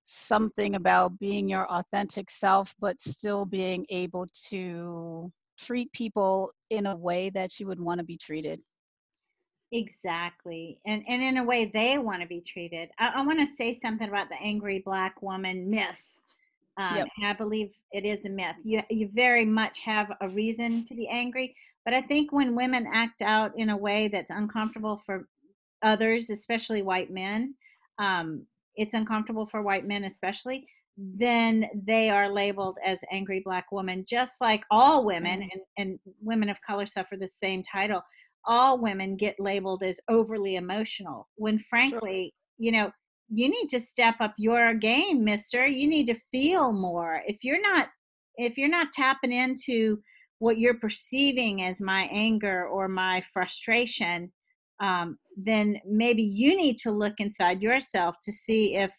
something 0.09 0.75
about 0.75 1.19
being 1.19 1.49
your 1.51 1.71
authentic 1.71 2.31
self, 2.31 2.75
but 2.81 2.99
still 2.99 3.45
being 3.45 3.85
able 3.91 4.27
to 4.49 5.31
treat 5.59 5.93
people 5.93 6.51
in 6.71 6.87
a 6.87 6.97
way 6.97 7.29
that 7.29 7.61
you 7.61 7.67
would 7.67 7.81
want 7.81 7.99
to 7.99 8.05
be 8.05 8.17
treated. 8.17 8.61
Exactly. 9.71 10.79
And 10.87 11.05
and 11.07 11.23
in 11.23 11.37
a 11.37 11.45
way 11.45 11.67
they 11.67 11.99
want 11.99 12.23
to 12.23 12.29
be 12.29 12.41
treated. 12.41 12.89
I, 12.99 13.09
I 13.17 13.27
want 13.27 13.39
to 13.41 13.47
say 13.47 13.71
something 13.71 14.09
about 14.09 14.31
the 14.31 14.41
angry 14.41 14.83
black 14.83 15.21
woman 15.21 15.69
myth. 15.69 16.09
Um, 16.79 16.97
Yep. 16.97 17.09
And 17.19 17.27
I 17.27 17.33
believe 17.35 17.77
it 17.93 18.07
is 18.07 18.25
a 18.25 18.31
myth. 18.31 18.57
You, 18.63 18.81
you 18.89 19.11
very 19.13 19.45
much 19.45 19.81
have 19.81 20.13
a 20.23 20.29
reason 20.29 20.85
to 20.85 20.95
be 20.95 21.07
angry. 21.09 21.55
But 21.89 21.97
I 21.97 22.03
think 22.03 22.33
when 22.33 22.55
women 22.55 22.87
act 22.93 23.23
out 23.23 23.53
in 23.57 23.71
a 23.71 23.77
way 23.77 24.09
that's 24.09 24.31
uncomfortable 24.31 24.99
for 24.99 25.27
others, 25.83 26.29
especially 26.29 26.83
white 26.83 27.11
men, 27.11 27.55
um, 27.99 28.45
it's 28.77 28.93
uncomfortable 28.93 29.47
for 29.47 29.63
white 29.63 29.87
men, 29.87 30.05
especially, 30.05 30.67
then 30.99 31.71
they 31.87 32.11
are 32.11 32.29
labeled 32.31 32.77
as 32.85 33.03
angry 33.11 33.41
black 33.43 33.73
woman, 33.73 34.05
just 34.07 34.39
like 34.43 34.67
all 34.71 35.07
women 35.07 35.41
Mm. 35.41 35.49
and, 35.51 35.63
and 35.79 35.99
women 36.21 36.51
of 36.51 36.61
color 36.61 36.85
suffer 36.85 37.17
the 37.17 37.27
same 37.27 37.63
title. 37.63 38.03
All 38.45 38.79
women 38.79 39.17
get 39.17 39.41
labeled 39.41 39.83
as 39.83 39.99
overly 40.11 40.57
emotional 40.57 41.27
when, 41.37 41.59
frankly, 41.59 42.35
you 42.59 42.71
know, 42.71 42.93
you 43.31 43.49
need 43.49 43.69
to 43.71 43.81
step 43.81 44.17
up 44.21 44.35
your 44.37 44.75
game, 44.75 45.25
mister. 45.25 45.67
You 45.67 45.89
need 45.89 46.09
to 46.09 46.21
feel 46.31 46.71
more. 46.71 47.23
If 47.27 47.39
you're 47.45 47.63
not, 47.63 47.89
if 48.37 48.59
you're 48.59 48.69
not 48.69 48.93
tapping 48.93 49.33
into 49.33 50.03
what 50.39 50.59
you're 50.59 50.79
perceiving 50.79 51.63
as 51.63 51.81
my 51.81 52.09
anger 52.13 52.67
or 52.67 52.89
my 52.89 53.21
frustration, 53.33 54.33
um, 54.81 55.19
then 55.37 55.81
maybe 55.87 56.23
you 56.23 56.57
need 56.57 56.77
to 56.79 56.91
look 56.91 57.15
inside 57.19 57.61
yourself 57.63 58.17
to 58.23 58.33
see 58.33 58.77
if 58.77 58.93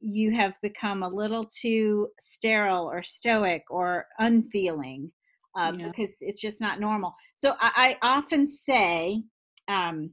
you 0.00 0.32
have 0.32 0.54
become 0.62 1.02
a 1.02 1.08
little 1.08 1.44
too 1.44 2.08
sterile 2.18 2.84
or 2.84 3.02
stoic 3.02 3.62
or 3.70 4.06
unfeeling 4.18 5.10
uh, 5.58 5.72
Yeah. 5.72 5.88
because 5.88 6.18
it's 6.20 6.40
just 6.40 6.60
not 6.60 6.80
normal. 6.80 7.14
So 7.36 7.54
I, 7.60 7.96
I 8.02 8.16
often 8.16 8.46
say, 8.46 9.22
um, 9.68 10.10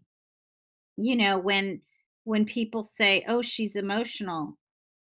you 0.97 1.15
know, 1.15 1.37
when 1.37 1.81
when 2.23 2.45
people 2.45 2.83
say, 2.83 3.25
"Oh, 3.27 3.41
she's 3.41 3.75
emotional," 3.75 4.57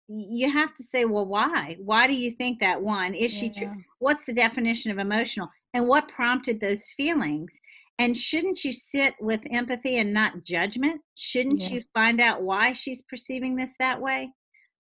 you 0.09 0.51
have 0.51 0.75
to 0.75 0.83
say, 0.83 1.05
"Well, 1.05 1.27
why? 1.27 1.77
Why 1.81 2.07
do 2.07 2.15
you 2.15 2.31
think 2.31 2.61
that?" 2.61 2.81
One 2.83 3.15
is 3.15 3.33
she? 3.33 3.51
Tr- 3.51 3.65
Yeah. 3.65 3.75
what's 3.99 4.25
the 4.27 4.33
definition 4.33 4.91
of 4.91 4.99
emotional, 4.99 5.49
and 5.75 5.87
what 5.87 6.09
prompted 6.09 6.61
those 6.61 6.85
feelings? 6.97 7.59
And 7.99 8.17
shouldn't 8.17 8.65
you 8.65 8.73
sit 8.73 9.15
with 9.21 9.43
empathy 9.51 9.99
and 9.99 10.13
not 10.13 10.43
judgment? 10.45 11.01
Shouldn't 11.17 11.61
Yeah. 11.63 11.69
you 11.75 11.83
find 11.93 12.21
out 12.21 12.43
why 12.43 12.73
she's 12.73 13.03
perceiving 13.03 13.57
this 13.57 13.75
that 13.79 14.01
way? 14.01 14.33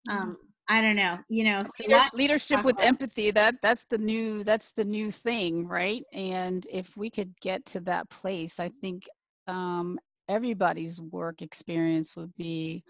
Um, 0.10 0.38
I 0.68 0.82
don't 0.82 0.96
know. 0.98 1.18
You 1.30 1.46
know, 1.46 1.60
so 1.60 1.84
Leaders- 1.84 1.92
lots 1.94 2.10
to 2.12 2.18
leadership 2.18 2.64
with 2.66 2.76
about. 2.76 2.88
empathy 2.88 3.32
that 3.32 3.62
that's 3.62 3.86
the 3.86 3.98
new 4.00 4.44
that's 4.44 4.72
the 4.74 4.84
new 4.86 5.12
thing 5.12 5.68
right 5.68 6.04
and 6.12 6.66
if 6.72 6.98
we 6.98 7.10
could 7.10 7.34
get 7.40 7.64
to 7.68 7.80
that 7.82 8.10
place 8.10 8.60
i 8.60 8.70
think 8.82 9.04
um, 9.48 10.00
everybody's 10.28 11.00
work 11.00 11.42
experience 11.44 12.16
would 12.16 12.36
be 12.36 12.84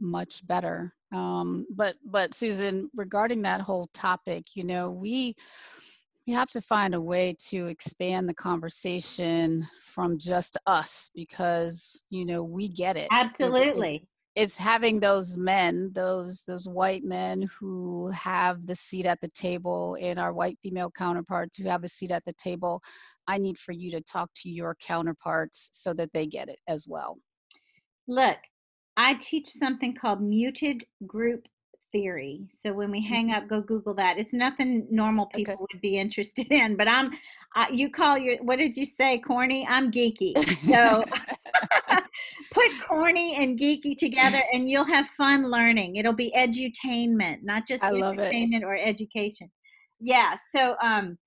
much 0.00 0.44
better 0.48 0.92
um, 1.14 1.64
but 1.70 1.94
but 2.04 2.34
susan 2.34 2.90
regarding 2.96 3.42
that 3.42 3.60
whole 3.60 3.88
topic 3.94 4.56
you 4.56 4.64
know 4.64 4.90
we 4.90 5.36
we 6.26 6.32
have 6.32 6.50
to 6.50 6.60
find 6.60 6.94
a 6.94 7.00
way 7.00 7.34
to 7.48 7.66
expand 7.66 8.28
the 8.28 8.34
conversation 8.34 9.68
from 9.80 10.18
just 10.18 10.56
us 10.66 11.10
because 11.14 12.04
you 12.10 12.24
know 12.24 12.42
we 12.42 12.68
get 12.68 12.96
it. 12.96 13.08
It's- 13.12 13.40
it's- 13.40 13.50
Absolutely. 13.50 14.06
it's 14.34 14.56
having 14.56 15.00
those 15.00 15.36
men 15.36 15.92
those 15.92 16.44
those 16.44 16.66
white 16.68 17.04
men 17.04 17.42
who 17.58 18.08
have 18.10 18.66
the 18.66 18.76
seat 18.76 19.04
at 19.04 19.20
the 19.20 19.28
table 19.28 19.96
and 20.00 20.18
our 20.18 20.32
white 20.32 20.58
female 20.62 20.90
counterparts 20.90 21.58
who 21.58 21.68
have 21.68 21.84
a 21.84 21.88
seat 21.88 22.10
at 22.10 22.24
the 22.24 22.32
table. 22.34 22.80
I 23.26 23.38
need 23.38 23.58
for 23.58 23.72
you 23.72 23.90
to 23.92 24.00
talk 24.00 24.30
to 24.36 24.48
your 24.50 24.74
counterparts 24.76 25.68
so 25.72 25.92
that 25.94 26.12
they 26.12 26.26
get 26.26 26.48
it 26.48 26.60
as 26.68 26.86
well. 26.88 27.18
Look, 28.08 28.38
I 28.96 29.14
teach 29.14 29.48
something 29.48 29.94
called 29.94 30.22
muted 30.22 30.84
group 31.06 31.48
theory. 31.92 32.46
So 32.48 32.72
when 32.72 32.90
we 32.90 33.00
hang 33.02 33.32
up, 33.32 33.48
go 33.48 33.60
Google 33.60 33.94
that. 33.94 34.18
It's 34.18 34.32
nothing 34.32 34.86
normal 34.90 35.26
people 35.26 35.54
Okay. 35.54 35.64
would 35.72 35.80
be 35.80 35.98
interested 35.98 36.50
in, 36.50 36.76
but 36.76 36.88
I'm, 36.88 37.12
uh, 37.54 37.66
you 37.70 37.90
call 37.90 38.18
your, 38.18 38.38
what 38.42 38.56
did 38.56 38.76
you 38.76 38.84
say, 38.84 39.18
corny? 39.18 39.66
I'm 39.68 39.90
geeky. 39.90 40.32
So 40.70 41.04
put 42.50 42.70
corny 42.88 43.36
and 43.36 43.58
geeky 43.58 43.96
together 43.96 44.42
and 44.52 44.68
you'll 44.68 44.84
have 44.84 45.06
fun 45.08 45.50
learning. 45.50 45.96
It'll 45.96 46.12
be 46.12 46.32
edutainment, 46.36 47.42
not 47.42 47.66
just 47.66 47.84
I 47.84 47.88
entertainment 47.88 48.64
or 48.64 48.76
education. 48.76 49.50
Yeah. 50.00 50.36
So, 50.36 50.76
um, 50.82 51.18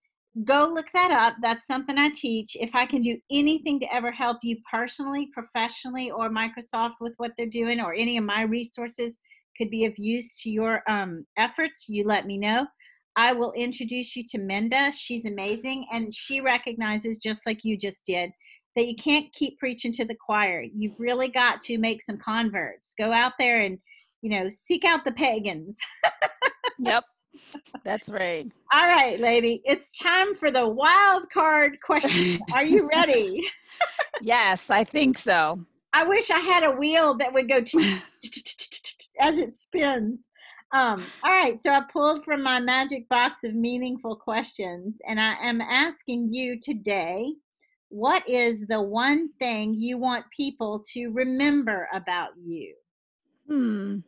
go 0.43 0.69
look 0.73 0.91
that 0.91 1.11
up. 1.11 1.35
That's 1.41 1.65
something 1.65 1.97
I 1.97 2.09
teach. 2.09 2.57
If 2.59 2.75
I 2.75 2.85
can 2.85 3.01
do 3.01 3.17
anything 3.31 3.79
to 3.79 3.93
ever 3.93 4.11
help 4.11 4.39
you 4.43 4.57
personally, 4.69 5.29
professionally, 5.33 6.11
or 6.11 6.29
Microsoft 6.29 6.95
with 6.99 7.13
what 7.17 7.31
they're 7.37 7.45
doing, 7.45 7.79
or 7.79 7.93
any 7.93 8.17
of 8.17 8.25
my 8.25 8.41
resources 8.41 9.19
could 9.57 9.69
be 9.69 9.85
of 9.85 9.97
use 9.97 10.41
to 10.41 10.49
your 10.49 10.81
um, 10.89 11.25
efforts, 11.37 11.87
you 11.89 12.05
let 12.05 12.25
me 12.25 12.37
know. 12.37 12.67
I 13.15 13.31
will 13.33 13.53
introduce 13.53 14.15
you 14.15 14.23
to 14.29 14.37
Minda. 14.37 14.91
She's 14.91 15.25
amazing, 15.25 15.87
and 15.91 16.13
she 16.13 16.41
recognizes, 16.41 17.17
just 17.17 17.45
like 17.45 17.59
you 17.63 17.77
just 17.77 18.05
did, 18.05 18.31
that 18.75 18.87
you 18.87 18.95
can't 18.95 19.31
keep 19.33 19.57
preaching 19.57 19.93
to 19.93 20.05
the 20.05 20.15
choir. 20.15 20.63
You've 20.73 20.99
really 20.99 21.29
got 21.29 21.61
to 21.61 21.77
make 21.77 22.01
some 22.01 22.17
converts. 22.17 22.93
Go 22.97 23.13
out 23.13 23.33
there 23.39 23.61
and, 23.61 23.77
you 24.21 24.29
know, 24.29 24.49
seek 24.49 24.83
out 24.83 25.05
the 25.05 25.13
pagans. 25.13 25.77
yep 26.79 27.03
that's 27.83 28.09
right 28.09 28.49
All 28.73 28.87
right, 28.87 29.19
lady, 29.19 29.61
it's 29.65 29.97
time 29.97 30.33
for 30.33 30.51
the 30.51 30.67
wild 30.67 31.29
card 31.29 31.77
question. 31.81 32.39
Are 32.53 32.65
you 32.65 32.89
ready? 32.93 33.41
yes 34.21 34.69
i 34.69 34.83
think 34.83 35.17
so 35.17 35.59
I 35.97 36.03
wish 36.03 36.29
I 36.29 36.39
had 36.39 36.63
a 36.65 36.71
wheel 36.71 37.13
that 37.19 37.33
would 37.33 37.47
go 37.47 37.61
as 39.19 39.39
it 39.39 39.55
spins. 39.55 40.27
Um, 40.71 41.05
all 41.23 41.31
right, 41.31 41.59
so 41.59 41.71
I 41.71 41.81
pulled 41.91 42.25
from 42.25 42.43
my 42.43 42.59
magic 42.59 43.07
box 43.07 43.43
of 43.43 43.53
meaningful 43.53 44.15
questions, 44.15 44.99
and 45.07 45.19
I 45.19 45.35
am 45.41 45.61
asking 45.61 46.27
you 46.29 46.59
today 46.59 47.33
what 47.89 48.27
is 48.27 48.65
the 48.67 48.81
one 48.81 49.29
thing 49.39 49.73
you 49.73 49.97
want 49.97 50.25
people 50.35 50.83
to 50.91 51.09
remember 51.09 51.87
about 51.93 52.31
you? 52.43 52.75
Hmm. 53.47 53.99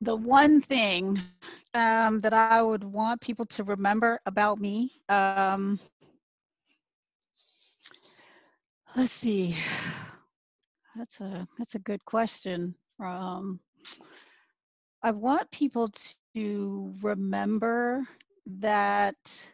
The 0.00 0.14
one 0.14 0.60
thing 0.60 1.18
um, 1.74 2.20
that 2.20 2.32
I 2.32 2.62
would 2.62 2.84
want 2.84 3.20
people 3.20 3.46
to 3.46 3.64
remember 3.64 4.20
about 4.26 4.60
me, 4.60 4.92
um, 5.08 5.80
let's 8.94 9.12
see. 9.12 9.56
That's 10.96 11.20
a 11.20 11.46
that's 11.56 11.76
a 11.76 11.78
good 11.78 12.04
question. 12.04 12.74
Um, 13.00 13.60
I 15.02 15.12
want 15.12 15.50
people 15.50 15.90
to 16.34 16.94
remember 17.00 18.04
that 18.46 19.46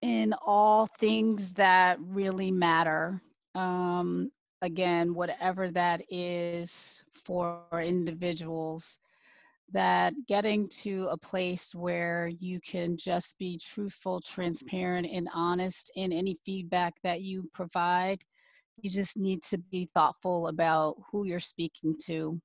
in 0.00 0.34
all 0.44 0.86
things 0.86 1.54
that 1.54 1.98
really 2.00 2.50
matter, 2.50 3.20
um, 3.54 4.30
again, 4.60 5.14
whatever 5.14 5.70
that 5.70 6.02
is 6.08 7.04
for 7.12 7.62
individuals, 7.72 8.98
that 9.72 10.12
getting 10.28 10.68
to 10.68 11.08
a 11.10 11.16
place 11.16 11.74
where 11.74 12.28
you 12.28 12.60
can 12.60 12.96
just 12.96 13.38
be 13.38 13.58
truthful, 13.58 14.20
transparent, 14.20 15.06
and 15.10 15.28
honest 15.34 15.90
in 15.96 16.12
any 16.12 16.36
feedback 16.44 16.94
that 17.02 17.22
you 17.22 17.48
provide. 17.52 18.22
You 18.80 18.90
just 18.90 19.16
need 19.16 19.42
to 19.50 19.58
be 19.58 19.88
thoughtful 19.92 20.48
about 20.48 20.96
who 21.10 21.24
you're 21.24 21.40
speaking 21.40 21.96
to 22.06 22.40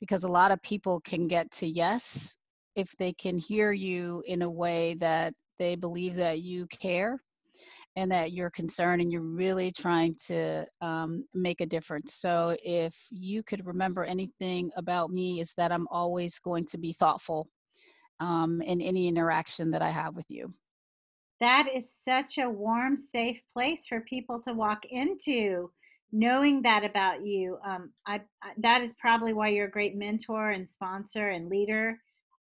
because 0.00 0.24
a 0.24 0.28
lot 0.28 0.50
of 0.50 0.62
people 0.62 1.00
can 1.00 1.28
get 1.28 1.50
to 1.52 1.66
yes 1.66 2.36
if 2.74 2.92
they 2.98 3.12
can 3.12 3.38
hear 3.38 3.72
you 3.72 4.22
in 4.26 4.42
a 4.42 4.50
way 4.50 4.94
that 4.94 5.32
they 5.58 5.74
believe 5.76 6.14
that 6.16 6.40
you 6.40 6.66
care 6.66 7.18
and 7.96 8.12
that 8.12 8.32
you're 8.32 8.50
concerned 8.50 9.00
and 9.00 9.10
you're 9.10 9.22
really 9.22 9.72
trying 9.72 10.14
to 10.26 10.66
um, 10.82 11.24
make 11.32 11.62
a 11.62 11.66
difference. 11.66 12.14
So, 12.14 12.54
if 12.62 12.94
you 13.10 13.42
could 13.42 13.66
remember 13.66 14.04
anything 14.04 14.70
about 14.76 15.10
me, 15.10 15.40
is 15.40 15.54
that 15.56 15.72
I'm 15.72 15.88
always 15.90 16.38
going 16.38 16.66
to 16.66 16.78
be 16.78 16.92
thoughtful 16.92 17.48
um, 18.20 18.60
in 18.60 18.82
any 18.82 19.08
interaction 19.08 19.70
that 19.70 19.82
I 19.82 19.88
have 19.88 20.14
with 20.14 20.26
you. 20.28 20.52
That 21.40 21.68
is 21.74 21.92
such 21.92 22.38
a 22.38 22.48
warm, 22.48 22.96
safe 22.96 23.42
place 23.52 23.86
for 23.86 24.00
people 24.00 24.40
to 24.42 24.54
walk 24.54 24.84
into. 24.86 25.70
Knowing 26.12 26.62
that 26.62 26.84
about 26.84 27.26
you, 27.26 27.58
um, 27.64 27.92
I, 28.06 28.22
I 28.42 28.52
that 28.58 28.80
is 28.80 28.94
probably 28.94 29.32
why 29.32 29.48
you're 29.48 29.66
a 29.66 29.70
great 29.70 29.96
mentor 29.96 30.50
and 30.50 30.66
sponsor 30.68 31.28
and 31.30 31.48
leader, 31.48 31.98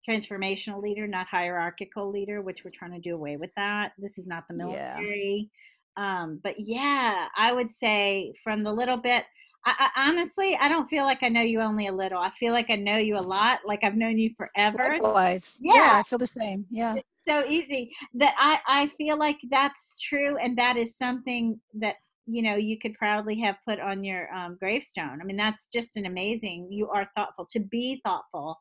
transformational 0.08 0.82
leader, 0.82 1.08
not 1.08 1.28
hierarchical 1.28 2.12
leader, 2.12 2.42
which 2.42 2.64
we're 2.64 2.72
trying 2.72 2.92
to 2.92 3.00
do 3.00 3.16
away 3.16 3.38
with 3.38 3.52
that. 3.56 3.94
This 3.98 4.18
is 4.18 4.28
not 4.28 4.44
the 4.50 4.56
Yeah. 4.56 4.66
military. 4.66 5.50
Um, 5.96 6.40
but 6.44 6.60
yeah, 6.60 7.30
I 7.36 7.54
would 7.54 7.72
say 7.72 8.34
from 8.44 8.64
the 8.64 8.74
little 8.74 8.98
bit, 8.98 9.26
I, 9.66 9.90
I 9.96 10.10
honestly, 10.10 10.58
I 10.60 10.68
don't 10.70 10.90
feel 10.90 11.06
like 11.06 11.24
I 11.24 11.30
know 11.30 11.42
you 11.42 11.62
only 11.62 11.88
a 11.88 11.92
little. 11.92 12.20
I 12.20 12.30
feel 12.32 12.54
like 12.54 12.70
I 12.70 12.76
know 12.76 12.98
you 12.98 13.18
a 13.18 13.22
lot, 13.22 13.60
like 13.66 13.84
I've 13.84 13.96
known 13.96 14.18
you 14.18 14.32
forever. 14.36 14.78
Likewise. 14.78 15.58
Yeah. 15.62 15.94
I 15.96 16.04
feel 16.04 16.20
the 16.20 16.28
same. 16.28 16.66
Yeah. 16.70 16.96
It's 16.96 17.24
so 17.24 17.46
easy 17.48 17.92
that 18.16 18.36
I, 18.38 18.60
I 18.68 18.88
feel 18.88 19.18
like 19.18 19.40
that's 19.50 20.00
true 20.00 20.38
and 20.38 20.58
that 20.58 20.78
is 20.78 20.98
something 20.98 21.60
that 21.76 21.96
you 22.26 22.42
know 22.42 22.56
you 22.56 22.80
could 22.80 22.94
proudly 22.94 23.38
have 23.42 23.58
put 23.68 23.82
on 23.82 24.02
your 24.02 24.34
um, 24.34 24.56
gravestone 24.58 25.20
i 25.22 25.26
mean 25.26 25.36
that's 25.36 25.68
just 25.68 25.98
an 25.98 26.06
amazing 26.06 26.66
you 26.72 26.88
are 26.88 27.06
thoughtful 27.18 27.46
to 27.52 27.60
be 27.60 28.00
thoughtful 28.06 28.58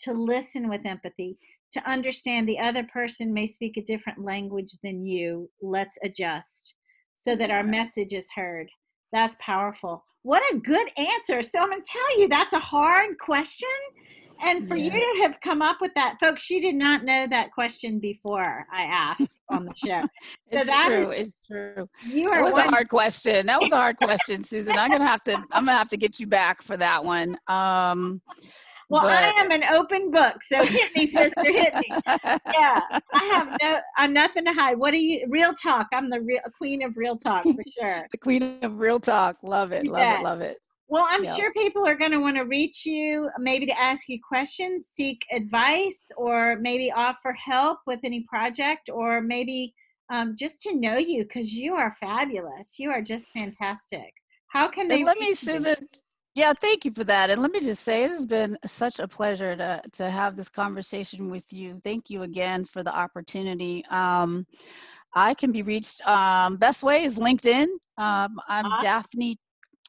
to 0.00 0.12
listen 0.12 0.68
with 0.68 0.86
empathy, 0.86 1.38
to 1.72 1.90
understand 1.90 2.48
the 2.48 2.58
other 2.58 2.84
person 2.84 3.32
may 3.32 3.46
speak 3.46 3.76
a 3.76 3.82
different 3.82 4.24
language 4.24 4.72
than 4.82 5.02
you. 5.02 5.48
Let's 5.62 5.98
adjust 6.02 6.74
so 7.14 7.36
that 7.36 7.50
our 7.50 7.62
message 7.62 8.12
is 8.12 8.28
heard. 8.34 8.68
That's 9.12 9.36
powerful. 9.40 10.04
What 10.22 10.42
a 10.52 10.58
good 10.58 10.88
answer. 10.96 11.42
So 11.42 11.60
I'm 11.60 11.70
going 11.70 11.80
to 11.80 11.88
tell 11.90 12.20
you, 12.20 12.28
that's 12.28 12.52
a 12.52 12.58
hard 12.58 13.18
question. 13.18 13.68
And 14.42 14.66
for 14.68 14.76
yeah. 14.76 14.84
you 14.84 14.90
to 14.90 15.22
have 15.22 15.40
come 15.40 15.60
up 15.60 15.78
with 15.80 15.92
that, 15.94 16.16
folks, 16.18 16.42
she 16.42 16.60
did 16.60 16.74
not 16.74 17.04
know 17.04 17.26
that 17.28 17.52
question 17.52 17.98
before 17.98 18.66
I 18.72 18.82
asked 18.82 19.42
on 19.50 19.66
the 19.66 19.74
show. 19.74 20.02
it's 20.50 20.68
so 20.68 20.84
true. 20.86 21.10
Is, 21.10 21.28
it's 21.28 21.46
true. 21.46 21.88
You 22.06 22.28
are. 22.28 22.36
That 22.36 22.44
was 22.44 22.54
one, 22.54 22.68
a 22.68 22.70
hard 22.70 22.88
question. 22.88 23.46
That 23.46 23.60
was 23.60 23.72
a 23.72 23.76
hard 23.76 23.98
question, 23.98 24.42
Susan. 24.42 24.72
I'm 24.76 24.90
gonna 24.90 25.06
have 25.06 25.22
to. 25.24 25.34
I'm 25.34 25.66
gonna 25.66 25.76
have 25.76 25.88
to 25.90 25.98
get 25.98 26.18
you 26.18 26.26
back 26.26 26.62
for 26.62 26.76
that 26.78 27.04
one. 27.04 27.36
Um, 27.48 28.22
well, 28.90 29.02
but... 29.02 29.12
I 29.12 29.28
am 29.40 29.50
an 29.50 29.64
open 29.64 30.10
book, 30.10 30.42
so 30.42 30.64
hit 30.64 30.94
me, 30.96 31.06
sister, 31.06 31.42
hit 31.44 31.74
me. 31.74 31.88
Yeah, 32.06 32.80
I 33.12 33.24
have 33.32 33.56
no, 33.62 33.78
I'm 33.96 34.12
nothing 34.12 34.44
to 34.44 34.52
hide. 34.52 34.78
What 34.78 34.92
are 34.92 34.98
you? 34.98 35.26
Real 35.28 35.54
talk. 35.54 35.86
I'm 35.92 36.10
the 36.10 36.20
real 36.20 36.40
queen 36.58 36.82
of 36.82 36.96
real 36.96 37.16
talk 37.16 37.44
for 37.44 37.54
sure. 37.78 38.06
the 38.12 38.18
queen 38.18 38.58
of 38.62 38.78
real 38.78 39.00
talk. 39.00 39.36
Love 39.42 39.72
it. 39.72 39.86
Love 39.86 40.20
it. 40.20 40.24
Love 40.24 40.40
it. 40.40 40.58
Well, 40.88 41.06
I'm 41.08 41.22
yep. 41.22 41.36
sure 41.36 41.52
people 41.52 41.86
are 41.86 41.94
going 41.94 42.10
to 42.10 42.18
want 42.18 42.36
to 42.36 42.42
reach 42.42 42.84
you, 42.84 43.30
maybe 43.38 43.64
to 43.66 43.80
ask 43.80 44.08
you 44.08 44.18
questions, 44.26 44.86
seek 44.88 45.24
advice, 45.32 46.10
or 46.16 46.58
maybe 46.60 46.90
offer 46.90 47.32
help 47.32 47.78
with 47.86 48.00
any 48.02 48.24
project, 48.28 48.90
or 48.92 49.20
maybe 49.20 49.72
um, 50.12 50.34
just 50.36 50.60
to 50.62 50.74
know 50.74 50.96
you 50.96 51.22
because 51.22 51.52
you 51.54 51.76
are 51.76 51.92
fabulous. 51.92 52.76
You 52.80 52.90
are 52.90 53.02
just 53.02 53.30
fantastic. 53.30 54.12
How 54.48 54.66
can 54.66 54.88
they? 54.88 54.96
And 54.96 55.06
let 55.06 55.18
me, 55.18 55.32
Susan. 55.32 55.76
Yeah, 56.40 56.54
thank 56.54 56.86
you 56.86 56.90
for 56.90 57.04
that. 57.04 57.28
And 57.28 57.42
let 57.42 57.50
me 57.50 57.60
just 57.60 57.82
say, 57.82 58.04
it 58.04 58.10
has 58.10 58.24
been 58.24 58.56
such 58.64 58.98
a 58.98 59.06
pleasure 59.06 59.54
to 59.56 59.82
to 59.92 60.08
have 60.08 60.36
this 60.36 60.48
conversation 60.48 61.30
with 61.30 61.52
you. 61.52 61.74
Thank 61.84 62.08
you 62.08 62.22
again 62.22 62.64
for 62.64 62.82
the 62.82 62.96
opportunity. 62.96 63.84
Um, 63.90 64.46
I 65.14 65.34
can 65.34 65.52
be 65.52 65.60
reached. 65.60 66.00
Um, 66.06 66.56
best 66.56 66.82
way 66.82 67.04
is 67.04 67.18
LinkedIn. 67.18 67.66
Um, 67.98 68.40
I'm 68.48 68.64
awesome. 68.64 68.80
Daphne 68.80 69.38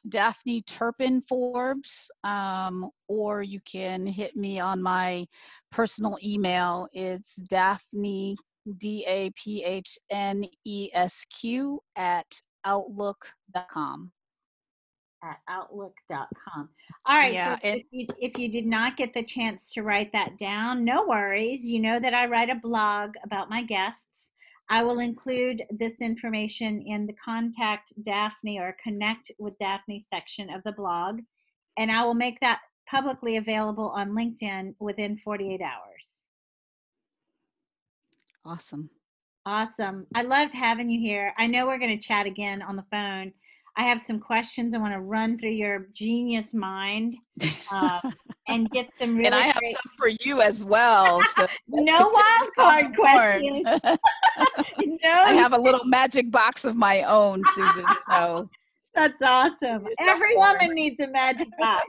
Daphne 0.06 0.60
Turpin 0.66 1.22
Forbes, 1.22 2.10
um, 2.22 2.90
or 3.08 3.42
you 3.42 3.60
can 3.60 4.04
hit 4.06 4.36
me 4.36 4.60
on 4.60 4.82
my 4.82 5.24
personal 5.70 6.18
email. 6.22 6.86
It's 6.92 7.36
Daphne 7.36 8.36
D 8.76 9.06
A 9.08 9.30
P 9.30 9.64
H 9.64 9.98
N 10.10 10.44
E 10.66 10.90
S 10.92 11.24
Q 11.30 11.80
at 11.96 12.26
outlook.com 12.66 14.12
at 15.22 15.38
outlook.com. 15.48 16.68
All 17.06 17.18
right. 17.18 17.32
Yeah, 17.32 17.56
so 17.56 17.60
if, 17.62 17.84
you, 17.90 18.06
if 18.20 18.38
you 18.38 18.50
did 18.50 18.66
not 18.66 18.96
get 18.96 19.14
the 19.14 19.22
chance 19.22 19.72
to 19.74 19.82
write 19.82 20.12
that 20.12 20.38
down, 20.38 20.84
no 20.84 21.06
worries. 21.06 21.66
You 21.66 21.80
know 21.80 21.98
that 22.00 22.14
I 22.14 22.26
write 22.26 22.50
a 22.50 22.56
blog 22.56 23.14
about 23.24 23.50
my 23.50 23.62
guests. 23.62 24.30
I 24.68 24.82
will 24.82 25.00
include 25.00 25.62
this 25.70 26.00
information 26.00 26.82
in 26.82 27.06
the 27.06 27.14
contact 27.14 27.92
Daphne 28.02 28.58
or 28.58 28.76
connect 28.82 29.30
with 29.38 29.58
Daphne 29.58 30.00
section 30.00 30.50
of 30.50 30.62
the 30.64 30.72
blog, 30.72 31.20
and 31.76 31.90
I 31.90 32.04
will 32.04 32.14
make 32.14 32.40
that 32.40 32.60
publicly 32.88 33.36
available 33.36 33.90
on 33.90 34.10
LinkedIn 34.10 34.74
within 34.78 35.16
48 35.16 35.60
hours. 35.60 36.26
Awesome. 38.44 38.90
Awesome. 39.44 40.06
I 40.14 40.22
loved 40.22 40.54
having 40.54 40.88
you 40.88 41.00
here. 41.00 41.34
I 41.36 41.46
know 41.48 41.66
we're 41.66 41.78
going 41.78 41.98
to 41.98 42.06
chat 42.06 42.26
again 42.26 42.62
on 42.62 42.76
the 42.76 42.84
phone 42.90 43.32
I 43.76 43.84
have 43.84 44.00
some 44.00 44.20
questions 44.20 44.74
I 44.74 44.78
want 44.78 44.92
to 44.92 45.00
run 45.00 45.38
through 45.38 45.50
your 45.50 45.86
genius 45.94 46.52
mind 46.52 47.16
uh, 47.70 48.00
and 48.48 48.70
get 48.70 48.94
some 48.94 49.10
really. 49.16 49.26
and 49.26 49.34
I 49.34 49.42
have 49.42 49.56
great... 49.56 49.74
some 49.74 49.92
for 49.98 50.08
you 50.20 50.42
as 50.42 50.64
well. 50.64 51.22
So 51.34 51.46
no 51.68 52.08
wild 52.08 52.50
card 52.56 52.96
questions. 52.96 53.64
no. 53.84 53.98
I 55.04 55.32
have 55.32 55.54
a 55.54 55.58
little 55.58 55.84
magic 55.84 56.30
box 56.30 56.64
of 56.64 56.76
my 56.76 57.02
own, 57.04 57.42
Susan. 57.54 57.86
So 58.06 58.50
that's 58.94 59.22
awesome. 59.22 59.86
Every 60.00 60.36
woman 60.36 60.68
needs 60.74 61.00
a 61.00 61.08
magic 61.08 61.48
box. 61.58 61.86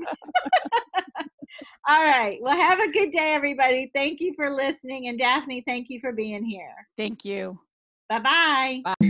All 1.88 2.04
right. 2.04 2.40
Well, 2.42 2.56
have 2.56 2.80
a 2.80 2.92
good 2.92 3.12
day, 3.12 3.34
everybody. 3.34 3.92
Thank 3.94 4.22
you 4.22 4.34
for 4.36 4.50
listening. 4.50 5.10
And 5.10 5.20
Daphne, 5.20 5.64
thank 5.68 5.90
you 5.90 6.00
for 6.00 6.14
being 6.14 6.44
here. 6.44 6.88
Thank 6.98 7.26
you. 7.26 7.60
Bye-bye. 8.10 8.82
Bye. 8.86 9.10